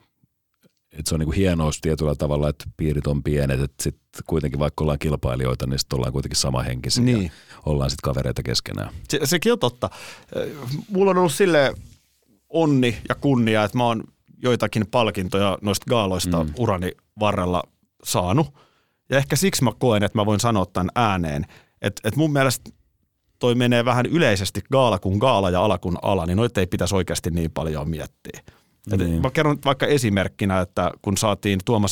että 0.98 1.10
se 1.10 1.16
on 1.16 1.20
niin 1.20 1.28
kuin 1.28 1.38
hienous 1.38 1.82
tietyllä 1.82 2.16
tavalla, 2.16 2.50
että 2.50 2.66
piirit 2.78 3.08
on 3.08 3.24
pienet, 3.24 3.60
että 3.60 3.84
sitten 3.84 4.24
kuitenkin 4.28 4.60
vaikka 4.60 4.84
ollaan 4.84 5.00
kilpailijoita, 5.00 5.68
niin 5.68 5.80
sitten 5.80 5.98
ollaan 5.98 6.14
kuitenkin 6.14 6.38
samahenkisiä 6.38 7.04
niin. 7.04 7.24
ja 7.24 7.32
ollaan 7.66 7.90
sitten 7.90 8.04
kavereita 8.04 8.44
keskenään. 8.44 8.90
Se, 9.10 9.20
sekin 9.24 9.52
on 9.52 9.60
totta. 9.60 9.90
Mulla 10.90 11.12
on 11.12 11.18
ollut 11.18 11.34
sille 11.34 11.74
onni 12.50 12.98
ja 13.10 13.16
kunnia, 13.16 13.64
että 13.64 13.78
mä 13.78 13.84
oon 13.84 14.04
joitakin 14.44 14.88
palkintoja 14.92 15.58
noista 15.62 15.86
gaaloista 15.90 16.44
mm. 16.44 16.54
urani 16.58 16.92
varrella 17.20 17.64
saanut. 18.04 18.48
Ja 19.10 19.18
ehkä 19.18 19.36
siksi 19.36 19.64
mä 19.64 19.72
koen, 19.80 20.04
että 20.04 20.18
mä 20.18 20.26
voin 20.26 20.40
sanoa 20.40 20.66
tämän 20.66 20.92
ääneen. 20.96 21.46
Että 21.82 22.02
et 22.08 22.16
mun 22.16 22.34
mielestä 22.34 22.72
toi 23.40 23.56
menee 23.56 23.86
vähän 23.86 24.06
yleisesti 24.06 24.62
gaala 24.72 25.00
kuin 25.00 25.18
gaala 25.18 25.50
ja 25.50 25.64
ala 25.64 25.78
kuin 25.78 25.98
ala, 26.02 26.26
niin 26.26 26.38
noita 26.38 26.60
ei 26.60 26.68
pitäisi 26.68 26.96
oikeasti 26.96 27.32
niin 27.32 27.52
paljon 27.52 27.90
miettiä. 27.90 28.42
Niin. 28.96 29.22
Mä 29.22 29.32
kerron 29.32 29.58
vaikka 29.66 29.86
esimerkkinä, 29.86 30.60
että 30.62 30.92
kun 31.02 31.18
saatiin 31.18 31.60
Tuomas 31.66 31.92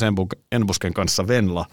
Enbusken 0.52 0.94
kanssa 0.94 1.28
Venla 1.28 1.66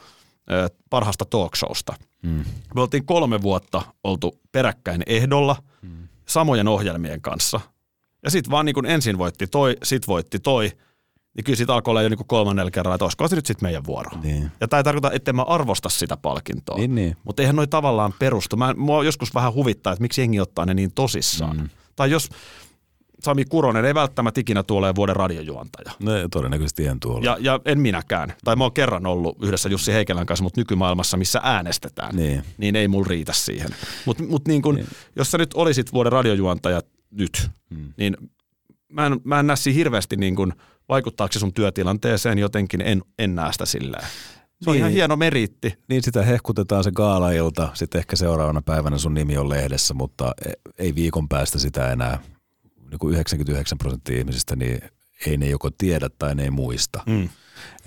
parhaasta 0.90 1.24
talkshowsta. 1.24 1.94
Mm. 2.22 2.44
Me 2.74 2.80
oltiin 2.80 3.06
kolme 3.06 3.42
vuotta 3.42 3.82
oltu 4.04 4.40
peräkkäin 4.52 5.02
ehdolla 5.06 5.56
mm. 5.82 6.08
samojen 6.28 6.68
ohjelmien 6.68 7.20
kanssa. 7.20 7.61
Ja 8.24 8.30
sitten 8.30 8.50
vaan 8.50 8.66
niin 8.66 8.74
kun 8.74 8.87
ensin 8.87 9.18
voitti 9.18 9.46
toi, 9.46 9.76
sit 9.82 10.08
voitti 10.08 10.38
toi, 10.38 10.70
niin 11.37 11.44
kyllä 11.44 11.56
siitä 11.56 11.74
alkoi 11.74 11.92
olla 11.92 12.02
jo 12.02 12.08
niin 12.08 12.26
kolmannella 12.26 12.70
kerralla, 12.70 12.94
että 12.94 13.04
olisiko 13.04 13.28
se 13.28 13.37
nyt 13.37 13.46
sitten 13.46 13.66
meidän 13.66 13.85
vuoro. 13.85 14.18
Niin. 14.22 14.52
Ja 14.61 14.68
tämä 14.68 14.78
ei 14.78 14.85
tarkoita, 14.85 15.11
että 15.12 15.32
mä 15.32 15.42
arvosta 15.42 15.88
sitä 15.88 16.16
palkintoa. 16.16 16.76
Niin, 16.76 16.94
niin. 16.94 17.16
Mutta 17.24 17.42
eihän 17.42 17.56
noi 17.56 17.66
tavallaan 17.66 18.14
perustu. 18.18 18.56
Mä, 18.56 18.74
mua 18.74 19.04
joskus 19.04 19.35
vähän 19.35 19.54
huvittaa, 19.54 19.92
että 19.92 20.02
miksi 20.02 20.20
jengi 20.20 20.40
ottaa 20.40 20.66
ne 20.66 20.74
niin 20.74 20.92
tosissaan. 20.94 21.56
Mm. 21.56 21.68
Tai 21.96 22.11
jos 22.11 22.28
Sami 23.24 23.44
Kuronen 23.44 23.85
ei 23.85 23.94
välttämättä 23.94 24.40
ikinä 24.40 24.62
tuolle 24.62 24.94
vuoden 24.94 25.16
radiojuontaja. 25.16 25.92
No 26.02 26.12
todennäköisesti 26.30 26.87
en 26.87 27.00
tuolla. 27.00 27.24
Ja, 27.24 27.37
ja 27.40 27.61
en 27.64 27.80
minäkään. 27.80 28.32
Tai 28.44 28.56
mä 28.56 28.64
oon 28.64 28.72
kerran 28.72 29.06
ollut 29.06 29.37
yhdessä 29.42 29.68
Jussi 29.68 29.92
Heikelän 29.92 30.26
kanssa, 30.26 30.42
mutta 30.42 30.61
nykymaailmassa, 30.61 31.16
missä 31.16 31.40
äänestetään, 31.42 32.16
niin, 32.16 32.42
niin 32.58 32.76
ei 32.76 32.88
mulla 32.88 33.06
riitä 33.08 33.32
siihen. 33.32 33.70
Mutta 34.06 34.22
mut 34.22 34.48
niin 34.48 34.62
kun, 34.62 34.74
niin. 34.74 34.87
jos 35.16 35.30
sä 35.30 35.38
nyt 35.38 35.54
olisit 35.54 35.92
vuoden 35.92 36.12
radiojuontaja 36.12 36.80
nyt, 37.11 37.50
hmm. 37.74 37.92
niin 37.96 38.16
mä 38.88 39.06
en, 39.06 39.20
mä 39.24 39.40
en 39.40 39.46
näe 39.46 39.74
hirveästi 39.74 40.16
niin 40.16 40.37
kun, 40.37 40.52
vaikuttaako 40.88 41.32
se 41.32 41.38
sun 41.38 41.54
työtilanteeseen 41.54 42.38
jotenkin, 42.38 42.80
en, 42.80 43.02
en 43.18 43.35
näe 43.35 43.52
sitä 43.52 43.66
silleen. 43.66 44.06
Se 44.62 44.70
on 44.70 44.74
niin, 44.74 44.80
ihan 44.80 44.92
hieno 44.92 45.16
meriitti. 45.16 45.74
Niin 45.88 46.02
sitä 46.02 46.22
hehkutetaan 46.22 46.85
se 46.85 46.90
gaalailta, 46.90 47.68
sitten 47.74 47.98
ehkä 47.98 48.16
seuraavana 48.16 48.62
päivänä 48.62 48.98
sun 48.98 49.14
nimi 49.14 49.37
on 49.37 49.48
lehdessä, 49.48 49.94
mutta 49.94 50.35
e, 50.46 50.52
ei 50.78 50.94
viikon 50.94 51.28
päästä 51.28 51.58
sitä 51.58 51.92
enää 51.92 52.18
niin 52.92 52.98
kuin 52.98 53.12
99 53.12 53.78
prosenttia 53.78 54.18
ihmisistä, 54.18 54.57
niin 54.57 54.81
ei 55.26 55.37
ne 55.37 55.48
joko 55.48 55.70
tiedä 55.70 56.09
tai 56.18 56.35
ne 56.35 56.42
ei 56.42 56.50
muista. 56.50 57.02
Mm. 57.07 57.28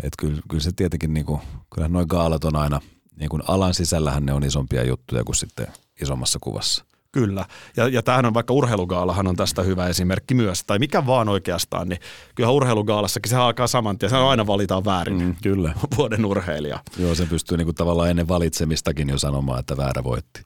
Et 0.03 0.13
kyllä, 0.17 0.41
kyllä 0.49 0.63
se 0.63 0.71
tietenkin, 0.75 1.13
niin 1.13 1.25
kuin, 1.25 1.41
kyllä 1.75 1.87
noin 1.87 2.07
gaalat 2.09 2.43
on 2.43 2.55
aina, 2.55 2.81
niin 3.15 3.29
kuin 3.29 3.41
alan 3.47 3.73
sisällähän 3.73 4.25
ne 4.25 4.33
on 4.33 4.43
isompia 4.43 4.83
juttuja 4.83 5.23
kuin 5.23 5.35
sitten 5.35 5.67
isommassa 6.01 6.39
kuvassa. 6.41 6.85
Kyllä. 7.11 7.45
Ja, 7.77 7.87
ja 7.87 8.03
tämähän 8.03 8.25
on 8.25 8.33
vaikka 8.33 8.53
urheilugaalahan 8.53 9.27
on 9.27 9.35
tästä 9.35 9.61
hyvä 9.61 9.87
esimerkki 9.87 10.33
myös. 10.33 10.63
Tai 10.67 10.79
mikä 10.79 11.05
vaan 11.05 11.29
oikeastaan, 11.29 11.89
niin 11.89 11.99
kyllä 12.35 12.49
urheilugaalassakin 12.49 13.29
se 13.29 13.35
alkaa 13.35 13.67
saman 13.67 13.97
tien. 13.97 14.09
Se 14.09 14.17
aina 14.17 14.47
valitaan 14.47 14.85
väärin. 14.85 15.21
Mm, 15.21 15.35
kyllä. 15.43 15.73
Vuoden 15.97 16.25
urheilija. 16.25 16.79
Joo, 16.97 17.15
se 17.15 17.25
pystyy 17.25 17.57
niin 17.57 17.65
kuin 17.65 17.75
tavallaan 17.75 18.09
ennen 18.09 18.27
valitsemistakin 18.27 19.09
jo 19.09 19.17
sanomaan, 19.17 19.59
että 19.59 19.77
väärä 19.77 20.03
voitti. 20.03 20.41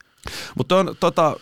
Mutta 0.58 0.76
on 0.76 0.95
tota, 1.00 1.36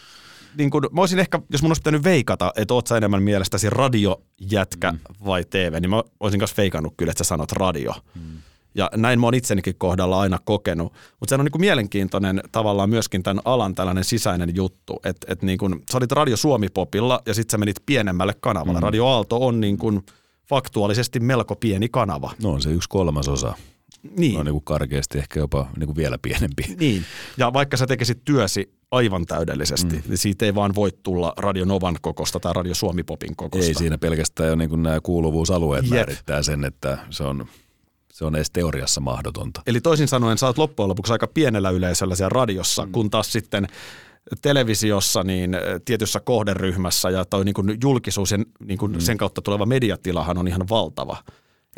niin 0.57 0.69
kun, 0.69 0.87
mä 0.91 1.01
olisin 1.01 1.19
ehkä, 1.19 1.39
jos 1.51 1.61
mun 1.61 1.69
olisi 1.69 1.81
pitänyt 1.81 2.03
veikata, 2.03 2.53
että 2.55 2.73
oot 2.73 2.87
sä 2.87 2.97
enemmän 2.97 3.23
mielestäsi 3.23 3.69
radiojätkä 3.69 4.91
mm. 4.91 4.99
vai 5.25 5.45
TV, 5.49 5.77
niin 5.81 5.89
mä 5.89 6.03
olisin 6.19 6.39
kanssa 6.39 6.57
veikannut 6.57 6.93
kyllä, 6.97 7.11
että 7.11 7.23
sä 7.23 7.27
sanot 7.27 7.51
radio. 7.51 7.93
Mm. 8.15 8.37
Ja 8.75 8.89
näin 8.95 9.19
mä 9.19 9.27
oon 9.27 9.33
itsenikin 9.33 9.75
kohdalla 9.77 10.19
aina 10.19 10.39
kokenut. 10.45 10.93
Mutta 11.19 11.29
se 11.29 11.35
on 11.35 11.45
niin 11.45 11.51
kuin 11.51 11.61
mielenkiintoinen 11.61 12.41
tavallaan 12.51 12.89
myöskin 12.89 13.23
tämän 13.23 13.41
alan 13.45 13.75
tällainen 13.75 14.03
sisäinen 14.03 14.55
juttu, 14.55 14.99
että 15.03 15.33
et 15.33 15.41
niin 15.41 15.57
kuin, 15.57 15.83
sä 15.91 15.97
olit 15.97 16.11
Radio 16.11 16.37
Suomi-popilla 16.37 17.21
ja 17.25 17.33
sitten 17.33 17.51
sä 17.51 17.57
menit 17.57 17.77
pienemmälle 17.85 18.33
kanavalle. 18.39 18.79
Mm. 18.79 18.83
Radio 18.83 19.07
Aalto 19.07 19.45
on 19.45 19.59
niin 19.59 19.77
kuin 19.77 20.05
faktuaalisesti 20.49 21.19
melko 21.19 21.55
pieni 21.55 21.89
kanava. 21.89 22.31
No 22.43 22.51
on 22.51 22.61
se 22.61 22.71
yksi 22.71 22.89
kolmasosa. 22.89 23.53
Niin. 24.17 24.33
No 24.33 24.43
niin 24.43 24.53
kuin 24.53 24.63
karkeasti 24.63 25.17
ehkä 25.17 25.39
jopa 25.39 25.69
niin 25.77 25.87
kuin 25.87 25.95
vielä 25.95 26.17
pienempi. 26.21 26.63
Niin, 26.79 27.03
ja 27.37 27.53
vaikka 27.53 27.77
sä 27.77 27.87
tekisit 27.87 28.25
työsi 28.25 28.77
aivan 28.91 29.25
täydellisesti. 29.25 29.95
Mm. 29.95 30.01
Niin 30.07 30.17
siitä 30.17 30.45
ei 30.45 30.55
vaan 30.55 30.75
voi 30.75 30.91
tulla 31.03 31.33
Radio 31.37 31.65
Novan 31.65 31.95
kokosta 32.01 32.39
tai 32.39 32.53
Radio 32.53 32.73
Suomi 32.73 33.03
Popin 33.03 33.35
kokosta. 33.35 33.67
Ei 33.67 33.73
siinä 33.73 33.97
pelkästään 33.97 34.49
jo 34.49 34.55
niin 34.55 34.69
kuin 34.69 34.83
nämä 34.83 34.99
kuuluvuusalueet 35.03 35.85
Jep. 35.85 35.93
määrittää 35.93 36.43
sen, 36.43 36.65
että 36.65 36.97
se 37.09 37.23
on, 37.23 37.45
se 38.13 38.25
on 38.25 38.35
edes 38.35 38.51
teoriassa 38.51 39.01
mahdotonta. 39.01 39.61
Eli 39.67 39.81
toisin 39.81 40.07
sanoen 40.07 40.37
sä 40.37 40.47
oot 40.47 40.57
loppujen 40.57 40.89
lopuksi 40.89 41.13
aika 41.13 41.27
pienellä 41.27 41.69
yleisöllä 41.69 42.15
siellä 42.15 42.29
radiossa, 42.29 42.85
mm. 42.85 42.91
kun 42.91 43.09
taas 43.09 43.31
sitten 43.31 43.67
televisiossa 44.41 45.23
niin 45.23 45.57
tietyssä 45.85 46.19
kohderyhmässä 46.19 47.09
ja 47.09 47.25
toi 47.25 47.45
niin 47.45 47.53
kuin 47.53 47.77
julkisuus 47.83 48.31
ja 48.31 48.37
niin 48.59 48.77
kuin 48.77 48.91
mm. 48.91 48.99
sen 48.99 49.17
kautta 49.17 49.41
tuleva 49.41 49.65
mediatilahan 49.65 50.37
on 50.37 50.47
ihan 50.47 50.69
valtava. 50.69 51.17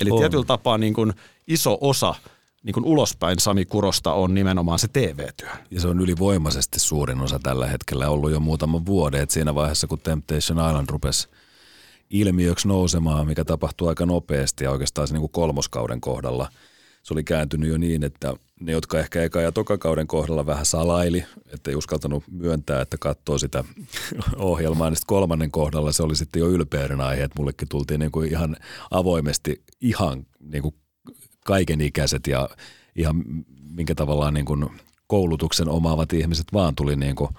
Eli 0.02 0.12
on. 0.12 0.20
tietyllä 0.20 0.46
tapaa 0.46 0.78
niin 0.78 0.94
kuin 0.94 1.14
iso 1.48 1.78
osa– 1.82 2.16
niin 2.64 2.74
kuin 2.74 2.86
ulospäin 2.86 3.40
Sami 3.40 3.66
Kurosta 3.66 4.14
on 4.14 4.34
nimenomaan 4.34 4.80
se 4.80 4.88
TV-työ. 4.88 5.50
Ja 5.72 5.82
se 5.82 5.88
on 5.88 6.02
ylivoimaisesti 6.02 6.80
suurin 6.80 7.22
osa 7.22 7.40
tällä 7.44 7.68
hetkellä 7.68 8.10
ollut 8.10 8.32
jo 8.32 8.40
muutaman 8.40 8.86
vuoden. 8.86 9.22
Et 9.22 9.32
siinä 9.32 9.56
vaiheessa, 9.56 9.88
kun 9.88 10.00
Temptation 10.00 10.70
Island 10.70 10.90
rupesi 10.90 11.28
ilmiöksi 12.10 12.68
nousemaan, 12.68 13.28
mikä 13.28 13.46
tapahtui 13.46 13.90
aika 13.90 14.06
nopeasti 14.06 14.64
ja 14.64 14.72
oikeastaan 14.72 15.08
se 15.08 15.14
niin 15.14 15.22
kuin 15.22 15.32
kolmoskauden 15.32 16.02
kohdalla, 16.02 16.52
se 17.04 17.14
oli 17.14 17.24
kääntynyt 17.24 17.70
jo 17.70 17.78
niin, 17.78 18.04
että 18.04 18.34
ne, 18.60 18.72
jotka 18.72 19.00
ehkä 19.00 19.24
eka 19.24 19.42
ja 19.42 19.52
tokakauden 19.52 20.08
kohdalla 20.08 20.46
vähän 20.46 20.66
salaili, 20.66 21.26
että 21.54 21.72
ei 21.72 21.76
uskaltanut 21.76 22.24
myöntää, 22.32 22.82
että 22.82 22.98
katsoo 22.98 23.38
sitä 23.38 23.64
ohjelmaa, 24.38 24.90
niin 24.90 24.96
sitten 24.96 25.08
kolmannen 25.08 25.52
kohdalla 25.52 25.92
se 25.92 26.04
oli 26.04 26.16
sitten 26.16 26.40
jo 26.40 26.50
ylpeyden 26.50 27.02
aihe, 27.02 27.24
että 27.24 27.40
mullekin 27.40 27.70
tultiin 27.70 28.00
niin 28.00 28.12
kuin 28.12 28.30
ihan 28.30 28.56
avoimesti 28.92 29.64
ihan 29.82 30.26
niin 30.40 30.62
kuin 30.62 30.76
kaikenikäiset 31.46 32.28
ja 32.28 32.50
ihan 32.96 33.24
minkä 33.70 33.96
tavallaan 33.96 34.34
niin 34.34 34.46
kuin 34.46 34.70
koulutuksen 35.08 35.70
omaavat 35.70 36.14
ihmiset 36.14 36.48
vaan 36.54 36.76
tuli 36.76 36.96
niin 36.96 37.16
kuin 37.16 37.30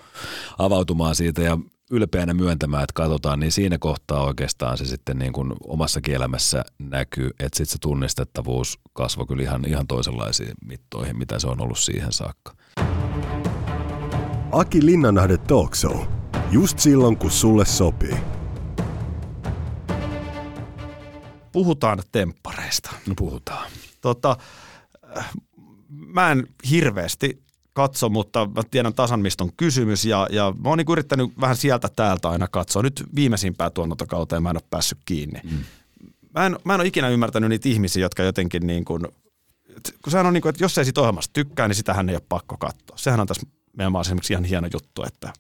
avautumaan 0.58 1.14
siitä. 1.14 1.42
Ja 1.42 1.58
ylpeänä 1.90 2.34
myöntämään, 2.34 2.82
että 2.82 2.92
katsotaan, 2.94 3.40
niin 3.40 3.52
siinä 3.52 3.78
kohtaa 3.78 4.24
oikeastaan 4.24 4.78
se 4.78 4.84
sitten 4.84 5.18
niin 5.18 5.32
kuin 5.32 5.52
omassa 5.64 6.00
elämässä 6.08 6.64
näkyy, 6.78 7.30
että 7.30 7.56
sitten 7.56 7.66
se 7.66 7.78
tunnistettavuus 7.80 8.78
kasvoi 8.92 9.26
kyllä 9.26 9.42
ihan, 9.42 9.64
ihan 9.68 9.86
toisenlaisiin 9.86 10.52
mittoihin, 10.64 11.18
mitä 11.18 11.38
se 11.38 11.46
on 11.46 11.60
ollut 11.60 11.78
siihen 11.78 12.12
saakka. 12.12 12.54
Aki 14.52 14.86
Linnanahde 14.86 15.38
Talk 15.38 15.74
Show. 15.74 15.98
Just 16.50 16.78
silloin, 16.78 17.16
kun 17.16 17.30
sulle 17.30 17.64
sopii. 17.64 18.16
Puhutaan 21.52 22.02
temppareista. 22.12 22.90
No 23.06 23.14
puhutaan. 23.16 23.70
Tota, 24.00 24.36
mä 25.88 26.30
en 26.30 26.46
hirveästi 26.70 27.42
katso, 27.72 28.08
mutta 28.08 28.48
mä 28.56 28.62
tiedän 28.70 28.94
tasan, 28.94 29.20
mistä 29.20 29.44
on 29.44 29.50
kysymys. 29.56 30.04
Ja, 30.04 30.26
ja 30.30 30.54
mä 30.64 30.68
oon 30.68 30.78
niin 30.78 30.92
yrittänyt 30.92 31.30
vähän 31.40 31.56
sieltä 31.56 31.88
täältä 31.96 32.28
aina 32.28 32.48
katsoa. 32.48 32.82
Nyt 32.82 33.04
viimeisimpää 33.14 33.70
tuonnotokauteen 33.70 34.42
mä 34.42 34.50
en 34.50 34.56
ole 34.56 34.64
päässyt 34.70 34.98
kiinni. 35.04 35.40
Mm. 35.44 35.58
Mä, 36.34 36.46
en, 36.46 36.56
mä 36.64 36.74
en 36.74 36.80
ole 36.80 36.88
ikinä 36.88 37.08
ymmärtänyt 37.08 37.50
niitä 37.50 37.68
ihmisiä, 37.68 38.02
jotka 38.02 38.22
jotenkin 38.22 38.66
niin 38.66 38.84
kuin, 38.84 39.02
kun 40.02 40.10
sehän 40.10 40.26
on 40.26 40.32
niin 40.32 40.42
kuin, 40.42 40.50
että 40.50 40.64
jos 40.64 40.78
ei 40.78 40.84
siitä 40.84 41.00
ohjelmasta 41.00 41.32
tykkää, 41.32 41.68
niin 41.68 41.76
sitähän 41.76 42.08
ei 42.08 42.14
ole 42.14 42.22
pakko 42.28 42.56
katsoa. 42.56 42.96
Sehän 42.96 43.20
on 43.20 43.26
tässä 43.26 43.46
meidän 43.76 43.92
maassa 43.92 44.10
esimerkiksi 44.10 44.32
ihan 44.32 44.44
hieno 44.44 44.68
juttu, 44.72 45.02
että 45.06 45.32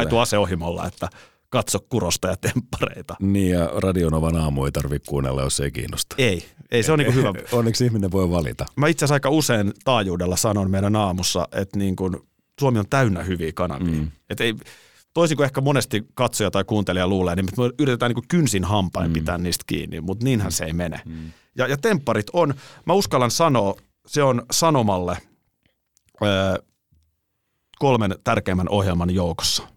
ei 0.00 0.06
tuo 0.06 0.20
aseohimolla, 0.20 0.86
että 0.86 1.08
katso 1.48 1.78
kurosta 1.88 2.28
ja 2.28 2.36
temppareita. 2.36 3.16
Niin 3.20 3.50
ja 3.50 3.70
Radionovan 3.74 4.36
aamu 4.36 4.64
ei 4.64 4.72
tarvitse 4.72 5.10
kuunnella, 5.10 5.42
jos 5.42 5.60
ei 5.60 5.70
kiinnosta. 5.70 6.16
Ei, 6.18 6.44
ei 6.72 6.82
se 6.82 6.92
on 6.92 6.98
niinku 6.98 7.12
hyvä. 7.12 7.32
Onneksi 7.58 7.84
ihminen 7.84 8.12
voi 8.12 8.30
valita. 8.30 8.66
Mä 8.76 8.88
itse 8.88 9.04
asiassa 9.04 9.14
aika 9.14 9.30
usein 9.30 9.72
taajuudella 9.84 10.36
sanon 10.36 10.70
meidän 10.70 10.96
aamussa, 10.96 11.48
että 11.52 11.78
niin 11.78 11.96
kuin 11.96 12.16
Suomi 12.60 12.78
on 12.78 12.88
täynnä 12.90 13.22
hyviä 13.22 13.52
kanavia. 13.54 14.00
Mm. 14.00 14.10
Et 14.30 14.40
ei, 14.40 14.54
toisin 15.14 15.36
kuin 15.36 15.44
ehkä 15.44 15.60
monesti 15.60 16.06
katsoja 16.14 16.50
tai 16.50 16.64
kuuntelija 16.64 17.08
luulee, 17.08 17.36
niin 17.36 17.46
me 17.58 17.70
yritetään 17.78 18.10
niin 18.10 18.14
kuin 18.14 18.28
kynsin 18.28 18.64
hampain 18.64 19.10
mm. 19.10 19.12
pitää 19.12 19.38
niistä 19.38 19.64
kiinni, 19.66 20.00
mutta 20.00 20.24
niinhän 20.24 20.52
se 20.52 20.64
ei 20.64 20.72
mene. 20.72 21.00
Mm. 21.04 21.32
Ja, 21.58 21.66
ja 21.66 21.76
tempparit 21.76 22.26
on, 22.32 22.54
mä 22.86 22.92
uskallan 22.92 23.30
sanoa, 23.30 23.74
se 24.06 24.22
on 24.22 24.42
Sanomalle 24.50 25.18
öö, 26.22 26.54
kolmen 27.78 28.14
tärkeimmän 28.24 28.68
ohjelman 28.68 29.10
joukossa. 29.10 29.68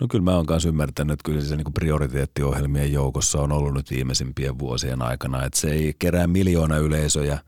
No 0.00 0.06
kyllä 0.08 0.24
mä 0.24 0.36
oon 0.36 0.46
kanssa 0.46 0.68
ymmärtänyt, 0.68 1.12
että 1.12 1.24
kyllä 1.24 1.40
se 1.40 1.56
niin 1.56 1.72
prioriteettiohjelmien 1.74 2.92
joukossa 2.92 3.40
on 3.40 3.52
ollut 3.52 3.74
nyt 3.74 3.90
viimeisimpien 3.90 4.58
vuosien 4.58 5.02
aikana, 5.02 5.44
että 5.44 5.60
se 5.60 5.70
ei 5.70 5.94
kerää 5.98 6.26
miljoona 6.26 6.76
yleisöjä, 6.76 7.38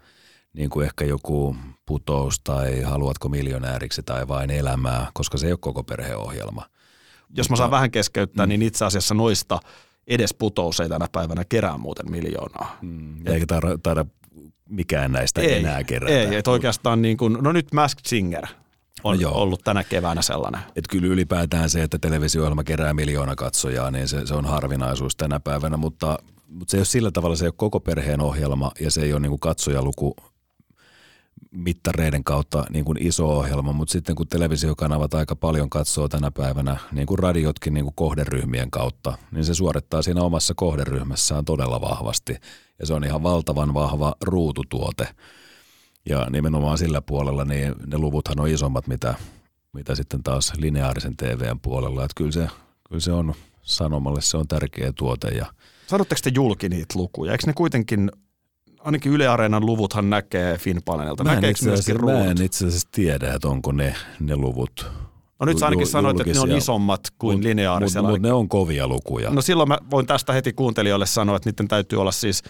niin 0.53 0.71
kuin 0.71 0.87
ehkä 0.87 1.05
joku 1.05 1.57
putous 1.87 2.41
tai 2.41 2.81
haluatko 2.81 3.29
miljonääriksi 3.29 4.03
tai 4.03 4.29
vain 4.29 4.51
elämää, 4.51 5.07
koska 5.15 5.39
se 5.39 5.47
ei 5.47 5.53
ole 5.53 5.59
koko 5.61 5.83
perheohjelma. 5.83 6.67
Jos 7.37 7.51
mä 7.51 7.57
saan 7.57 7.71
vähän 7.71 7.91
keskeyttää, 7.91 8.47
mm. 8.47 8.49
niin 8.49 8.63
itse 8.63 8.85
asiassa 8.85 9.15
noista 9.15 9.61
edes 10.07 10.35
putous 10.35 10.81
ei 10.81 10.89
tänä 10.89 11.07
päivänä 11.13 11.45
kerää 11.49 11.79
muuten 11.79 12.11
miljoonaa. 12.11 12.79
Mm. 12.83 13.27
Eikä 13.27 13.47
taida, 13.47 13.79
taida 13.83 14.05
mikään 14.69 15.13
näistä 15.13 15.41
ei, 15.41 15.59
enää 15.59 15.85
kerätä. 15.85 16.15
Ei, 16.15 16.35
että 16.35 16.51
oikeastaan 16.51 17.03
niin 17.03 17.17
kuin, 17.17 17.39
no 17.41 17.53
nyt 17.53 17.73
Masked 17.73 18.05
Singer 18.07 18.47
on 19.05 19.15
No 19.17 19.21
joo. 19.21 19.33
ollut 19.35 19.61
tänä 19.65 19.85
keväänä 19.85 20.23
sellainen. 20.23 20.61
Et 20.77 20.85
kyllä 20.91 21.07
ylipäätään 21.07 21.71
se, 21.71 21.83
että 21.83 21.99
televisio-ohjelma 21.99 22.65
kerää 22.65 22.95
miljoona 22.95 23.35
katsojaa, 23.37 23.91
niin 23.91 24.09
se, 24.09 24.27
se 24.27 24.35
on 24.35 24.45
harvinaisuus 24.45 25.17
tänä 25.17 25.41
päivänä, 25.41 25.77
mutta, 25.77 26.19
mutta 26.49 26.71
se 26.71 26.77
ei 26.77 26.81
ole 26.81 26.85
sillä 26.85 27.11
tavalla, 27.11 27.37
se 27.37 27.45
ei 27.45 27.49
ole 27.49 27.55
koko 27.57 27.81
perheen 27.81 28.21
ohjelma 28.21 28.71
ja 28.81 28.91
se 28.91 29.03
ei 29.03 29.13
ole 29.13 29.21
niin 29.21 29.31
kuin 29.31 29.41
katsojaluku 29.41 30.15
mittareiden 31.51 32.25
kautta 32.25 32.65
niin 32.71 32.85
kuin 32.85 33.07
iso 33.07 33.29
ohjelma, 33.29 33.73
mutta 33.73 33.93
sitten 33.93 34.15
kun 34.17 34.29
televisiokanavat 34.29 35.15
aika 35.15 35.37
paljon 35.37 35.71
katsoo 35.71 36.09
tänä 36.09 36.31
päivänä, 36.31 36.77
niin 36.93 37.07
kuin 37.07 37.19
radiotkin 37.19 37.75
niin 37.75 37.85
kuin 37.85 37.95
kohderyhmien 37.95 38.71
kautta, 38.71 39.19
niin 39.31 39.45
se 39.45 39.55
suorittaa 39.55 40.03
siinä 40.03 40.23
omassa 40.23 40.55
kohderyhmässään 40.57 41.45
todella 41.45 41.81
vahvasti. 41.81 42.37
Ja 42.79 42.87
se 42.87 42.95
on 42.95 43.05
ihan 43.05 43.23
valtavan 43.23 43.75
vahva 43.75 44.15
ruututuote. 44.25 45.09
Ja 46.09 46.27
nimenomaan 46.31 46.79
sillä 46.79 47.03
puolella 47.03 47.45
niin 47.45 47.75
ne 47.87 47.99
luvuthan 47.99 48.41
on 48.41 48.49
isommat, 48.49 48.87
mitä, 48.87 49.15
mitä 49.73 49.95
sitten 49.95 50.23
taas 50.23 50.53
lineaarisen 50.57 51.17
TVn 51.17 51.61
puolella. 51.61 52.05
Että 52.05 52.15
kyllä 52.17 52.33
se, 52.33 52.49
kyllä 52.89 53.01
se 53.01 53.13
on 53.13 53.35
sanomalle 53.63 54.21
se 54.21 54.37
on 54.37 54.49
tärkeä 54.49 54.93
tuote. 54.93 55.29
Ja 55.29 55.47
Sanotteko 55.87 56.21
te 56.25 56.31
julki 56.35 56.69
niitä 56.69 56.99
lukuja? 56.99 57.33
Eikö 57.33 57.47
ne 57.47 57.53
kuitenkin, 57.53 58.11
ainakin 58.81 59.13
Yle 59.13 59.29
Areenan 59.29 59.67
luvuthan 59.67 60.11
näkee 60.11 60.59
Finpanelilta. 60.59 61.25
mä 61.25 61.33
en, 61.33 61.45
itse 61.45 61.73
asiassa, 61.73 62.05
mä 62.05 62.25
en 62.25 62.43
itse 62.43 62.67
asiassa 62.67 62.89
tiedä, 62.93 63.35
että 63.35 63.49
onko 63.49 63.73
ne, 63.73 63.95
ne 64.21 64.37
luvut. 64.37 64.87
No 65.41 65.47
nyt 65.47 65.59
sä 65.59 65.67
ainakin 65.67 65.87
sanoit, 65.87 66.21
että 66.21 66.33
ne 66.33 66.41
on 66.41 66.53
isommat 66.53 67.01
kuin 67.19 67.39
Mut- 67.39 67.43
lineaarisella. 67.43 68.09
Mutta 68.09 68.21
mut 68.21 68.29
ne 68.29 68.33
on 68.33 68.49
kovia 68.49 68.89
lukuja. 68.89 69.31
No 69.31 69.43
silloin 69.43 69.69
mä 69.69 69.79
voin 69.91 70.07
tästä 70.07 70.33
heti 70.33 70.53
kuuntelijoille 70.53 71.07
sanoa, 71.07 71.37
että 71.37 71.51
niiden 71.51 71.69
täytyy 71.69 72.01
olla 72.01 72.13
siis, 72.13 72.43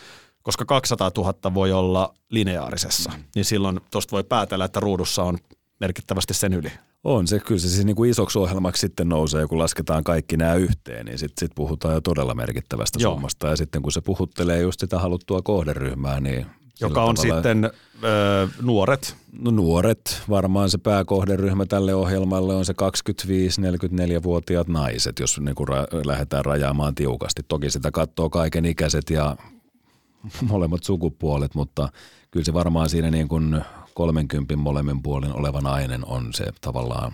koska 0.42 0.64
200 0.64 1.10
000 1.16 1.54
voi 1.54 1.72
olla 1.72 2.14
lineaarisessa, 2.30 3.10
mm. 3.16 3.22
niin 3.34 3.44
silloin 3.44 3.80
tuosta 3.90 4.12
voi 4.12 4.24
päätellä, 4.24 4.64
että 4.64 4.80
ruudussa 4.80 5.22
on 5.22 5.38
merkittävästi 5.80 6.34
sen 6.34 6.52
yli. 6.52 6.72
On 7.04 7.26
se, 7.26 7.38
kyllä 7.40 7.60
se 7.60 7.68
siis 7.68 7.84
niin 7.84 7.96
kuin 7.96 8.10
isoksi 8.10 8.38
ohjelmaksi 8.38 8.80
sitten 8.80 9.08
nousee, 9.08 9.46
kun 9.46 9.58
lasketaan 9.58 10.04
kaikki 10.04 10.36
nämä 10.36 10.54
yhteen, 10.54 11.06
niin 11.06 11.18
sitten 11.18 11.40
sit 11.48 11.54
puhutaan 11.54 11.94
jo 11.94 12.00
todella 12.00 12.34
merkittävästä 12.34 12.98
Joo. 13.02 13.12
summasta. 13.12 13.46
Ja 13.48 13.56
sitten 13.56 13.82
kun 13.82 13.92
se 13.92 14.00
puhuttelee 14.00 14.60
just 14.60 14.80
sitä 14.80 14.98
haluttua 14.98 15.42
kohderyhmää, 15.42 16.20
niin 16.20 16.46
Joka 16.80 17.04
on 17.04 17.14
tavalla- 17.14 17.34
sitten 17.34 17.70
ö, 18.04 18.48
nuoret. 18.62 19.16
No 19.38 19.50
nuoret, 19.50 20.22
varmaan 20.28 20.70
se 20.70 20.78
pääkohderyhmä 20.78 21.66
tälle 21.66 21.94
ohjelmalle 21.94 22.54
on 22.54 22.64
se 22.64 22.72
25-44-vuotiaat 22.72 24.68
naiset, 24.68 25.18
jos 25.18 25.40
niin 25.40 25.54
kuin 25.54 25.68
ra- 25.68 26.06
lähdetään 26.06 26.44
rajaamaan 26.44 26.94
tiukasti. 26.94 27.42
Toki 27.48 27.70
sitä 27.70 27.90
katsoo 27.90 28.30
kaiken 28.30 28.64
ikäiset 28.64 29.10
ja 29.10 29.36
molemmat 30.50 30.84
sukupuolet, 30.84 31.54
mutta 31.54 31.88
kyllä 32.30 32.44
se 32.44 32.52
varmaan 32.52 32.90
siinä 32.90 33.10
niin 33.10 33.28
kuin 33.28 33.62
30 33.94 34.56
molemmin 34.56 35.02
puolin 35.02 35.32
oleva 35.32 35.60
nainen 35.60 36.06
on 36.06 36.32
se 36.32 36.44
tavallaan 36.60 37.12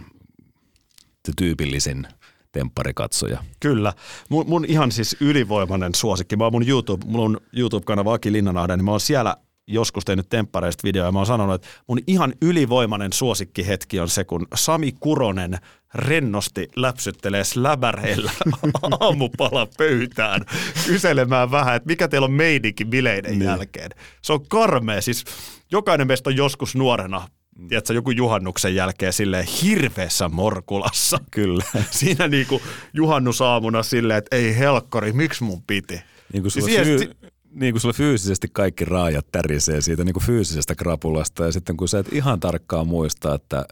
se 1.27 1.33
tyypillisin 1.37 2.07
tempparikatsoja. 2.53 3.45
Kyllä. 3.61 3.93
Mun, 4.29 4.45
mun 4.49 4.65
ihan 4.69 4.93
siis 4.93 5.17
ylivoimainen 5.21 5.95
suosikki. 5.95 6.37
Mä 6.37 6.45
oon 6.45 6.53
mun 6.53 6.69
YouTube, 6.69 7.07
on 7.15 7.41
YouTube-kanava 7.53 8.15
Aki 8.15 8.33
Linnanahde, 8.33 8.77
niin 8.77 8.85
mä 8.85 8.91
oon 8.91 9.01
siellä 9.01 9.37
joskus 9.69 10.05
tehnyt 10.05 10.29
temppareista 10.29 10.85
videoja. 10.85 11.13
Mä 11.13 11.19
oon 11.19 11.27
sanonut, 11.27 11.55
että 11.55 11.69
mun 11.87 11.99
ihan 12.07 12.33
ylivoimainen 12.43 13.13
suosikkihetki 13.13 14.01
on 14.01 14.09
se, 14.09 14.25
kun 14.25 14.47
Sami 14.55 14.93
Kuronen 15.01 15.59
rennosti 15.95 16.69
läpsyttelee 16.77 17.45
släbäreillä 17.45 18.33
aamupala 19.01 19.69
pöytään 19.79 20.41
kyselemään 20.87 21.51
vähän, 21.51 21.77
että 21.77 21.87
mikä 21.87 22.09
teillä 22.09 22.25
on 22.25 22.33
meidinkin 22.33 22.91
bileiden 22.91 23.39
niin. 23.39 23.45
jälkeen. 23.45 23.91
Se 24.23 24.33
on 24.33 24.49
karmea. 24.49 25.01
Siis 25.01 25.25
jokainen 25.73 26.07
meistä 26.07 26.31
on 26.31 26.37
joskus 26.37 26.77
nuorena 26.77 27.29
tiedätkö, 27.69 27.93
joku 27.93 28.11
juhannuksen 28.11 28.75
jälkeen 28.75 29.13
silleen 29.13 29.47
hirveässä 29.63 30.29
morkulassa. 30.29 31.21
Kyllä. 31.31 31.65
Siinä 31.91 32.29
niinku 32.29 32.63
juhannusaamuna 32.93 33.83
silleen, 33.83 34.19
että 34.19 34.37
ei 34.37 34.59
helkkari, 34.59 35.13
miksi 35.13 35.45
mun 35.45 35.63
piti? 35.67 36.01
Niin 36.33 36.43
kuin, 36.43 36.53
Siis 36.53 36.65
sulla 36.65 36.85
siihen- 36.85 37.09
fyy- 37.09 37.28
niin 37.61 37.75
kuin 37.75 37.81
sulla 37.81 37.93
fyysisesti 37.93 38.49
kaikki 38.53 38.85
raajat 38.85 39.27
tärisee 39.33 39.81
siitä 39.81 40.05
niin 40.05 40.13
kuin 40.13 40.25
fyysisestä 40.25 40.75
krapulasta 40.75 41.45
ja 41.45 41.53
sitten 41.53 41.77
kun 41.77 41.89
sä 41.89 41.99
et 41.99 42.13
ihan 42.13 42.41
tarkkaan 42.41 42.87
muista, 42.87 43.35
että 43.35 43.65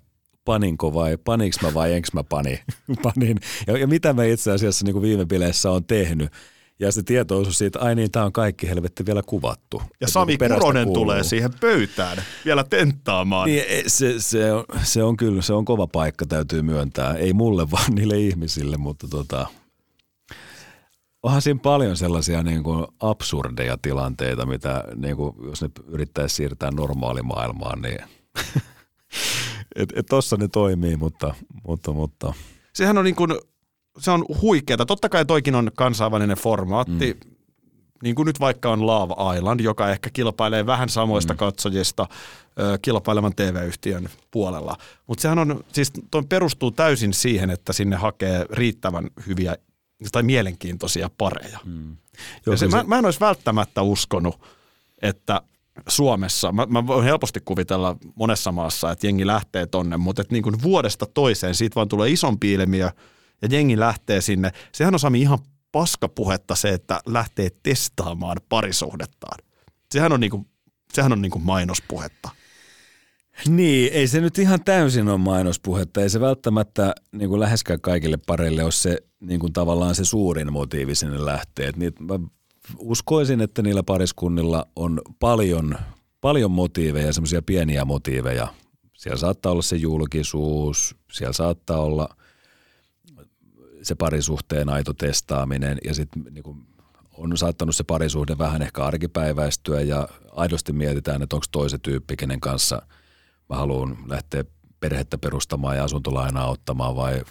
paninko 0.45 0.95
vai 0.95 1.17
paniks 1.17 1.61
mä 1.63 1.75
vai 1.75 1.93
enks 1.93 2.13
mä 2.13 2.25
pani, 2.25 2.61
panin. 3.03 3.39
Ja, 3.67 3.79
ja 3.79 3.87
mitä 3.87 4.13
mä 4.13 4.25
itse 4.25 4.53
asiassa 4.53 4.85
niin 4.85 4.93
kuin 4.93 5.03
viime 5.03 5.27
bileissä 5.27 5.71
on 5.71 5.85
tehnyt. 5.85 6.33
Ja 6.81 6.93
se 6.93 7.03
tietoisuus 7.03 7.59
siitä, 7.59 7.81
ai 7.81 7.95
niin, 7.95 8.11
tää 8.11 8.25
on 8.25 8.33
kaikki 8.33 8.69
helvetti 8.69 9.07
vielä 9.07 9.23
kuvattu. 9.27 9.83
Ja 10.01 10.09
Sami 10.09 10.27
niin 10.27 10.39
perästä 10.39 10.61
Kuronen 10.61 10.85
kuuluu. 10.85 11.03
tulee 11.03 11.25
siihen 11.25 11.51
pöytään 11.61 12.23
vielä 12.45 12.65
tenttaamaan. 12.65 13.47
Niin 13.47 13.65
e, 13.69 13.83
se, 13.87 14.15
se, 14.19 14.53
on, 14.53 14.65
se 14.83 15.03
on 15.03 15.17
kyllä, 15.17 15.43
se 15.43 15.53
on 15.53 15.65
kova 15.65 15.87
paikka, 15.87 16.27
täytyy 16.27 16.63
myöntää. 16.63 17.15
Ei 17.15 17.33
mulle, 17.33 17.71
vaan 17.71 17.95
niille 17.95 18.19
ihmisille, 18.19 18.77
mutta 18.77 19.09
tota, 19.09 19.47
onhan 21.23 21.43
siinä 21.43 21.61
paljon 21.63 21.97
sellaisia 21.97 22.43
niin 22.43 22.63
kuin 22.63 22.87
absurdeja 23.01 23.79
tilanteita, 23.83 24.47
mitä 24.47 24.85
niin 24.97 25.17
kuin, 25.17 25.35
jos 25.43 25.63
ne 25.63 25.69
yrittäisi 25.87 26.35
siirtää 26.35 26.71
normaalimaailmaan, 26.71 27.83
niin 27.83 27.99
et, 29.77 29.93
et 29.97 30.07
tossa 30.07 30.37
ne 30.37 30.49
toimii, 30.49 30.97
mutta, 30.97 31.35
mutta, 31.65 31.93
mutta 31.93 32.33
Sehän 32.77 32.99
on 32.99 33.05
niin 33.05 33.15
kuin, 33.15 33.31
se 33.99 34.11
on 34.11 34.25
huikeeta. 34.43 34.87
Totta 34.87 35.09
kai 35.09 35.25
toikin 35.25 35.55
on 35.55 35.71
kansainvälinen 35.75 36.37
formaatti. 36.37 37.17
Mm. 37.25 37.31
Niin 38.03 38.15
kuin 38.15 38.27
nyt 38.27 38.41
vaikka 38.41 38.71
on 38.71 38.87
Love 38.87 39.37
Island, 39.37 39.61
joka 39.61 39.91
ehkä 39.91 40.11
kilpailee 40.13 40.67
vähän 40.67 40.89
samoista 40.89 41.35
mm. 41.35 41.39
katsojista 41.39 42.07
ö, 42.61 42.79
kilpailevan 42.83 43.35
TV-yhtiön 43.37 44.09
puolella. 44.31 44.77
Mutta 45.07 45.23
sehän 45.23 45.39
on, 45.39 45.65
siis 45.73 45.93
toi 46.11 46.23
perustuu 46.29 46.71
täysin 46.71 47.13
siihen, 47.13 47.51
että 47.51 47.73
sinne 47.73 47.97
hakee 47.97 48.47
riittävän 48.51 49.11
hyviä 49.27 49.57
tai 50.13 50.23
mielenkiintoisia 50.23 51.11
pareja. 51.19 51.59
Mm. 51.65 51.97
Joo, 52.47 52.53
Ja 52.53 52.57
se, 52.57 52.65
kyllä 52.67 52.77
mä, 52.77 52.83
se- 52.83 52.89
mä 52.89 52.99
en 52.99 53.05
olisi 53.05 53.21
välttämättä 53.21 53.83
uskonut, 53.83 54.41
että 55.03 55.43
Suomessa, 55.89 56.53
mä, 56.53 56.67
mä 56.67 56.87
voin 56.87 57.05
helposti 57.05 57.41
kuvitella 57.45 57.97
monessa 58.15 58.53
maassa, 58.53 58.91
että 58.91 59.07
jengi 59.07 59.27
lähtee 59.27 59.67
tonne, 59.67 59.97
mutta 59.97 60.23
että 60.23 60.35
niin 60.35 60.43
kuin 60.43 60.63
vuodesta 60.63 61.07
toiseen 61.07 61.55
siitä 61.55 61.75
vaan 61.75 61.89
tulee 61.89 62.11
isompi 62.11 62.53
ilmiö 62.53 62.91
ja 63.43 63.49
jengi 63.51 63.79
lähtee 63.79 64.21
sinne. 64.21 64.53
Sehän 64.73 64.95
on 64.95 65.01
Sami 65.01 65.21
ihan 65.21 65.39
paskapuhetta 65.73 66.55
se, 66.55 66.69
että 66.73 67.01
lähtee 67.07 67.51
testaamaan 67.63 68.37
parisuhdettaan. 68.49 69.39
Sehän 69.93 70.13
on, 70.13 70.21
niin 70.21 70.31
kuin, 70.31 70.47
sehän 70.93 71.13
on 71.13 71.23
niin 71.23 71.33
kuin 71.33 71.45
mainospuhetta. 71.45 72.31
Niin, 73.49 73.93
ei 73.93 74.09
se 74.09 74.21
nyt 74.21 74.39
ihan 74.39 74.65
täysin 74.65 75.09
ole 75.09 75.19
mainospuhetta. 75.19 76.01
Ei 76.01 76.11
se 76.11 76.21
välttämättä 76.21 76.95
niin 77.13 77.29
kuin 77.29 77.41
läheskään 77.41 77.81
kaikille 77.81 78.19
pareille 78.27 78.65
ole 78.65 78.73
se 78.73 78.99
niin 79.21 79.41
kuin 79.41 79.53
tavallaan 79.53 79.95
se 79.95 80.05
suurin 80.05 80.53
motiivi 80.53 80.95
sinne 80.95 81.25
lähteä. 81.25 81.69
Et 81.69 81.77
niitä, 81.77 82.03
mä 82.03 82.19
uskoisin, 82.79 83.41
että 83.41 83.63
niillä 83.63 83.83
pariskunnilla 83.83 84.69
on 84.77 85.01
paljon, 85.21 85.79
paljon 86.21 86.51
motiiveja, 86.51 87.13
semmoisia 87.13 87.43
pieniä 87.43 87.85
motiiveja. 87.85 88.55
Siellä 88.97 89.19
saattaa 89.19 89.53
olla 89.53 89.63
se 89.63 89.77
julkisuus, 89.77 90.97
siellä 91.13 91.33
saattaa 91.33 91.81
olla 91.81 92.09
se 93.83 93.95
parisuhteen 93.95 94.69
aito 94.69 94.93
testaaminen 94.93 95.79
ja 95.85 95.95
sitten 95.95 96.25
niin 96.31 96.67
on 97.17 97.37
saattanut 97.37 97.77
se 97.77 97.85
parisuhde 97.85 98.39
vähän 98.39 98.63
ehkä 98.63 98.85
arkipäiväistyä 98.85 99.81
ja 99.81 100.09
aidosti 100.33 100.73
mietitään, 100.73 101.23
että 101.23 101.37
onko 101.37 101.47
toisen 101.53 101.81
tyyppi, 101.81 102.17
kenen 102.17 102.41
kanssa 102.41 102.83
mä 103.49 103.57
haluan 103.57 103.99
lähteä 104.07 104.45
perhettä 104.81 105.19
perustamaan 105.19 105.77
ja 105.77 105.85
asuntolainaa 105.85 106.51
ottamaan 106.51 106.97
vai 106.97 107.23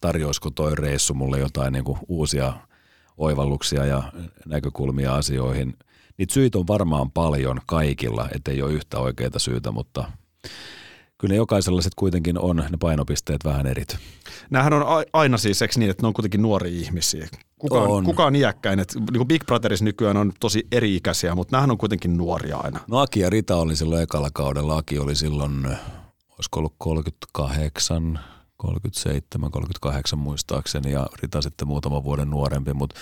tarjoisiko 0.00 0.50
toi 0.50 0.74
reissu 0.74 1.14
mulle 1.14 1.38
jotain 1.38 1.72
niin 1.72 1.84
kuin 1.84 1.98
uusia 2.08 2.52
oivalluksia 3.16 3.86
ja 3.86 4.12
näkökulmia 4.46 5.14
asioihin. 5.14 5.76
Niitä 6.18 6.34
syitä 6.34 6.58
on 6.58 6.66
varmaan 6.66 7.10
paljon 7.10 7.60
kaikilla, 7.66 8.28
ettei 8.34 8.62
ole 8.62 8.72
yhtä 8.72 8.98
oikeaa 8.98 9.38
syytä, 9.38 9.70
mutta 9.70 10.04
kyllä 11.18 11.34
jokaisella 11.34 11.82
sitten 11.82 11.96
kuitenkin 11.96 12.38
on 12.38 12.56
ne 12.56 12.76
painopisteet 12.80 13.44
vähän 13.44 13.66
erit. 13.66 13.96
Nämähän 14.50 14.72
on 14.72 14.84
aina 15.12 15.38
siis, 15.38 15.60
niin, 15.76 15.90
että 15.90 16.02
ne 16.02 16.06
on 16.06 16.14
kuitenkin 16.14 16.42
nuoria 16.42 16.80
ihmisiä. 16.80 17.28
Kuka 17.62 17.82
on, 17.82 17.90
On. 17.90 18.04
kuka 18.04 18.26
on 18.26 18.36
iäkkäin? 18.36 18.78
Et, 18.78 18.94
niin 18.94 19.16
kuin 19.16 19.28
Big 19.28 19.44
Brotheris 19.46 19.82
nykyään 19.82 20.16
on 20.16 20.32
tosi 20.40 20.66
eri-ikäisiä, 20.72 21.34
mutta 21.34 21.56
nämähän 21.56 21.70
on 21.70 21.78
kuitenkin 21.78 22.16
nuoria 22.16 22.56
aina. 22.56 22.80
No 22.88 22.98
Aki 22.98 23.20
ja 23.20 23.30
Rita 23.30 23.56
oli 23.56 23.76
silloin 23.76 24.02
ekalla 24.02 24.28
kaudella. 24.32 24.76
Aki 24.76 24.98
oli 24.98 25.14
silloin, 25.14 25.66
olisiko 26.30 26.58
ollut 26.58 26.74
38, 26.78 28.20
37, 28.56 29.50
38 29.50 30.18
muistaakseni 30.18 30.92
ja 30.92 31.06
Rita 31.22 31.42
sitten 31.42 31.68
muutama 31.68 32.04
vuoden 32.04 32.30
nuorempi, 32.30 32.74
mutta 32.74 32.96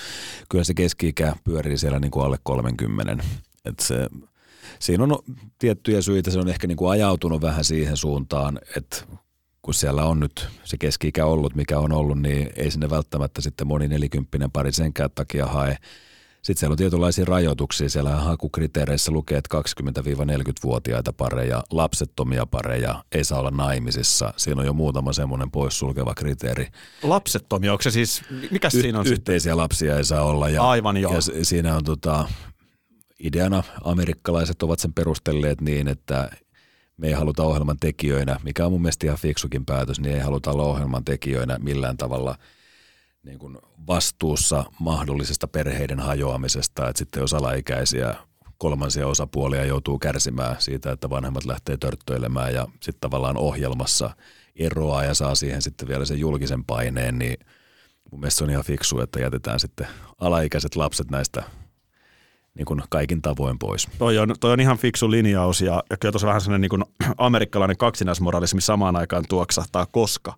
kyllä 0.48 0.64
se 0.64 0.74
keski-ikä 0.74 1.34
pyörii 1.44 1.78
siellä 1.78 2.00
niin 2.00 2.11
kuin 2.11 2.26
alle 2.26 2.38
30. 2.42 3.24
Et 3.64 3.78
se, 3.78 4.08
siinä 4.78 5.04
on 5.04 5.18
tiettyjä 5.58 6.02
syitä, 6.02 6.30
se 6.30 6.38
on 6.38 6.48
ehkä 6.48 6.66
niin 6.66 6.76
kuin 6.76 6.90
ajautunut 6.90 7.42
vähän 7.42 7.64
siihen 7.64 7.96
suuntaan, 7.96 8.61
että 8.76 8.96
kun 9.62 9.74
siellä 9.74 10.04
on 10.04 10.20
nyt 10.20 10.48
se 10.64 10.76
keski-ikä 10.78 11.26
ollut, 11.26 11.54
mikä 11.54 11.78
on 11.78 11.92
ollut, 11.92 12.22
niin 12.22 12.50
ei 12.56 12.70
sinne 12.70 12.90
välttämättä 12.90 13.40
sitten 13.40 13.66
moni 13.66 13.88
nelikymppinen 13.88 14.50
pari 14.50 14.72
senkään 14.72 15.11
takia 15.14 15.46
hae. 15.46 15.76
Sitten 16.42 16.61
siellä 16.61 16.72
on 16.72 16.78
tietynlaisia 16.78 17.24
rajoituksia. 17.24 17.88
Siellä 17.88 18.11
hakukriteereissä 18.11 19.12
lukee, 19.12 19.38
että 19.38 19.62
20-40-vuotiaita 19.80 21.12
pareja, 21.12 21.62
lapsettomia 21.70 22.46
pareja 22.46 23.04
ei 23.12 23.24
saa 23.24 23.38
olla 23.40 23.50
naimisissa. 23.50 24.34
Siinä 24.36 24.61
on 24.61 24.66
jo 24.66 24.72
muutama 24.72 25.12
semmoinen 25.12 25.50
poissulkeva 25.50 26.14
kriteeri. 26.14 26.68
Lapsettomia, 27.02 27.72
onko 27.72 27.82
se 27.82 27.90
siis, 27.90 28.22
mikä 28.50 28.68
Y- 28.74 28.80
siinä 28.80 28.98
on 28.98 29.04
sitten? 29.04 29.12
yhteisiä 29.20 29.56
lapsia 29.56 29.96
ei 29.96 30.04
saa 30.04 30.22
olla. 30.24 30.48
Ja, 30.48 30.62
Aivan 30.62 30.96
joo. 30.96 31.14
Ja 31.14 31.44
siinä 31.44 31.76
on 31.76 31.84
tota, 31.84 32.28
ideana, 33.24 33.62
amerikkalaiset 33.84 34.62
ovat 34.62 34.78
sen 34.78 34.92
perustelleet 34.92 35.61
niin, 35.61 35.88
että 35.88 36.30
me 37.01 37.07
ei 37.07 37.12
haluta 37.12 37.42
ohjelman 37.42 37.76
tekijöinä, 37.80 38.36
mikä 38.42 38.66
on 38.66 38.72
mun 38.72 38.82
mielestä 38.82 39.07
ihan 39.07 39.18
fiksukin 39.18 39.66
päätös, 39.66 40.01
niin 40.01 40.14
ei 40.14 40.20
haluta 40.20 40.51
olla 40.51 40.62
ohjelman 40.62 41.05
tekijöinä 41.05 41.59
millään 41.59 41.96
tavalla 41.96 42.36
niin 43.22 43.38
kuin 43.38 43.59
vastuussa 43.86 44.64
mahdollisesta 44.80 45.48
perheiden 45.48 46.01
hajoamisesta, 46.01 46.88
että 46.88 46.98
sitten 46.98 47.20
jos 47.20 47.34
alaikäisiä 47.34 48.14
kolmansia 48.59 49.07
osapuolia 49.07 49.64
joutuu 49.64 49.98
kärsimään 49.98 50.57
siitä, 50.59 50.92
että 50.92 51.11
vanhemmat 51.11 51.44
lähtee 51.44 51.76
törttöilemään 51.76 52.55
ja 52.55 52.66
sitten 52.80 53.01
tavallaan 53.01 53.36
ohjelmassa 53.36 54.11
eroaa 54.57 55.05
ja 55.05 55.14
saa 55.14 55.34
siihen 55.34 55.62
sitten 55.62 55.88
vielä 55.88 56.05
sen 56.05 56.20
julkisen 56.20 56.64
paineen, 56.64 57.18
niin 57.18 57.36
mun 58.11 58.20
mielestä 58.20 58.38
se 58.38 58.44
on 58.44 58.51
ihan 58.51 58.64
fiksu, 58.64 59.01
että 59.01 59.20
jätetään 59.20 59.61
sitten 59.61 59.86
alaikäiset 60.18 60.76
lapset 60.76 61.11
näistä 61.11 61.42
niin 62.55 62.66
kuin 62.66 62.82
kaikin 62.90 63.22
tavoin 63.22 63.59
pois. 63.59 63.88
Toi 63.98 64.18
on, 64.18 64.34
toi 64.40 64.53
on 64.53 64.61
ihan 64.61 64.78
fiksu 64.78 65.11
linjaus 65.11 65.61
ja, 65.61 65.82
ja 65.90 65.96
kyllä 65.96 66.12
tuossa 66.12 66.26
vähän 66.28 66.40
sellainen 66.40 66.61
niin 66.61 66.70
kuin 66.70 66.84
amerikkalainen 67.18 67.76
kaksinaismoralismi 67.76 68.61
samaan 68.61 68.96
aikaan 68.96 69.24
tuoksahtaa, 69.28 69.86
koska 69.86 70.34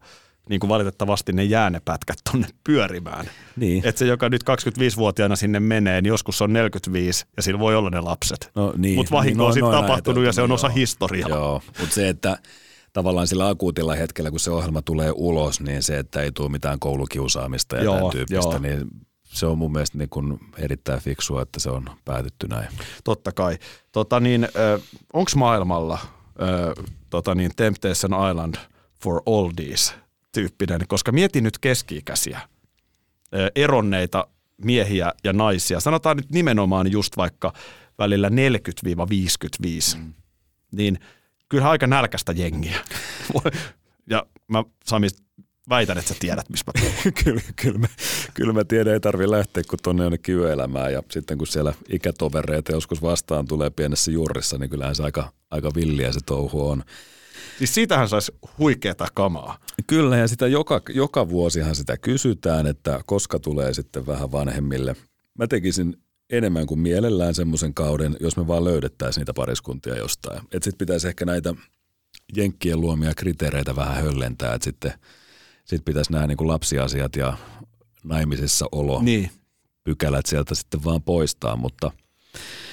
niin 0.48 0.60
kuin 0.60 0.68
valitettavasti 0.68 1.32
ne 1.32 1.44
jää 1.44 1.70
ne 1.70 1.80
pätkät 1.84 2.18
tonne 2.30 2.48
pyörimään. 2.64 3.26
Niin. 3.56 3.86
Että 3.86 3.98
se, 3.98 4.06
joka 4.06 4.28
nyt 4.28 4.42
25-vuotiaana 4.42 5.36
sinne 5.36 5.60
menee, 5.60 6.00
niin 6.00 6.08
joskus 6.08 6.42
on 6.42 6.52
45 6.52 7.26
ja 7.36 7.42
sillä 7.42 7.60
voi 7.60 7.76
olla 7.76 7.90
ne 7.90 8.00
lapset. 8.00 8.50
No 8.54 8.74
niin. 8.76 8.94
Mutta 8.94 9.12
vahinko 9.12 9.42
niin, 9.42 9.46
on 9.46 9.52
sitten 9.52 9.70
tapahtunut 9.70 10.24
ja 10.24 10.32
se 10.32 10.42
on 10.42 10.44
ajateltu, 10.44 10.54
osa 10.54 10.66
joo. 10.66 10.74
historiaa. 10.74 11.28
Joo, 11.28 11.62
mutta 11.78 11.94
se, 11.94 12.08
että 12.08 12.38
tavallaan 12.92 13.26
sillä 13.26 13.48
akuutilla 13.48 13.94
hetkellä, 13.94 14.30
kun 14.30 14.40
se 14.40 14.50
ohjelma 14.50 14.82
tulee 14.82 15.12
ulos, 15.14 15.60
niin 15.60 15.82
se, 15.82 15.98
että 15.98 16.22
ei 16.22 16.32
tule 16.32 16.48
mitään 16.48 16.78
koulukiusaamista 16.78 17.76
ja 17.76 17.82
Joo, 17.82 17.96
tämän 17.96 18.10
tyyppistä, 18.10 18.50
joo. 18.50 18.58
niin 18.58 18.90
se 19.32 19.46
on 19.46 19.58
mun 19.58 19.72
mielestä 19.72 19.98
niin 19.98 20.08
kuin 20.08 20.40
erittäin 20.58 21.00
fiksua, 21.00 21.42
että 21.42 21.60
se 21.60 21.70
on 21.70 21.90
päätetty 22.04 22.48
näin. 22.48 22.68
Totta 23.04 23.32
kai. 23.32 23.58
Tota 23.92 24.20
niin, 24.20 24.48
onko 25.12 25.30
maailmalla 25.36 25.98
tota 27.10 27.34
niin, 27.34 27.50
Temptation 27.56 28.30
Island 28.30 28.54
for 29.02 29.22
Oldies 29.26 29.94
tyyppinen? 30.32 30.80
Koska 30.88 31.12
mietin 31.12 31.44
nyt 31.44 31.58
keski-ikäisiä, 31.58 32.40
eronneita 33.54 34.26
miehiä 34.64 35.12
ja 35.24 35.32
naisia. 35.32 35.80
Sanotaan 35.80 36.16
nyt 36.16 36.30
nimenomaan 36.30 36.92
just 36.92 37.16
vaikka 37.16 37.52
välillä 37.98 38.28
40-55. 38.28 38.32
Mm. 39.98 40.12
Niin 40.72 40.98
kyllä 41.48 41.70
aika 41.70 41.86
nälkästä 41.86 42.32
jengiä. 42.32 42.76
ja 44.10 44.26
mä 44.48 44.64
Sami 44.84 45.08
väitän, 45.68 45.98
että 45.98 46.08
sä 46.08 46.20
tiedät, 46.20 46.48
mistä 46.50 46.72
mä 46.76 46.82
kyllä, 47.24 47.40
kyllä, 47.56 47.78
mä, 47.78 47.86
kyllä 48.34 48.52
mä 48.52 48.64
tiedän, 48.64 48.92
ei 48.92 49.00
tarvi 49.00 49.30
lähteä 49.30 49.62
kun 49.70 49.78
tuonne 49.82 50.02
jonnekin 50.02 50.34
yöelämään 50.34 50.92
ja 50.92 51.02
sitten 51.10 51.38
kun 51.38 51.46
siellä 51.46 51.74
ikätovereita 51.88 52.72
joskus 52.72 53.02
vastaan 53.02 53.46
tulee 53.46 53.70
pienessä 53.70 54.10
juurissa, 54.10 54.58
niin 54.58 54.70
kyllähän 54.70 54.94
se 54.94 55.02
aika, 55.02 55.32
aika 55.50 55.70
villiä 55.74 56.12
se 56.12 56.20
touhu 56.26 56.68
on. 56.68 56.84
Siis 57.58 57.74
siitähän 57.74 58.08
saisi 58.08 58.32
huikeeta 58.58 59.06
kamaa. 59.14 59.58
Kyllä, 59.86 60.16
ja 60.16 60.28
sitä 60.28 60.46
joka, 60.46 60.80
joka 60.88 61.28
vuosihan 61.28 61.74
sitä 61.74 61.96
kysytään, 61.96 62.66
että 62.66 63.00
koska 63.06 63.38
tulee 63.38 63.74
sitten 63.74 64.06
vähän 64.06 64.32
vanhemmille. 64.32 64.96
Mä 65.38 65.46
tekisin 65.46 65.96
enemmän 66.30 66.66
kuin 66.66 66.80
mielellään 66.80 67.34
semmoisen 67.34 67.74
kauden, 67.74 68.16
jos 68.20 68.36
me 68.36 68.46
vaan 68.46 68.64
löydettäisiin 68.64 69.20
niitä 69.20 69.34
pariskuntia 69.34 69.96
jostain. 69.96 70.38
Että 70.38 70.64
sitten 70.64 70.78
pitäisi 70.78 71.08
ehkä 71.08 71.24
näitä 71.24 71.54
jenkkien 72.36 72.80
luomia 72.80 73.14
kriteereitä 73.14 73.76
vähän 73.76 74.04
höllentää, 74.04 74.54
että 74.54 74.64
sitten 74.64 74.92
sit 75.76 75.84
pitäisi 75.84 76.12
nämä 76.12 76.26
niin 76.26 76.36
kuin 76.36 76.48
lapsiasiat 76.48 77.16
ja 77.16 77.36
naimisissa 78.04 78.66
olo 78.72 79.02
Niin. 79.02 79.30
pykälät 79.84 80.26
sieltä 80.26 80.54
sitten 80.54 80.84
vaan 80.84 81.02
poistaa, 81.02 81.56
mutta 81.56 81.90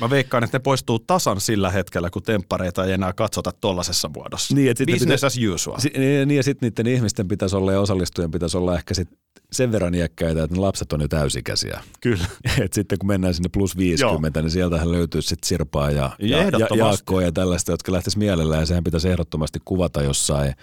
Mä 0.01 0.09
veikkaan, 0.09 0.43
että 0.43 0.57
ne 0.57 0.61
poistuu 0.61 0.99
tasan 0.99 1.41
sillä 1.41 1.69
hetkellä, 1.71 2.09
kun 2.09 2.23
temppareita 2.23 2.85
ei 2.85 2.91
enää 2.91 3.13
katsota 3.13 3.51
tollaisessa 3.61 4.09
muodossa. 4.15 4.55
Niin, 4.55 4.71
että 4.71 4.79
sitten 4.81 4.95
Business 4.95 5.21
pitä- 5.21 5.27
as 5.27 5.53
usual. 5.53 5.79
Si- 5.79 5.91
niin, 5.97 6.27
niin, 6.27 6.37
ja 6.37 6.43
sitten 6.43 6.71
niiden 6.77 6.93
ihmisten 6.93 7.27
pitäisi 7.27 7.55
olla 7.55 7.71
ja 7.71 7.79
osallistujien 7.79 8.31
pitäisi 8.31 8.57
olla 8.57 8.75
ehkä 8.75 8.93
sit 8.93 9.07
sen 9.51 9.71
verran 9.71 9.95
iäkkäitä, 9.95 10.43
että 10.43 10.55
ne 10.55 10.61
lapset 10.61 10.93
on 10.93 11.01
jo 11.01 11.07
täysikäisiä. 11.07 11.81
Kyllä. 12.01 12.25
Et 12.63 12.73
sitten 12.73 12.97
kun 12.99 13.07
mennään 13.07 13.33
sinne 13.33 13.49
plus 13.49 13.77
50, 13.77 14.39
Joo. 14.39 14.43
niin 14.43 14.51
sieltähän 14.51 14.91
löytyy 14.91 15.21
sitten 15.21 15.47
Sirpaa 15.47 15.91
ja, 15.91 16.11
ja, 16.19 16.37
ja. 16.37 16.67
Jaakkoa 16.77 17.21
ja 17.21 17.31
tällaista, 17.31 17.71
jotka 17.71 17.91
lähtis 17.91 18.17
mielellään. 18.17 18.61
Ja 18.61 18.65
sehän 18.65 18.83
pitäisi 18.83 19.09
ehdottomasti 19.09 19.59
kuvata 19.65 20.01
jossain 20.01 20.53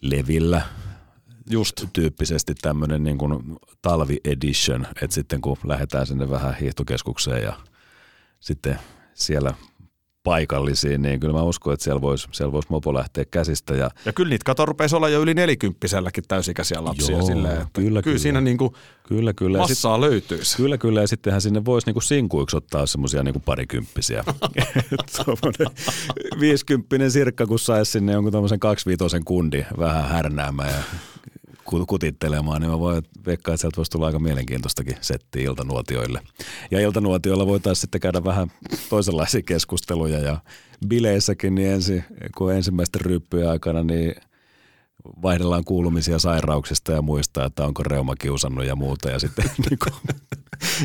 levillä 0.00 0.62
Just. 1.50 1.84
tyyppisesti 1.92 2.54
tämmöinen 2.54 3.04
niin 3.04 3.18
kuin 3.18 3.56
talvi 3.82 4.16
edition, 4.24 4.86
että 5.02 5.14
sitten 5.14 5.40
kun 5.40 5.56
lähdetään 5.64 6.06
sinne 6.06 6.30
vähän 6.30 6.54
hiihtokeskukseen 6.54 7.42
ja 7.42 7.52
sitten 8.40 8.78
siellä 9.14 9.54
paikallisiin, 10.24 11.02
niin 11.02 11.20
kyllä 11.20 11.34
mä 11.34 11.42
uskon, 11.42 11.74
että 11.74 11.84
siellä 11.84 12.00
voisi 12.00 12.28
siellä 12.32 12.52
vois 12.52 12.68
mopo 12.68 12.94
lähteä 12.94 13.24
käsistä 13.24 13.74
ja 13.74 13.90
Ja 14.06 14.12
kyllä 14.12 14.30
niitä 14.30 14.44
kato 14.44 14.66
rupeisi 14.66 14.96
olla 14.96 15.08
jo 15.08 15.22
yli 15.22 15.34
nelikymppiselläkin 15.34 16.24
täysikäisiä 16.28 16.84
lapsia 16.84 17.16
Joo, 17.16 17.26
silleen, 17.26 17.52
että 17.54 17.68
kyllä, 17.72 17.88
kyllä, 17.88 18.02
kyllä. 18.02 18.18
siinä 18.18 18.40
niinku 18.40 18.74
kyllä, 19.08 19.32
kyllä. 19.32 19.58
Ja 19.58 19.66
sit- 19.66 19.70
massaa 19.70 20.00
löytyisi. 20.00 20.56
Kyllä, 20.56 20.78
kyllä. 20.78 21.00
Ja 21.00 21.06
sittenhän 21.06 21.40
sinne 21.40 21.64
voisi 21.64 21.86
niinku 21.86 22.00
sinkuiksi 22.00 22.56
ottaa 22.56 22.86
semmoisia 22.86 23.22
niinku 23.22 23.40
parikymppisiä. 23.40 24.24
Tuommoinen 25.16 25.76
viisikymppinen 26.40 27.10
sirkka, 27.10 27.46
kun 27.46 27.58
saisi 27.58 27.92
sinne 27.92 28.12
jonkun 28.12 28.32
tämmöisen 28.32 28.60
kaksiviitosen 28.60 29.24
kundi 29.24 29.64
vähän 29.78 30.08
härnäämään 30.08 30.70
ja 30.70 30.82
kutittelemaan, 31.64 32.60
niin 32.60 32.70
mä 32.70 32.78
voin 32.78 33.02
veikkaa, 33.26 33.54
että 33.54 33.60
sieltä 33.60 33.76
voisi 33.76 33.90
tulla 33.90 34.06
aika 34.06 34.18
mielenkiintoistakin 34.18 34.96
settiä 35.00 35.42
iltanuotioille. 35.42 36.20
Ja 36.70 36.80
iltanuotioilla 36.80 37.46
voitaisiin 37.46 37.80
sitten 37.80 38.00
käydä 38.00 38.24
vähän 38.24 38.52
toisenlaisia 38.88 39.42
keskusteluja 39.42 40.18
ja 40.18 40.38
bileissäkin, 40.88 41.54
niin 41.54 41.70
ensi, 41.70 42.04
kun 42.36 42.52
ensimmäisten 42.52 43.00
ryyppyjen 43.00 43.50
aikana, 43.50 43.82
niin 43.82 44.14
vaihdellaan 45.22 45.64
kuulumisia 45.64 46.18
sairauksista 46.18 46.92
ja 46.92 47.02
muista, 47.02 47.44
että 47.44 47.64
onko 47.64 47.82
reuma 47.82 48.14
kiusannut 48.16 48.64
ja 48.64 48.76
muuta. 48.76 49.10
Ja 49.10 49.18
sitten 49.18 49.44
niin 49.70 49.78
kuin, 49.78 50.16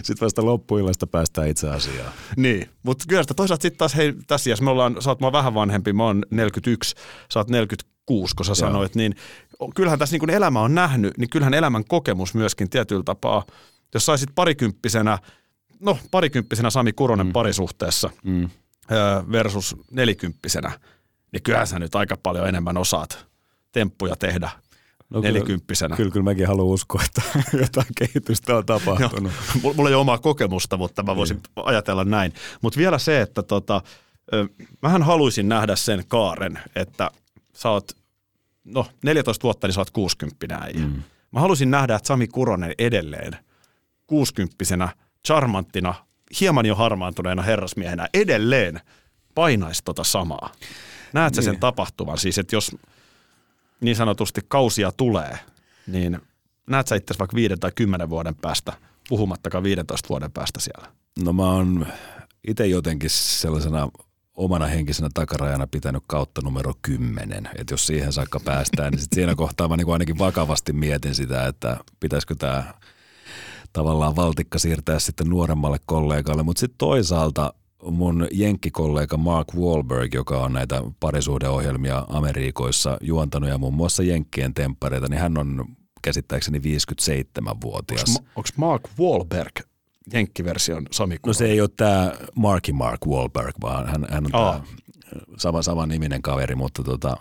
sit 0.04 0.22
vasta 0.22 0.46
loppuillasta 0.46 1.08
päästään 1.08 1.48
itse 1.48 1.70
asiaan. 1.70 2.14
Niin, 2.38 2.70
mutta 2.84 3.06
kyllä 3.08 3.24
sitä 3.24 3.34
toisaalta 3.34 3.62
sitten 3.62 3.78
taas, 3.78 3.96
hei, 3.96 4.14
tässä 4.28 4.50
iässä 4.50 4.64
me 4.64 4.72
ollaan, 4.72 5.02
sä 5.02 5.10
oot 5.10 5.20
mua 5.20 5.32
vähän 5.32 5.54
vanhempi, 5.54 5.94
mä 5.94 6.04
oon 6.04 6.24
41, 6.32 6.96
sä 7.34 7.40
oot 7.40 7.50
46, 8.10 8.36
kun 8.36 8.46
sä 8.46 8.50
Joo. 8.50 8.56
sanoit, 8.56 8.96
niin 8.96 9.16
kyllähän 9.76 10.00
tässä 10.00 10.14
niin 10.14 10.20
kun 10.20 10.30
elämä 10.30 10.62
on 10.62 10.76
nähnyt, 10.76 11.18
niin 11.18 11.30
kyllähän 11.30 11.54
elämän 11.54 11.86
kokemus 11.86 12.34
myöskin 12.34 12.70
tietyllä 12.70 13.04
tapaa, 13.04 13.46
jos 13.94 14.06
saisit 14.06 14.30
parikymppisenä, 14.36 15.20
no 15.80 15.98
parikymppisenä 16.12 16.70
Sami 16.70 16.94
Kuronen 16.94 17.28
mm. 17.28 17.34
parisuhteessa 17.34 18.10
Mm. 18.24 18.50
versus 19.32 19.76
nelikymppisenä, 19.92 20.72
niin 21.32 21.44
kyllähän 21.44 21.68
sä 21.68 21.80
nyt 21.80 21.96
aika 21.96 22.18
paljon 22.24 22.48
enemmän 22.48 22.78
osaat 22.78 23.26
temppuja 23.72 24.16
tehdä 24.16 24.50
No 25.10 25.22
nelikymppisenä. 25.22 25.96
Kyllä, 25.96 26.12
kyllä 26.12 26.24
mäkin 26.24 26.48
haluan 26.48 26.68
uskoa, 26.68 27.02
että 27.06 27.22
jotain 27.64 27.88
kehitystä 27.98 28.56
on 28.56 28.66
tapahtunut. 28.66 29.32
Joo, 29.64 29.74
mulla 29.74 29.90
ei 29.90 29.96
ole 29.96 30.02
omaa 30.02 30.18
kokemusta, 30.18 30.78
mutta 30.78 31.04
mä 31.04 31.16
voisin 31.16 31.42
ajatella 31.56 32.06
näin. 32.06 32.34
Mutta 32.62 32.78
vielä 32.78 32.98
se, 32.98 33.22
että 33.22 33.44
tota, 33.44 33.82
mähän 34.82 35.04
haluaisin 35.04 35.50
nähdä 35.50 35.76
sen 35.76 36.04
kaaren, 36.08 36.60
että 36.76 37.12
sä 37.58 37.70
oot, 37.70 37.92
no 38.64 38.86
14 39.04 39.44
vuotta, 39.44 39.68
niin 39.68 39.74
sä 39.74 39.82
oot 39.82 39.92
60 39.92 40.56
äijä. 40.62 40.80
Mm. 40.88 41.02
Mä 41.32 41.40
halusin 41.40 41.72
nähdä, 41.72 41.96
että 41.96 42.08
Sami 42.08 42.28
Kuronen 42.28 42.74
edelleen 42.80 43.38
60 44.08 44.90
charmanttina, 45.28 45.94
hieman 46.40 46.66
jo 46.66 46.76
harmaantuneena 46.76 47.42
herrasmiehenä 47.42 48.10
edelleen 48.14 48.82
painaisi 49.36 49.82
tota 49.86 50.04
samaa. 50.04 50.52
Näet 51.14 51.34
sä 51.34 51.42
sen 51.42 51.52
Niin. 51.52 51.60
tapahtuvan? 51.60 52.18
Siis, 52.18 52.38
että 52.38 52.56
jos 52.56 52.76
niin 53.82 53.96
sanotusti 53.96 54.42
kausia 54.48 54.92
tulee, 54.92 55.40
niin 55.88 56.20
näet 56.70 56.88
sä 56.88 56.96
itse 56.96 57.16
vaikka 57.20 57.36
viiden 57.36 57.60
tai 57.60 57.72
kymmenen 57.76 58.10
vuoden 58.10 58.36
päästä, 58.36 58.74
puhumattakaan 59.10 59.64
15 59.64 60.10
vuoden 60.10 60.32
päästä 60.32 60.60
siellä? 60.60 60.88
No 61.24 61.34
mä 61.34 61.44
oon 61.52 61.88
itse 62.48 62.68
jotenkin 62.68 63.10
sellaisena 63.10 63.90
omana 64.38 64.66
henkisenä 64.66 65.10
takarajana 65.14 65.68
pitänyt 65.68 66.04
kautta 66.08 66.42
numero 66.44 66.74
10. 66.82 67.50
Että 67.58 67.74
jos 67.74 67.88
siihen 67.88 68.14
saakka 68.14 68.40
päästään, 68.40 68.92
niin 68.92 69.02
sit 69.02 69.14
siinä 69.14 69.36
kohtaa 69.36 69.68
mä 69.68 69.78
niin 69.78 69.94
ainakin 69.94 70.18
vakavasti 70.18 70.74
mietin 70.74 71.16
sitä, 71.16 71.48
että 71.48 71.78
pitäisikö 72.00 72.36
tämä 72.36 72.74
tavallaan 73.74 74.16
valtikka 74.16 74.60
siirtää 74.60 75.00
sitten 75.00 75.28
nuoremmalle 75.28 75.78
kollegalle. 75.86 76.44
Mutta 76.44 76.60
sitten 76.60 76.78
toisaalta 76.78 77.54
mun 77.92 78.28
jenkkikollega 78.32 79.18
Mark 79.18 79.48
Wahlberg, 79.56 80.14
joka 80.14 80.38
on 80.38 80.54
näitä 80.54 80.84
parisuhdeohjelmia 81.00 82.06
Amerikoissa 82.10 82.98
juontanut 83.02 83.50
ja 83.50 83.58
muun 83.58 83.74
muassa 83.74 84.04
Jenkkien 84.04 84.54
temppareita, 84.54 85.08
niin 85.08 85.20
hän 85.20 85.38
on 85.38 85.66
käsittääkseni 86.02 86.60
57-vuotias. 86.60 88.22
Onko 88.36 88.50
Mark 88.58 88.82
Wahlberg 89.00 89.60
jenkkiversion 90.14 90.86
Sami 90.92 91.16
No 91.26 91.34
se 91.34 91.46
ei 91.46 91.62
ole 91.62 91.70
tämä 91.78 92.12
Marky 92.36 92.72
Mark 92.72 93.08
Wahlberg, 93.08 93.56
vaan 93.62 93.88
hän, 93.88 94.08
hän 94.10 94.26
on 94.26 94.36
Aa. 94.36 94.54
tämä 94.54 94.66
sama, 95.38 95.62
sama 95.62 95.86
niminen 95.86 96.22
kaveri, 96.22 96.56
mutta 96.56 96.84
tota, 96.84 97.18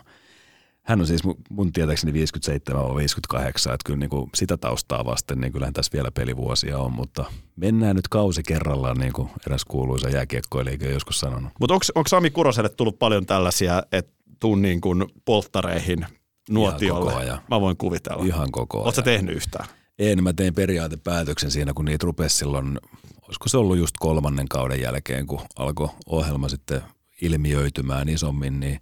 hän 0.82 1.00
on 1.00 1.06
siis 1.06 1.22
mun, 1.50 1.72
tietääkseni 1.72 2.12
57 2.12 2.84
vai 2.84 2.96
58, 2.96 3.74
että 3.74 3.84
kyllä 3.86 3.98
niin 3.98 4.10
kuin 4.10 4.30
sitä 4.34 4.56
taustaa 4.56 5.04
vasten, 5.04 5.40
niin 5.40 5.52
kyllähän 5.52 5.74
tässä 5.74 5.92
vielä 5.92 6.10
pelivuosia 6.10 6.78
on, 6.78 6.92
mutta 6.92 7.24
mennään 7.56 7.96
nyt 7.96 8.08
kausi 8.08 8.42
kerrallaan, 8.42 8.98
niin 8.98 9.12
kuin 9.12 9.30
eräs 9.46 9.64
kuuluisa 9.64 10.08
jääkiekkoilija 10.08 10.92
joskus 10.92 11.20
sanonut. 11.20 11.52
Mutta 11.60 11.74
onko 11.74 12.08
Sami 12.08 12.30
Kuroselle 12.30 12.68
tullut 12.68 12.98
paljon 12.98 13.26
tällaisia, 13.26 13.82
että 13.92 14.12
tuun 14.40 14.62
niin 14.62 14.80
kuin 14.80 15.04
polttareihin 15.24 16.06
nuotiolle? 16.50 17.10
koko 17.10 17.22
ajan. 17.22 17.38
Mä 17.50 17.60
voin 17.60 17.76
kuvitella. 17.76 18.24
Ihan 18.24 18.50
koko 18.52 18.82
Oletko 18.82 19.00
ajan. 19.00 19.04
tehnyt 19.04 19.36
yhtään? 19.36 19.66
En, 19.98 20.22
mä 20.22 20.32
tein 20.32 20.54
periaatepäätöksen 20.54 21.50
siinä, 21.50 21.72
kun 21.74 21.84
niitä 21.84 22.04
rupesi 22.04 22.36
silloin, 22.36 22.78
olisiko 23.22 23.48
se 23.48 23.56
ollut 23.56 23.76
just 23.76 23.94
kolmannen 24.00 24.48
kauden 24.48 24.80
jälkeen, 24.80 25.26
kun 25.26 25.40
alkoi 25.56 25.88
ohjelma 26.06 26.48
sitten 26.48 26.82
ilmiöitymään 27.22 28.08
isommin, 28.08 28.60
niin 28.60 28.80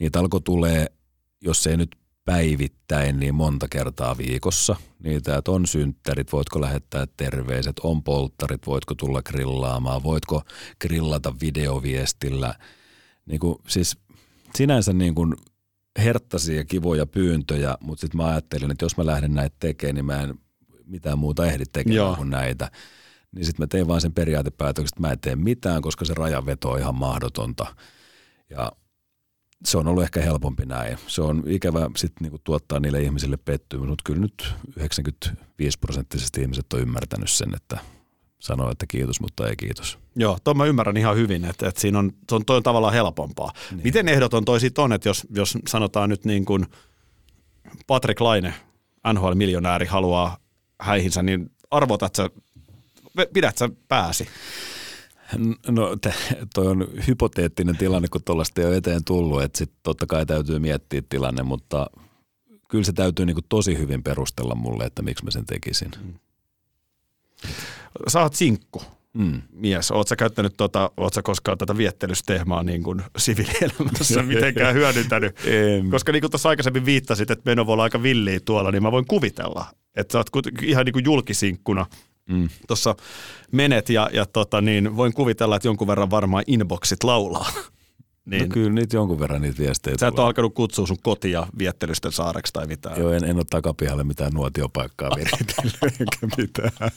niitä 0.00 0.20
alkoi 0.20 0.40
tulee, 0.40 0.86
jos 1.40 1.66
ei 1.66 1.76
nyt 1.76 1.96
päivittäin, 2.24 3.20
niin 3.20 3.34
monta 3.34 3.68
kertaa 3.68 4.18
viikossa. 4.18 4.76
Niitä, 5.02 5.36
että 5.36 5.50
on 5.50 5.66
synttärit, 5.66 6.32
voitko 6.32 6.60
lähettää 6.60 7.06
terveiset, 7.16 7.78
on 7.78 8.02
polttarit, 8.02 8.66
voitko 8.66 8.94
tulla 8.94 9.22
grillaamaan, 9.22 10.02
voitko 10.02 10.42
grillata 10.80 11.34
videoviestillä. 11.40 12.54
Niin 13.26 13.40
kuin, 13.40 13.58
siis 13.68 13.96
sinänsä 14.54 14.92
niin 14.92 15.14
kuin 15.14 15.34
herttaisia 15.98 16.64
kivoja 16.64 17.06
pyyntöjä, 17.06 17.76
mutta 17.80 18.00
sitten 18.00 18.18
mä 18.18 18.26
ajattelin, 18.26 18.70
että 18.70 18.84
jos 18.84 18.96
mä 18.96 19.06
lähden 19.06 19.34
näitä 19.34 19.56
tekemään, 19.60 19.94
niin 19.94 20.04
mä 20.04 20.22
en 20.22 20.34
mitään 20.86 21.18
muuta 21.18 21.46
ehdi 21.46 21.64
tekemään 21.72 21.96
Joo. 21.96 22.16
kuin 22.16 22.30
näitä. 22.30 22.70
Niin 23.32 23.44
sitten 23.44 23.62
mä 23.62 23.66
tein 23.66 23.88
vaan 23.88 24.00
sen 24.00 24.12
periaatepäätöksen, 24.12 24.94
että 24.94 25.00
mä 25.00 25.12
en 25.12 25.20
tee 25.20 25.36
mitään, 25.36 25.82
koska 25.82 26.04
se 26.04 26.14
rajanveto 26.14 26.70
on 26.70 26.78
ihan 26.78 26.94
mahdotonta. 26.94 27.76
Ja 28.50 28.72
se 29.64 29.78
on 29.78 29.88
ollut 29.88 30.02
ehkä 30.02 30.20
helpompi 30.20 30.66
näin. 30.66 30.98
Se 31.06 31.22
on 31.22 31.42
ikävä 31.46 31.90
sitten 31.96 32.22
niinku 32.22 32.38
tuottaa 32.44 32.80
niille 32.80 33.02
ihmisille 33.02 33.36
pettymys, 33.36 33.88
mutta 33.88 34.02
kyllä 34.04 34.20
nyt 34.20 34.54
95 34.76 35.78
prosenttisesti 35.78 36.40
ihmiset 36.40 36.72
on 36.72 36.80
ymmärtänyt 36.80 37.30
sen, 37.30 37.54
että 37.54 37.78
sanoo, 38.38 38.70
että 38.70 38.86
kiitos, 38.86 39.20
mutta 39.20 39.48
ei 39.48 39.56
kiitos. 39.56 39.98
Joo, 40.16 40.38
tuon 40.44 40.56
mä 40.56 40.64
ymmärrän 40.64 40.96
ihan 40.96 41.16
hyvin, 41.16 41.44
että, 41.44 41.68
että 41.68 41.80
siinä 41.80 41.98
on, 41.98 42.12
se 42.28 42.34
on, 42.34 42.44
toi 42.44 42.56
on 42.56 42.62
tavallaan 42.62 42.94
helpompaa. 42.94 43.52
Niin. 43.70 43.80
Miten 43.82 44.08
ehdoton 44.08 44.44
toi 44.44 44.60
sit 44.60 44.78
on, 44.78 44.92
että 44.92 45.08
jos, 45.08 45.26
jos 45.30 45.58
sanotaan 45.68 46.10
nyt 46.10 46.24
niin 46.24 46.44
kuin 46.44 46.66
Patrick 47.86 48.20
Laine, 48.20 48.54
NHL-miljonääri, 49.12 49.86
haluaa 49.86 50.36
häihinsä, 50.80 51.22
niin 51.22 51.50
arvotat 51.70 52.14
sä, 52.14 52.30
pidät 53.32 53.58
sä 53.58 53.70
pääsi? 53.88 54.28
No 55.68 55.96
toi 56.54 56.66
on 56.66 56.88
hypoteettinen 57.06 57.76
tilanne, 57.76 58.08
kun 58.08 58.20
tuollaista 58.24 58.60
ei 58.60 58.66
ole 58.66 58.76
eteen 58.76 59.04
tullut, 59.04 59.42
että 59.42 59.58
sitten 59.58 59.78
totta 59.82 60.06
kai 60.06 60.26
täytyy 60.26 60.58
miettiä 60.58 61.02
tilanne, 61.08 61.42
mutta 61.42 61.86
kyllä 62.68 62.84
se 62.84 62.92
täytyy 62.92 63.26
niinku 63.26 63.42
tosi 63.48 63.78
hyvin 63.78 64.02
perustella 64.02 64.54
mulle, 64.54 64.84
että 64.84 65.02
miksi 65.02 65.24
mä 65.24 65.30
sen 65.30 65.46
tekisin. 65.46 65.90
Sä 68.08 68.20
oot 68.20 68.34
sinkku 68.34 68.82
Mm. 69.16 69.42
mies. 69.52 69.90
Oot 69.90 70.08
sä 70.08 70.16
käyttänyt, 70.16 70.54
tota, 70.56 70.90
oot 70.96 71.14
sä 71.14 71.22
koskaan 71.22 71.58
tätä 71.58 71.76
viettelystehmaa 71.76 72.62
niin 72.62 72.82
kuin 72.82 73.02
siviilielämässä 73.18 74.22
mitenkään 74.34 74.74
hyödyntänyt? 74.74 75.36
Koska 75.90 76.12
niin 76.12 76.20
kuin 76.20 76.30
tuossa 76.30 76.48
aikaisemmin 76.48 76.84
viittasit, 76.84 77.30
että 77.30 77.50
meno 77.50 77.66
voi 77.66 77.72
olla 77.72 77.82
aika 77.82 78.02
villiä 78.02 78.40
tuolla, 78.44 78.70
niin 78.70 78.82
mä 78.82 78.92
voin 78.92 79.06
kuvitella, 79.06 79.66
että 79.96 80.12
sä 80.12 80.18
oot 80.18 80.46
ihan 80.62 80.84
niin 80.84 80.92
kuin 80.92 81.04
julkisinkkuna 81.04 81.86
Mm. 82.30 82.48
tuossa 82.66 82.94
menet 83.52 83.88
ja, 83.88 84.10
ja 84.12 84.26
tota, 84.26 84.60
niin 84.60 84.96
voin 84.96 85.12
kuvitella, 85.12 85.56
että 85.56 85.68
jonkun 85.68 85.86
verran 85.86 86.10
varmaan 86.10 86.44
inboxit 86.46 87.04
laulaa. 87.04 87.50
niin, 88.30 88.42
No 88.42 88.48
kyllä 88.48 88.70
niitä 88.70 88.96
jonkun 88.96 89.20
verran 89.20 89.42
niitä 89.42 89.58
viestejä 89.58 89.96
Sä 90.00 90.06
et 90.06 90.18
ole 90.18 90.26
alkanut 90.26 90.54
kutsua 90.54 90.86
sun 90.86 90.96
kotia 91.02 91.46
viettelysten 91.58 92.12
saareksi 92.12 92.52
tai 92.52 92.66
mitään. 92.66 93.00
Joo, 93.00 93.12
en, 93.12 93.24
en 93.24 93.36
ole 93.36 93.44
takapihalle 93.50 94.04
mitään 94.04 94.32
nuotiopaikkaa 94.32 95.10
viritellyt 95.16 95.78
eikä 96.00 96.36
mitään. 96.36 96.72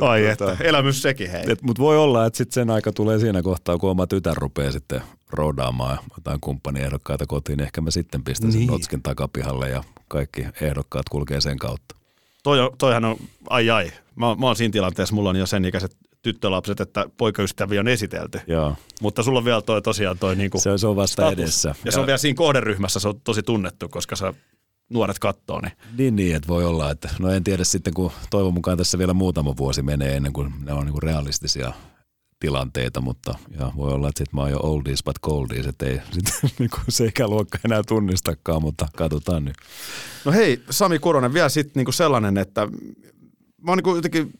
Ai 0.00 0.22
Tota, 0.38 0.52
että, 0.52 0.64
elämys 0.64 1.02
sekin 1.02 1.30
hei. 1.30 1.44
Mutta 1.62 1.82
voi 1.82 1.98
olla, 1.98 2.26
että 2.26 2.36
sitten 2.36 2.54
sen 2.54 2.70
aika 2.70 2.92
tulee 2.92 3.18
siinä 3.18 3.42
kohtaa, 3.42 3.78
kun 3.78 3.90
oma 3.90 4.06
tytär 4.06 4.36
rupeaa 4.36 4.72
sitten 4.72 5.02
roudaamaan 5.30 5.98
jotain 6.16 6.40
kumppaniehdokkaita 6.40 7.26
kotiin. 7.26 7.60
Ehkä 7.60 7.80
mä 7.80 7.90
sitten 7.90 8.24
pistän 8.24 8.52
sen 8.52 8.58
Niin. 8.58 8.70
notskin 8.70 9.02
takapihalle 9.02 9.68
ja 9.68 9.84
kaikki 10.08 10.46
ehdokkaat 10.60 11.08
kulkee 11.08 11.40
sen 11.40 11.58
kautta. 11.58 11.94
Toi 12.42 12.60
on, 12.60 12.70
toihan 12.78 13.04
on, 13.04 13.16
ai 13.50 13.70
ai, 13.70 13.92
mä, 14.16 14.34
mä 14.34 14.46
oon 14.46 14.56
siinä 14.56 14.72
tilanteessa, 14.72 15.14
mulla 15.14 15.30
on 15.30 15.36
jo 15.36 15.46
sen 15.46 15.64
ikäiset 15.64 15.96
tyttölapset, 16.22 16.80
että 16.80 17.06
poikaystäviä 17.16 17.80
on 17.80 17.88
esitelty. 17.88 18.40
Joo. 18.46 18.76
Mutta 19.00 19.22
sulla 19.22 19.38
on 19.38 19.44
vielä 19.44 19.62
toi 19.62 19.82
tosiaan 19.82 20.18
toi 20.18 20.36
niinku 20.36 20.58
Se, 20.60 20.78
se 20.78 20.86
on 20.86 20.96
vasta 20.96 21.12
status. 21.22 21.32
edessä. 21.38 21.74
Ja 21.84 21.92
se 21.92 22.00
on 22.00 22.06
vielä 22.06 22.18
siinä 22.18 22.36
kohderyhmässä, 22.36 23.00
se 23.00 23.08
on 23.08 23.20
tosi 23.24 23.42
tunnettu, 23.42 23.88
koska 23.88 24.16
sä 24.16 24.34
nuoret 24.90 25.18
kattoo, 25.18 25.60
niin 25.60 25.72
Niin, 25.98 26.16
niin, 26.16 26.36
että 26.36 26.48
voi 26.48 26.64
olla, 26.64 26.90
että 26.90 27.08
no 27.18 27.30
en 27.30 27.44
tiedä 27.44 27.64
sitten, 27.64 27.94
kun 27.94 28.10
toivon 28.30 28.54
mukaan 28.54 28.78
tässä 28.78 28.98
vielä 28.98 29.12
muutama 29.14 29.56
vuosi 29.56 29.82
menee 29.82 30.16
ennen 30.16 30.32
kuin 30.32 30.52
ne 30.64 30.72
on 30.72 30.86
niin 30.86 31.02
realistisia 31.02 31.72
tilanteita, 32.40 33.00
mutta 33.00 33.34
ja 33.58 33.72
voi 33.76 33.92
olla, 33.92 34.08
että 34.08 34.18
sit 34.18 34.32
mä 34.32 34.40
oon 34.40 34.50
jo 34.50 34.58
oldies 34.62 35.04
but 35.04 35.18
goldies, 35.22 35.66
että 35.66 35.86
ei 35.86 36.00
sit, 36.12 36.58
niin 36.58 36.70
kuin 36.70 36.84
se 36.88 37.04
ikäluokka 37.04 37.58
enää 37.64 37.82
tunnistakaan, 37.88 38.62
mutta 38.62 38.88
katsotaan 38.96 39.44
nyt. 39.44 39.56
No 40.24 40.32
hei, 40.32 40.62
Sami 40.70 40.98
Kuronen, 40.98 41.34
vielä 41.34 41.48
sitten 41.48 41.72
niinku 41.74 41.92
sellainen, 41.92 42.38
että 42.38 42.66
mä 43.62 43.70
oon 43.70 43.78
niinku 43.78 43.96
jotenkin, 43.96 44.32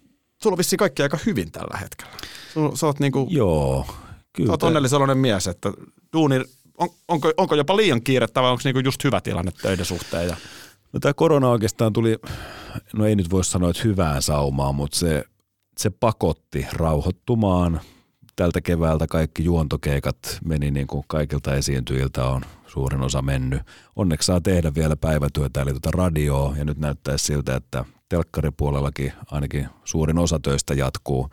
sulla 0.42 0.55
on 0.55 0.59
vissiin 0.59 0.78
kaikki 0.78 1.03
aika 1.03 1.18
hyvin 1.26 1.53
tällä 1.53 1.78
hetkellä. 1.78 2.12
Sulla, 2.55 2.76
sä 2.76 2.86
oot, 2.86 3.01
niinku, 3.01 3.26
Joo, 3.30 3.84
sä 3.88 3.92
kyllä. 4.32 4.51
oot 4.51 4.62
onnellisoloinen 4.62 5.18
mies, 5.18 5.46
että 5.46 5.72
duuni, 6.12 6.36
on, 6.78 6.88
onko, 7.09 7.32
onko 7.36 7.55
jopa 7.55 7.76
liian 7.76 8.03
kiirettä 8.03 8.42
vai 8.42 8.51
onko 8.51 8.61
niinku 8.64 8.80
just 8.80 9.05
hyvä 9.05 9.20
tilanne 9.20 9.53
töiden 9.62 9.84
suhteen? 9.86 10.28
Ja, 10.28 10.36
No 10.92 11.01
tämä 11.01 11.14
korona 11.14 11.49
oikeastaan 11.49 11.92
tuli, 11.92 12.16
no 12.96 13.07
ei 13.07 13.16
nyt 13.16 13.30
voi 13.30 13.44
sanoa, 13.44 13.70
että 13.70 13.82
hyvään 13.84 14.22
saumaan, 14.22 14.74
mutta 14.74 14.99
se, 14.99 15.24
se 15.79 15.91
pakotti 15.91 16.66
rauhoittumaan. 16.72 17.81
Tältä 18.37 18.61
keväältä 18.61 19.07
kaikki 19.07 19.45
juontokeikat 19.45 20.39
meni 20.45 20.70
niin 20.70 20.87
kuin 20.87 21.05
kaikilta 21.07 21.55
esiintyjiltä 21.55 22.24
on 22.24 22.43
suurin 22.66 23.01
osa 23.03 23.22
mennyt. 23.22 23.62
Onneksi 23.97 24.26
saa 24.26 24.41
tehdä 24.41 24.74
vielä 24.74 24.97
päivätyötä 24.97 25.62
eli 25.62 25.70
tuota 25.70 25.91
radioa 25.91 26.57
ja 26.57 26.64
nyt 26.64 26.79
näyttää 26.79 27.18
siltä, 27.18 27.57
että 27.57 27.85
telkkaripuolellakin 28.09 29.12
ainakin 29.31 29.68
suurin 29.85 30.18
osa 30.18 30.41
töistä 30.43 30.74
jatkuu. 30.74 31.29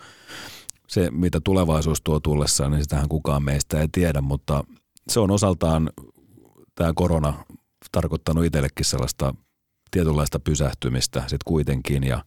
Se, 0.87 1.11
mitä 1.11 1.39
tulevaisuus 1.43 2.01
tuo 2.01 2.19
tullessaan, 2.19 2.71
niin 2.71 2.83
sitähän 2.83 3.09
kukaan 3.09 3.43
meistä 3.43 3.79
ei 3.79 3.87
tiedä, 3.91 4.21
mutta 4.21 4.63
se 5.09 5.19
on 5.19 5.31
osaltaan 5.31 5.89
tämä 6.75 6.93
korona 6.95 7.33
tarkoittanut 7.91 8.45
itsellekin 8.45 8.85
sellaista 8.85 9.33
tietynlaista 9.91 10.39
pysähtymistä 10.39 11.19
sitten 11.19 11.45
kuitenkin 11.45 12.03
ja 12.03 12.25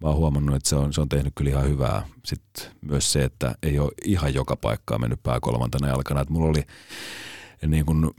mä 0.00 0.08
oon 0.08 0.16
huomannut, 0.16 0.56
että 0.56 0.68
se 0.68 0.76
on, 0.76 0.92
se 0.92 1.00
on 1.00 1.08
tehnyt 1.08 1.32
kyllä 1.36 1.50
ihan 1.50 1.68
hyvää. 1.68 2.06
Sitten 2.24 2.66
myös 2.80 3.12
se, 3.12 3.24
että 3.24 3.54
ei 3.62 3.78
ole 3.78 3.90
ihan 4.04 4.34
joka 4.34 4.56
paikkaa 4.56 4.98
mennyt 4.98 5.22
pääkolmantena 5.22 5.88
jalkana. 5.88 6.20
Että 6.20 6.32
mulla 6.32 6.48
oli 6.48 6.62
niin 7.66 7.86
kuin 7.86 8.10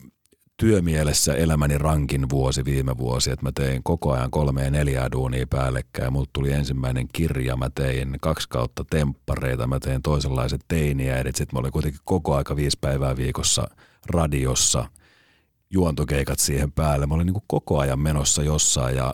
työmielessä 0.57 1.33
elämäni 1.33 1.77
rankin 1.77 2.29
vuosi 2.29 2.65
viime 2.65 2.97
vuosi, 2.97 3.31
että 3.31 3.45
mä 3.45 3.51
tein 3.51 3.83
koko 3.83 4.11
ajan 4.11 4.31
kolme 4.31 4.63
ja 4.63 4.71
neljää 4.71 5.11
duunia 5.11 5.47
päällekkäin. 5.49 6.13
Mulla 6.13 6.29
tuli 6.33 6.51
ensimmäinen 6.51 7.07
kirja, 7.13 7.57
mä 7.57 7.69
tein 7.75 8.17
kaksi 8.21 8.49
kautta 8.49 8.85
temppareita, 8.89 9.67
mä 9.67 9.79
tein 9.79 10.01
toisenlaiset 10.01 10.61
teiniäidit. 10.67 11.35
Sitten 11.35 11.57
mä 11.57 11.59
olin 11.59 11.71
kuitenkin 11.71 12.01
koko 12.03 12.35
aika 12.35 12.55
viisi 12.55 12.77
päivää 12.81 13.17
viikossa 13.17 13.67
radiossa– 14.05 14.85
juontokeikat 15.71 16.39
siihen 16.39 16.71
päälle. 16.71 17.05
Mä 17.05 17.15
olin 17.15 17.25
niin 17.27 17.43
koko 17.47 17.79
ajan 17.79 17.99
menossa 17.99 18.43
jossain 18.43 18.95
ja 18.95 19.13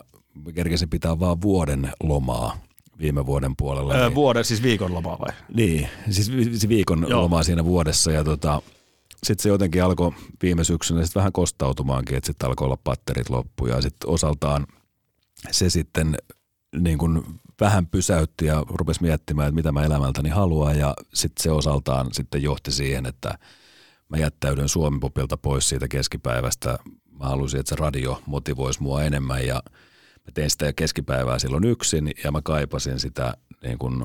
kerkesin 0.54 0.90
pitää 0.90 1.20
vaan 1.20 1.42
vuoden 1.42 1.92
lomaa 2.02 2.58
viime 2.98 3.26
vuoden 3.26 3.56
puolella. 3.56 3.94
Öö, 3.94 4.06
niin, 4.06 4.14
vuoden, 4.14 4.44
siis 4.44 4.62
viikonlomaa 4.62 5.18
vai? 5.18 5.32
niin, 5.54 5.88
siis 6.10 6.32
vi- 6.32 6.68
viikon 6.68 7.06
Joo. 7.08 7.22
lomaa 7.22 7.42
siinä 7.42 7.64
vuodessa 7.64 8.10
ja 8.10 8.24
tota, 8.24 8.62
sitten 9.22 9.42
se 9.42 9.48
jotenkin 9.48 9.84
alkoi 9.84 10.12
viime 10.42 10.64
syksynä 10.64 11.06
sit 11.06 11.14
vähän 11.14 11.32
kostautumaankin, 11.32 12.16
että 12.16 12.26
sitten 12.26 12.48
alkoi 12.48 12.64
olla 12.64 12.78
patterit 12.84 13.30
loppu 13.30 13.66
ja 13.66 13.82
sitten 13.82 14.10
osaltaan 14.10 14.66
se 15.50 15.70
sitten 15.70 16.16
niin 16.76 16.98
kuin 16.98 17.24
vähän 17.60 17.86
pysäytti 17.86 18.46
ja 18.46 18.64
rupesi 18.68 19.02
miettimään, 19.02 19.48
että 19.48 19.54
mitä 19.54 19.72
mä 19.72 19.84
elämältäni 19.84 20.28
haluan 20.28 20.78
ja 20.78 20.94
sitten 21.14 21.42
se 21.42 21.50
osaltaan 21.50 22.06
sitten 22.12 22.42
johti 22.42 22.72
siihen, 22.72 23.06
että 23.06 23.38
mä 24.08 24.16
jättäydyn 24.16 24.68
Suomipopilta 24.68 25.36
pois 25.36 25.68
siitä 25.68 25.88
keskipäivästä. 25.88 26.78
Mä 27.20 27.26
halusin, 27.26 27.60
että 27.60 27.70
se 27.70 27.76
radio 27.76 28.22
motivoisi 28.26 28.82
mua 28.82 29.02
enemmän 29.02 29.46
ja 29.46 29.62
mä 30.28 30.32
tein 30.34 30.50
sitä 30.50 30.72
keskipäivää 30.72 31.38
silloin 31.38 31.64
yksin 31.64 32.10
ja 32.24 32.32
mä 32.32 32.40
kaipasin 32.42 33.00
sitä 33.00 33.34
niin 33.62 33.78
kuin 33.78 34.04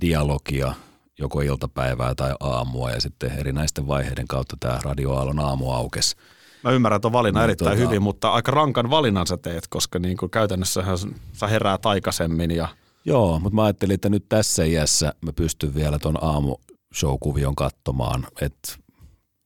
dialogia 0.00 0.74
joko 1.18 1.40
iltapäivää 1.40 2.14
tai 2.14 2.34
aamua 2.40 2.90
ja 2.90 3.00
sitten 3.00 3.38
erinäisten 3.38 3.88
vaiheiden 3.88 4.28
kautta 4.28 4.56
tämä 4.60 4.78
radioaallon 4.82 5.38
aamu 5.38 5.70
aukesi. 5.70 6.16
Mä 6.64 6.70
ymmärrän 6.70 7.00
tuon 7.00 7.12
valinnan 7.12 7.40
No, 7.40 7.44
erittäin 7.44 7.78
tota- 7.78 7.80
hyvin, 7.80 8.02
mutta 8.02 8.30
aika 8.30 8.50
rankan 8.52 8.90
valinnan 8.90 9.26
sä 9.26 9.36
teet, 9.36 9.68
koska 9.68 9.98
niin 9.98 10.16
kuin 10.16 10.30
käytännössähän 10.30 10.98
sä 11.32 11.46
heräät 11.46 11.86
aikaisemmin 11.86 12.50
ja 12.50 12.68
Joo, 13.04 13.38
mutta 13.38 13.54
mä 13.56 13.64
ajattelin, 13.64 13.94
että 13.94 14.08
nyt 14.08 14.24
tässä 14.28 14.64
iässä 14.64 15.12
mä 15.20 15.32
pystyn 15.32 15.74
vielä 15.74 15.98
ton 15.98 16.18
aamushow-kuvion 16.24 17.54
katsomaan. 17.54 18.26
Et 18.40 18.78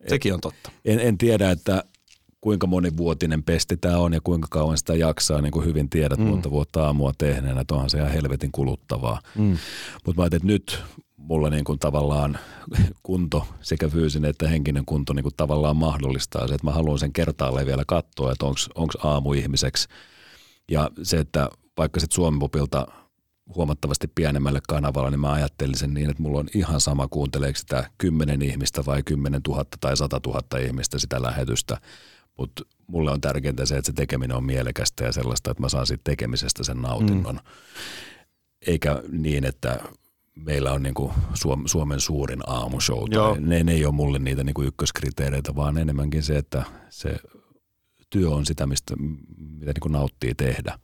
sekin 0.09 0.35
on 0.35 0.41
totta. 0.41 0.71
en, 0.85 1.01
en 1.01 1.19
tiedä, 1.19 1.51
että 1.51 1.85
kuinka 2.41 2.67
monivuotinen 2.67 3.43
pesti 3.43 3.77
tämä 3.77 3.99
on 3.99 4.13
ja 4.13 4.21
kuinka 4.25 4.49
kauan 4.51 4.79
sitä 4.79 4.95
jaksaa, 4.95 5.41
niin 5.41 5.53
kuin 5.53 5.67
hyvin 5.67 5.91
tiedät 5.91 6.19
mm. 6.19 6.25
monta 6.25 6.51
vuotta 6.51 6.85
aamua 6.87 7.13
tehneenä, 7.19 7.61
että 7.61 7.75
onhan 7.75 7.91
se 7.91 7.99
ihan 7.99 8.13
helvetin 8.13 8.53
kuluttavaa. 8.53 9.21
Mm. 9.39 9.59
Mutta 10.07 10.21
mä 10.21 10.23
ajattelin, 10.23 10.37
että 10.37 10.53
nyt 10.53 10.83
mulla 11.17 11.51
niin 11.51 11.65
kuin 11.65 11.79
tavallaan 11.79 12.39
kunto, 13.03 13.47
sekä 13.61 13.89
fyysinen 13.89 14.31
että 14.31 14.49
henkinen 14.49 14.85
kunto 14.85 15.13
niin 15.13 15.23
kuin 15.23 15.37
tavallaan 15.37 15.77
mahdollistaa 15.77 16.49
se, 16.49 16.55
että 16.55 16.67
mä 16.67 16.73
haluan 16.73 16.99
sen 16.99 17.13
kertaalleen 17.13 17.67
vielä 17.67 17.85
katsoa, 17.87 18.33
että 18.33 18.47
onko 18.75 18.93
aamu 19.03 19.33
ihmiseksi. 19.33 19.89
Ja 20.71 20.91
se, 21.03 21.19
että 21.19 21.51
vaikka 21.79 22.01
sitten 22.01 22.15
Suomipopilta 22.15 22.87
huomattavasti 23.55 24.09
pienemmälle 24.15 24.61
kanavalla, 24.69 25.11
niin 25.11 25.21
mä 25.21 25.33
ajattelin 25.33 25.79
sen 25.79 25.95
niin, 25.95 26.11
että 26.11 26.23
mulla 26.23 26.39
on 26.39 26.49
ihan 26.55 26.81
sama 26.81 27.09
kuunteleeko 27.09 27.59
sitä 27.59 27.91
10 27.99 28.43
ihmistä 28.43 28.87
vai 28.87 29.03
10 29.03 29.41
000 29.49 29.65
tai 29.81 29.97
100 29.97 30.21
000 30.27 30.59
ihmistä 30.59 30.99
sitä 30.99 31.23
lähetystä. 31.23 31.81
Mutta 32.41 32.63
mulle 32.87 33.11
on 33.11 33.21
tärkeintä 33.21 33.67
se, 33.67 33.77
että 33.77 33.87
se 33.87 33.93
tekeminen 33.93 34.37
on 34.37 34.45
mielekästä 34.45 35.05
ja 35.05 35.13
sellaista, 35.13 35.51
että 35.51 35.63
mä 35.63 35.69
saan 35.69 35.87
siitä 35.87 36.01
tekemisestä 36.05 36.65
sen 36.65 36.83
nautinnon. 36.83 37.35
Mm. 37.35 37.41
Eikä 38.67 39.03
niin, 39.13 39.45
että 39.45 39.81
meillä 40.35 40.73
on 40.73 40.83
niinku 40.83 41.13
Suom- 41.35 41.67
Suomen 41.67 42.01
suurin 42.01 42.41
aamushow. 42.47 43.11
Ne, 43.41 43.65
ne 43.65 43.73
ei 43.73 43.85
ole 43.87 43.95
mulle 43.95 44.19
niitä 44.19 44.45
niinku 44.45 44.63
ykköskriteereitä, 44.63 45.55
vaan 45.55 45.79
enemmänkin 45.79 46.23
se, 46.23 46.37
että 46.37 46.65
se 46.91 47.17
työ 48.11 48.31
on 48.31 48.47
sitä, 48.47 48.67
mistä, 48.67 48.95
mitä 49.37 49.73
niinku 49.73 49.89
nauttii 49.89 50.35
tehdä. 50.35 50.79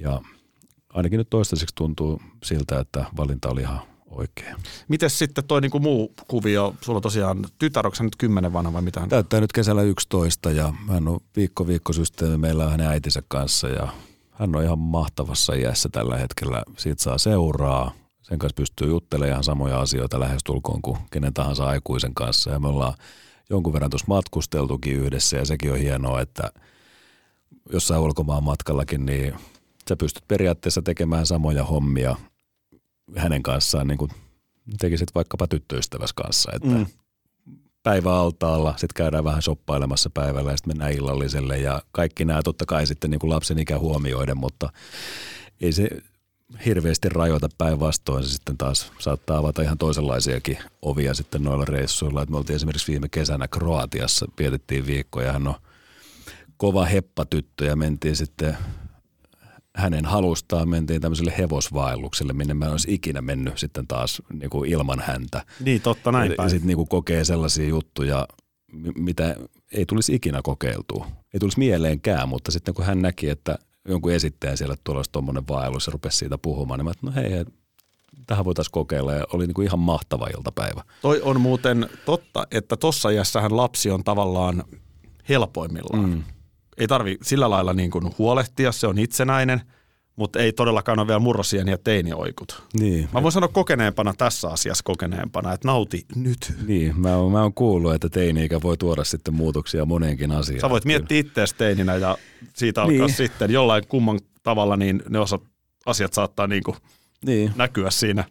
Ja 0.00 0.20
ainakin 0.88 1.18
nyt 1.18 1.30
toistaiseksi 1.30 1.74
tuntuu 1.74 2.22
siltä, 2.44 2.80
että 2.80 3.04
valinta 3.16 3.48
oli 3.48 3.60
ihan 3.60 3.80
oikein. 4.10 4.56
Miten 4.88 5.10
sitten 5.10 5.44
toi 5.44 5.60
niin 5.60 5.70
kuin 5.70 5.82
muu 5.82 6.14
kuvio, 6.28 6.74
sulla 6.80 6.96
on 6.96 7.02
tosiaan 7.02 7.46
tytär, 7.58 7.86
onko 7.86 7.96
nyt 8.00 8.16
kymmenen 8.16 8.52
vanha 8.52 8.72
vai 8.72 8.82
mitä? 8.82 9.06
Täyttää 9.08 9.40
nyt 9.40 9.52
kesällä 9.52 9.82
11 9.82 10.50
ja 10.50 10.72
hän 10.88 11.08
on 11.08 11.20
viikko 11.36 11.66
viikkosysteemi 11.66 12.36
meillä 12.36 12.64
on 12.64 12.70
hänen 12.70 12.86
äitinsä 12.86 13.22
kanssa 13.28 13.68
ja 13.68 13.88
hän 14.30 14.56
on 14.56 14.62
ihan 14.64 14.78
mahtavassa 14.78 15.54
iässä 15.54 15.88
tällä 15.92 16.16
hetkellä. 16.16 16.62
Siitä 16.76 17.02
saa 17.02 17.18
seuraa, 17.18 17.92
sen 18.22 18.38
kanssa 18.38 18.56
pystyy 18.56 18.88
juttelemaan 18.88 19.30
ihan 19.30 19.44
samoja 19.44 19.80
asioita 19.80 20.20
lähestulkoon 20.20 20.82
kuin 20.82 20.98
kenen 21.10 21.34
tahansa 21.34 21.66
aikuisen 21.66 22.14
kanssa 22.14 22.50
ja 22.50 22.58
me 22.58 22.68
ollaan 22.68 22.94
jonkun 23.50 23.72
verran 23.72 23.90
tuossa 23.90 24.06
matkusteltukin 24.08 24.96
yhdessä 24.96 25.36
ja 25.36 25.44
sekin 25.44 25.72
on 25.72 25.78
hienoa, 25.78 26.20
että 26.20 26.52
jossain 27.72 28.00
ulkomaan 28.00 28.44
matkallakin, 28.44 29.06
niin 29.06 29.34
sä 29.88 29.96
pystyt 29.96 30.28
periaatteessa 30.28 30.82
tekemään 30.82 31.26
samoja 31.26 31.64
hommia 31.64 32.16
hänen 33.16 33.42
kanssaan 33.42 33.88
niin 33.88 33.98
kuin 33.98 34.10
tekisit 34.78 35.14
vaikkapa 35.14 35.46
tyttöystäväs 35.46 36.12
kanssa, 36.12 36.52
että 36.54 36.68
Mm. 36.68 36.86
päivä 37.82 38.14
altaalla, 38.14 38.70
sitten 38.70 38.94
käydään 38.94 39.24
vähän 39.24 39.42
shoppailemassa 39.42 40.10
päivällä 40.10 40.50
ja 40.50 40.56
sitten 40.56 40.70
mennään 40.70 40.92
illalliselle 40.92 41.58
ja 41.58 41.82
kaikki 41.92 42.24
nämä 42.24 42.42
totta 42.42 42.66
kai 42.66 42.86
sitten 42.86 43.10
niin 43.10 43.18
kuin 43.18 43.30
lapsen 43.30 43.58
ikä 43.58 43.78
huomioiden, 43.78 44.36
mutta 44.36 44.72
ei 45.60 45.72
se 45.72 45.88
hirveästi 46.66 47.08
rajoita 47.08 47.48
päinvastoin. 47.58 48.24
Se 48.24 48.30
sitten 48.30 48.56
taas 48.58 48.92
saattaa 48.98 49.38
avata 49.38 49.62
ihan 49.62 49.78
toisenlaisiakin 49.78 50.58
ovia 50.82 51.14
sitten 51.14 51.44
noilla 51.44 51.64
reissuilla. 51.64 52.22
Et 52.22 52.30
me 52.30 52.36
oltiin 52.36 52.56
esimerkiksi 52.56 52.92
viime 52.92 53.08
kesänä 53.08 53.48
Kroatiassa, 53.48 54.26
vietettiin 54.38 54.86
viikko 54.86 55.20
ja 55.20 55.32
hän 55.32 55.48
on 55.48 55.54
kova 56.56 56.84
heppatyttö 56.84 57.64
ja 57.64 57.76
mentiin 57.76 58.16
sitten 58.16 58.56
hänen 59.76 60.04
halustaan 60.04 60.68
mentiin 60.68 61.00
tämmöiselle 61.00 61.34
hevosvaellukselle, 61.38 62.32
minne 62.32 62.54
mä 62.54 62.64
en 62.64 62.70
olisi 62.70 62.94
ikinä 62.94 63.22
mennyt 63.22 63.58
sitten 63.58 63.86
taas 63.86 64.22
niin 64.32 64.50
kuin 64.50 64.70
ilman 64.70 65.00
häntä. 65.06 65.44
Niin, 65.60 65.82
totta 65.82 66.12
näin 66.12 66.30
Ja 66.30 66.36
päin. 66.36 66.50
sitten 66.50 66.66
niinku 66.66 66.86
kokee 66.86 67.24
sellaisia 67.24 67.68
juttuja, 67.68 68.28
mi- 68.72 68.92
mitä 68.98 69.36
ei 69.72 69.86
tulisi 69.86 70.14
ikinä 70.14 70.40
kokeiltua. 70.42 71.06
Ei 71.34 71.40
tulisi 71.40 71.58
mieleenkään, 71.58 72.28
mutta 72.28 72.50
sitten 72.52 72.74
kun 72.74 72.84
hän 72.84 73.02
näki, 73.02 73.28
että 73.28 73.58
jonkun 73.88 74.12
esittäjän 74.12 74.56
siellä 74.56 74.76
tulossa 74.84 75.12
tuommoinen 75.12 75.48
vaellus 75.48 75.86
ja 75.86 75.90
rupesi 75.92 76.18
siitä 76.18 76.38
puhumaan, 76.38 76.78
niin 76.78 76.84
mä 76.84 76.90
että 76.90 77.06
no 77.06 77.12
hei, 77.14 77.30
hei, 77.30 77.44
tähän 78.26 78.44
voitaisiin 78.44 78.72
kokeilla 78.72 79.12
ja 79.12 79.24
oli 79.32 79.46
niinku 79.46 79.62
ihan 79.62 79.78
mahtava 79.78 80.26
iltapäivä. 80.36 80.82
Toi 81.02 81.20
on 81.22 81.40
muuten 81.40 81.90
totta, 82.04 82.46
että 82.50 82.76
tossa 82.76 83.10
iässähän 83.10 83.56
lapsi 83.56 83.90
on 83.90 84.04
tavallaan 84.04 84.64
helpoimmillaan. 85.28 86.10
Mm. 86.10 86.22
Ei 86.80 86.88
tarvi 86.88 87.16
sillä 87.22 87.50
lailla 87.50 87.72
niin 87.72 87.90
kuin 87.90 88.14
huolehtia, 88.18 88.72
se 88.72 88.86
on 88.86 88.98
itsenäinen, 88.98 89.60
mutta 90.16 90.38
ei 90.38 90.52
todellakaan 90.52 90.98
ole 90.98 91.06
vielä 91.06 91.18
murrosien 91.18 91.68
ja 91.68 91.78
teinioikut. 91.78 92.62
Niin. 92.74 93.08
Mä 93.12 93.22
voin 93.22 93.32
sanoa 93.32 93.48
kokeneempana 93.48 94.14
tässä 94.18 94.48
asiassa 94.48 94.82
kokeneempana, 94.84 95.52
että 95.52 95.68
nauti 95.68 96.06
nyt. 96.14 96.52
Niin, 96.66 97.00
mä 97.00 97.16
oon, 97.16 97.32
mä 97.32 97.42
oon 97.42 97.54
kuullut, 97.54 97.94
että 97.94 98.08
teini-ikä 98.08 98.62
voi 98.62 98.76
tuoda 98.76 99.04
sitten 99.04 99.34
muutoksia 99.34 99.84
moneenkin 99.84 100.32
asiaan. 100.32 100.60
Sä 100.60 100.70
voit 100.70 100.84
miettiä 100.84 101.18
itseäsi 101.18 101.54
teininä 101.54 101.96
ja 101.96 102.18
siitä 102.54 102.82
alkaa 102.82 103.06
Niin. 103.06 103.16
sitten 103.16 103.50
jollain 103.50 103.86
kumman 103.88 104.20
tavalla, 104.42 104.76
niin 104.76 105.02
ne 105.08 105.18
osa, 105.18 105.38
asiat 105.86 106.12
saattaa 106.12 106.46
niin 106.46 106.62
kuin 106.62 106.76
niin, 107.26 107.52
näkyä 107.56 107.90
siinä 107.90 108.24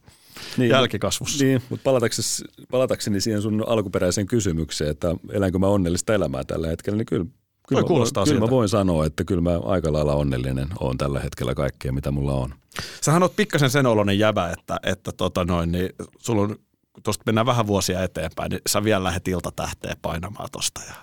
niin, 0.57 0.69
jälkikasvussa. 0.69 1.43
Niin, 1.43 1.61
mutta 1.69 1.83
palatakseni, 1.83 2.51
palatakseni 2.71 3.21
siihen 3.21 3.41
sun 3.41 3.63
alkuperäiseen 3.67 4.27
kysymykseen, 4.27 4.91
että 4.91 5.15
elänkö 5.31 5.59
mä 5.59 5.67
onnellista 5.67 6.13
elämää 6.13 6.43
tällä 6.43 6.67
hetkellä, 6.67 6.97
niin 6.97 7.05
kyllä, 7.05 7.25
kyllä, 7.69 7.81
Toi 7.81 7.87
kuulostaa 7.87 8.21
voin, 8.25 8.29
kyllä 8.29 8.45
mä 8.45 8.49
voin 8.49 8.69
sanoa, 8.69 9.05
että 9.05 9.23
kyllä 9.23 9.41
mä 9.41 9.59
aika 9.59 9.93
lailla 9.93 10.13
onnellinen 10.13 10.67
on 10.79 10.97
tällä 10.97 11.19
hetkellä 11.19 11.55
kaikkea, 11.55 11.91
mitä 11.91 12.11
mulla 12.11 12.33
on. 12.33 12.53
Sähän 13.01 13.23
oot 13.23 13.35
pikkasen 13.35 13.69
sen 13.69 13.85
oloinen 13.85 14.19
jäbä, 14.19 14.49
että, 14.59 14.79
että 14.83 15.11
tota 15.11 15.45
noin, 15.45 15.71
niin 15.71 15.89
sulla 16.19 16.41
on, 16.41 16.55
tuosta 17.03 17.23
mennään 17.25 17.45
vähän 17.45 17.67
vuosia 17.67 18.03
eteenpäin, 18.03 18.49
niin 18.49 18.61
sä 18.69 18.83
vielä 18.83 19.03
lähdet 19.03 19.27
iltatähteen 19.27 19.97
painamaan 20.01 20.49
tosta. 20.51 20.81
Ja... 20.87 20.93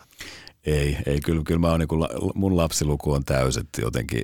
Ei, 0.67 0.99
ei 1.07 1.21
kyllä, 1.21 1.43
kyllä 1.45 1.61
mä 1.61 1.71
oon 1.71 1.81
niin 1.81 1.89
kuin, 1.89 2.09
mun 2.35 2.57
lapsiluku 2.57 3.13
on 3.13 3.25
täyset 3.25 3.69
jotenkin 3.79 4.23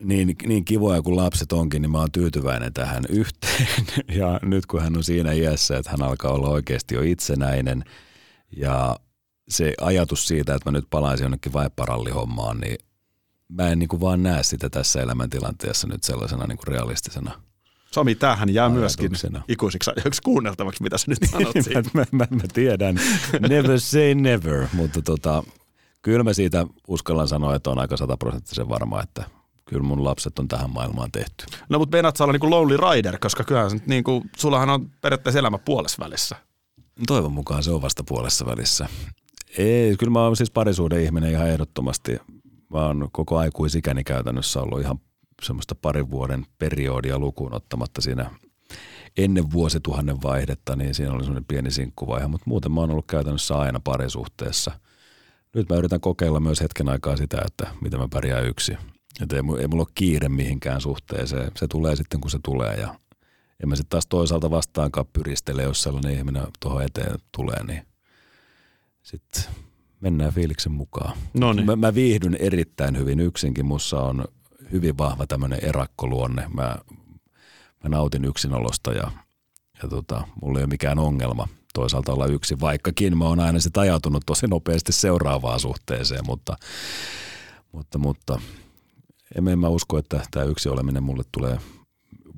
niin, 0.00 0.36
niin 0.46 0.64
kivoja 0.64 1.02
kuin 1.02 1.16
lapset 1.16 1.52
onkin, 1.52 1.82
niin 1.82 1.90
mä 1.90 1.98
oon 1.98 2.12
tyytyväinen 2.12 2.72
tähän 2.72 3.04
yhteen. 3.20 3.86
Ja 4.08 4.40
nyt 4.42 4.66
kun 4.66 4.82
hän 4.82 4.96
on 4.96 5.04
siinä 5.04 5.32
iässä, 5.32 5.76
että 5.76 5.90
hän 5.90 6.02
alkaa 6.02 6.32
olla 6.32 6.48
oikeasti 6.48 6.94
jo 6.94 7.02
itsenäinen 7.02 7.84
ja 8.56 8.96
se 9.48 9.74
ajatus 9.80 10.28
siitä, 10.28 10.54
että 10.54 10.70
mä 10.70 10.78
nyt 10.78 10.86
palaisin 10.90 11.24
jonnekin 11.24 11.52
vaipparallihommaan, 11.52 12.58
niin 12.58 12.76
mä 13.48 13.68
en 13.68 13.78
niin 13.78 13.88
kuin 13.88 14.00
vaan 14.00 14.22
näe 14.22 14.42
sitä 14.42 14.70
tässä 14.70 15.02
elämäntilanteessa 15.02 15.86
nyt 15.86 16.04
sellaisena 16.04 16.46
niin 16.46 16.58
kuin 16.58 16.68
realistisena. 16.68 17.42
Sami, 17.90 18.14
tämähän 18.14 18.54
jää 18.54 18.68
myöskin 18.68 19.10
ikuisiksi 19.48 19.90
ajoiksi 19.96 20.22
kuunneltavaksi, 20.22 20.82
mitä 20.82 20.98
sä 20.98 21.04
nyt 21.08 21.18
sanot 21.30 21.56
siitä. 21.60 21.90
mä, 21.94 22.04
mä, 22.12 22.26
mä 22.30 22.42
tiedän, 22.52 23.00
never 23.48 23.80
say 23.80 24.14
never, 24.14 24.66
mutta 24.72 25.02
tota, 25.02 25.42
kyllä 26.02 26.24
mä 26.24 26.32
siitä 26.32 26.66
uskallan 26.88 27.28
sanoa, 27.28 27.54
että 27.54 27.70
on 27.70 27.78
aika 27.78 27.96
sataprosenttisen 27.96 28.68
varma, 28.68 29.02
että 29.02 29.24
kyllä 29.64 29.82
mun 29.82 30.04
lapset 30.04 30.38
on 30.38 30.48
tähän 30.48 30.70
maailmaan 30.70 31.12
tehty. 31.12 31.46
No 31.68 31.78
mutta 31.78 31.96
meinaat 31.96 32.16
sä 32.16 32.24
olla 32.24 32.32
niin 32.32 32.40
kuin 32.40 32.50
Lonely 32.50 32.76
Rider, 32.76 33.18
koska 33.18 33.44
kyllähän 33.44 33.80
niin 33.86 34.04
kuin, 34.04 34.30
sullahan 34.36 34.70
on 34.70 34.90
periaatteessa 35.00 35.38
elämä 35.38 35.58
puolessa 35.58 36.04
välissä. 36.04 36.36
Toivon 37.06 37.32
mukaan 37.32 37.62
se 37.62 37.70
on 37.70 37.82
vasta 37.82 38.04
puolessa 38.04 38.46
välissä. 38.46 38.88
Ei, 39.58 39.96
kyllä 39.96 40.10
mä 40.10 40.24
oon 40.24 40.36
siis 40.36 40.50
parisuuden 40.50 41.02
ihminen 41.02 41.30
ihan 41.30 41.48
ehdottomasti. 41.48 42.18
Mä 42.70 42.86
oon 42.86 43.08
koko 43.12 43.38
aikuisikäni 43.38 44.04
käytännössä 44.04 44.60
ollut 44.60 44.80
ihan 44.80 45.00
semmoista 45.42 45.74
parin 45.74 46.10
vuoden 46.10 46.46
periodia 46.58 47.18
lukuun 47.18 47.54
ottamatta 47.54 48.00
siinä 48.00 48.30
ennen 49.16 49.52
vuosituhannen 49.52 50.22
vaihdetta, 50.22 50.76
niin 50.76 50.94
siinä 50.94 51.12
oli 51.12 51.22
semmoinen 51.22 51.44
pieni 51.44 51.70
sinkkuvaihe, 51.70 52.26
mutta 52.26 52.44
muuten 52.46 52.72
mä 52.72 52.80
oon 52.80 52.90
ollut 52.90 53.06
käytännössä 53.06 53.58
aina 53.58 53.80
parisuhteessa. 53.80 54.70
nyt 55.54 55.68
mä 55.68 55.76
yritän 55.76 56.00
kokeilla 56.00 56.40
myös 56.40 56.60
hetken 56.60 56.88
aikaa 56.88 57.16
sitä, 57.16 57.42
että 57.46 57.66
miten 57.80 58.00
mä 58.00 58.08
pärjään 58.12 58.46
yksin. 58.46 58.78
Että 59.22 59.36
ei, 59.36 59.42
ei 59.60 59.68
mulla 59.68 59.82
ole 59.82 59.92
kiire 59.94 60.28
mihinkään 60.28 60.80
suhteeseen. 60.80 61.52
Se 61.56 61.68
tulee 61.68 61.96
sitten, 61.96 62.20
kun 62.20 62.30
se 62.30 62.38
tulee 62.42 62.74
ja 62.74 62.94
en 63.62 63.68
mä 63.68 63.76
sitten 63.76 63.90
taas 63.90 64.06
toisaalta 64.06 64.50
vastaankaan 64.50 65.06
pyristele, 65.12 65.62
jos 65.62 65.82
sellainen 65.82 66.14
ihminen 66.14 66.42
tuohon 66.60 66.82
eteen 66.82 67.18
tulee, 67.36 67.64
niin 67.64 67.82
sitten 69.02 69.44
mennään 70.00 70.32
fiiliksen 70.32 70.72
mukaan. 70.72 71.16
Noniin. 71.34 71.66
Mä, 71.66 71.76
mä 71.76 71.94
viihdyn 71.94 72.34
erittäin 72.34 72.98
hyvin 72.98 73.20
yksinkin. 73.20 73.66
Mussa 73.66 74.00
on 74.00 74.24
hyvin 74.72 74.98
vahva 74.98 75.26
tämmöinen 75.26 75.64
erakkoluonne. 75.64 76.48
Mä, 76.54 76.76
mä 77.84 77.88
nautin 77.88 78.24
yksinolosta 78.24 78.92
ja, 78.92 79.10
ja 79.82 79.88
tota, 79.88 80.28
mulla 80.42 80.58
ei 80.58 80.62
ole 80.62 80.70
mikään 80.70 80.98
ongelma 80.98 81.48
toisaalta 81.74 82.12
olla 82.12 82.26
yksin, 82.26 82.60
vaikkakin 82.60 83.18
mä 83.18 83.24
oon 83.24 83.40
aina 83.40 83.60
sitten 83.60 83.80
ajautunut 83.80 84.22
tosi 84.26 84.46
nopeasti 84.46 84.92
seuraavaan 84.92 85.60
suhteeseen, 85.60 86.26
mutta, 86.26 86.56
mutta, 87.72 87.98
mutta 87.98 88.40
en 89.34 89.58
mä 89.58 89.68
usko, 89.68 89.98
että 89.98 90.20
tämä 90.30 90.46
yksi 90.46 90.68
oleminen 90.68 91.02
mulle 91.02 91.22
tulee 91.32 91.58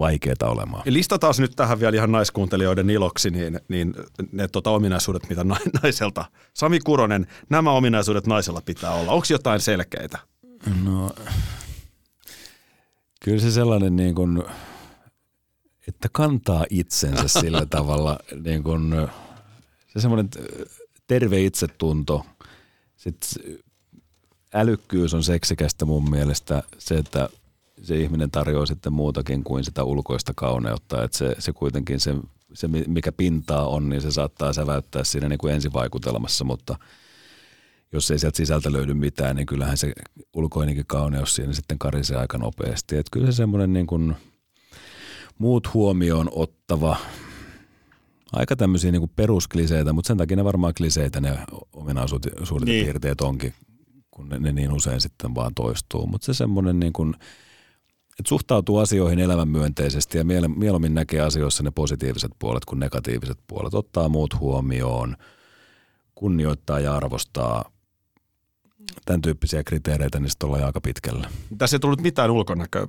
vaikeaa 0.00 0.34
olemaan. 0.42 0.82
Listataan 0.86 1.34
nyt 1.38 1.52
tähän 1.56 1.80
vielä 1.80 1.96
ihan 1.96 2.12
naiskuuntelijoiden 2.12 2.90
iloksi 2.90 3.30
niin, 3.30 3.60
niin 3.68 3.94
ne 4.32 4.48
tota, 4.48 4.70
ominaisuudet, 4.70 5.28
mitä 5.28 5.44
na- 5.44 5.56
naiselta. 5.82 6.24
Sami 6.54 6.80
Kuronen, 6.80 7.26
nämä 7.48 7.70
ominaisuudet 7.72 8.26
naisella 8.26 8.60
pitää 8.60 8.90
olla. 8.90 9.12
Onko 9.12 9.26
jotain 9.30 9.60
selkeitä? 9.60 10.18
No, 10.84 11.10
kyllä 13.24 13.40
se 13.40 13.50
sellainen 13.50 13.96
niin 13.96 14.14
kuin, 14.14 14.42
että 15.88 16.08
kantaa 16.12 16.64
itsensä 16.70 17.28
sillä 17.40 17.66
tavalla, 17.66 18.18
niin 18.44 18.62
kuin, 18.62 18.92
se 19.86 20.00
semmoinen 20.00 20.28
terve 21.06 21.42
itsetunto, 21.42 22.26
sitten 22.96 23.54
älykkyys 24.54 25.14
on 25.14 25.22
seksikästä 25.22 25.84
mun 25.84 26.10
mielestä, 26.10 26.62
se, 26.78 26.94
että 26.94 27.28
se 27.82 27.96
ihminen 27.96 28.30
tarjoaa 28.30 28.66
sitten 28.66 28.92
muutakin 28.92 29.44
kuin 29.44 29.64
sitä 29.64 29.84
ulkoista 29.84 30.32
kauneutta, 30.36 31.04
että 31.04 31.18
se, 31.18 31.34
se 31.38 31.52
kuitenkin 31.52 32.00
se, 32.00 32.14
se, 32.52 32.68
mikä 32.68 33.12
pintaa 33.12 33.66
on, 33.66 33.88
niin 33.88 34.02
se 34.02 34.10
saattaa 34.10 34.52
säväyttää 34.52 35.04
siinä 35.04 35.28
niin 35.28 35.38
kuin 35.38 35.54
ensivaikutelmassa, 35.54 36.44
mutta 36.44 36.78
jos 37.92 38.10
ei 38.10 38.18
sieltä 38.18 38.36
sisältä 38.36 38.72
löydy 38.72 38.94
mitään, 38.94 39.36
niin 39.36 39.46
kyllähän 39.46 39.76
se 39.76 39.92
ulkoinenkin 40.34 40.86
kauneus 40.86 41.34
siinä 41.34 41.52
sitten 41.52 41.78
karisee 41.78 42.16
aika 42.16 42.38
nopeasti. 42.38 42.96
Että 42.96 43.10
kyllä 43.12 43.26
se 43.26 43.32
semmoinen 43.32 43.72
niin 43.72 43.86
kuin 43.86 44.16
muut 45.38 45.74
huomioon 45.74 46.28
ottava, 46.32 46.96
aika 48.32 48.56
tämmöisiä 48.56 48.92
niin 48.92 49.00
kuin 49.00 49.12
peruskliseitä, 49.16 49.92
mutta 49.92 50.08
sen 50.08 50.16
takia 50.16 50.36
ne 50.36 50.44
varmaan 50.44 50.74
kliseitä 50.74 51.20
ne 51.20 51.38
ominaisuudet 51.72 52.34
niin. 52.64 52.84
piirteet 52.84 53.20
onkin, 53.20 53.54
kun 54.10 54.28
ne, 54.28 54.38
ne 54.38 54.52
niin 54.52 54.72
usein 54.72 55.00
sitten 55.00 55.34
vaan 55.34 55.54
toistuu. 55.54 56.06
Mutta 56.06 56.24
se 56.24 56.34
semmoinen 56.34 56.80
niin 56.80 56.92
kuin, 56.92 57.14
että 58.20 58.28
suhtautuu 58.28 58.78
asioihin 58.78 59.18
elämänmyönteisesti 59.18 60.18
ja 60.18 60.24
mieluummin 60.56 60.94
näkee 60.94 61.20
asioissa 61.20 61.62
ne 61.62 61.70
positiiviset 61.70 62.30
puolet 62.38 62.64
kuin 62.64 62.80
negatiiviset 62.80 63.38
puolet. 63.46 63.74
Ottaa 63.74 64.08
muut 64.08 64.38
huomioon, 64.38 65.16
kunnioittaa 66.14 66.80
ja 66.80 66.96
arvostaa 66.96 67.70
tämän 69.04 69.22
tyyppisiä 69.22 69.64
kriteereitä, 69.64 70.20
niin 70.20 70.30
sitten 70.30 70.46
ollaan 70.46 70.64
aika 70.64 70.80
pitkällä. 70.80 71.30
Tässä 71.58 71.74
ei 71.74 71.80
tullut 71.80 72.00
mitään 72.00 72.30
ulkonäköä. 72.30 72.86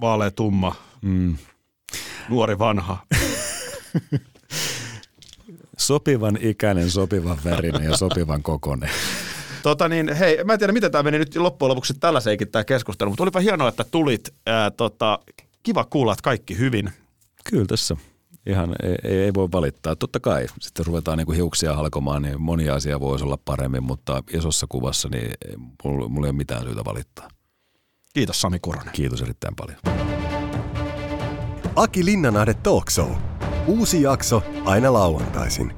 Vaalea, 0.00 0.30
tumma, 0.30 0.74
mm. 1.02 1.36
nuori, 2.28 2.58
vanha. 2.58 3.06
sopivan 5.78 6.38
ikäinen, 6.40 6.90
sopivan 6.90 7.38
värinen 7.44 7.82
ja 7.82 7.96
sopivan 7.96 8.42
kokonen. 8.42 8.90
Tota 9.62 9.88
niin, 9.88 10.14
hei, 10.14 10.44
mä 10.44 10.52
en 10.52 10.58
tiedä, 10.58 10.72
miten 10.72 10.92
tämä 10.92 11.02
meni 11.02 11.18
nyt 11.18 11.36
loppujen 11.36 11.68
lopuksi 11.68 11.94
tällaiseenkin 11.94 12.50
tämä 12.50 12.64
keskustelu, 12.64 13.10
mutta 13.10 13.22
olipa 13.22 13.40
hienoa, 13.40 13.68
että 13.68 13.84
tulit. 13.90 14.34
Ää, 14.46 14.70
tota, 14.70 15.18
kiva 15.62 15.84
kuulla, 15.84 16.12
että 16.12 16.22
kaikki 16.22 16.58
hyvin. 16.58 16.92
Kyllä 17.50 17.66
tässä 17.66 17.96
ihan 18.46 18.74
ei, 18.82 19.18
ei 19.18 19.34
voi 19.34 19.48
valittaa. 19.52 19.96
Totta 19.96 20.20
kai 20.20 20.46
sitten 20.60 20.86
ruvetaan 20.86 21.18
niin 21.18 21.26
kuin 21.26 21.36
hiuksia 21.36 21.76
halkomaan, 21.76 22.22
niin 22.22 22.40
moni 22.40 22.68
asia 22.70 23.00
voisi 23.00 23.24
olla 23.24 23.38
paremmin, 23.44 23.82
mutta 23.82 24.22
isossa 24.32 24.66
kuvassa 24.68 25.08
niin 25.08 25.32
mulla, 25.84 26.08
mulla 26.08 26.26
ei 26.26 26.30
ole 26.30 26.36
mitään 26.36 26.62
syytä 26.62 26.84
valittaa. 26.84 27.28
Kiitos 28.14 28.40
Sami 28.40 28.58
Kuronen. 28.58 28.92
Kiitos 28.92 29.22
erittäin 29.22 29.54
paljon. 29.56 29.78
Aki 31.76 32.04
Linnanahde 32.04 32.54
Talk 32.54 32.90
Show. 32.90 33.10
Uusi 33.66 34.02
jakso 34.02 34.42
aina 34.64 34.92
lauantaisin. 34.92 35.72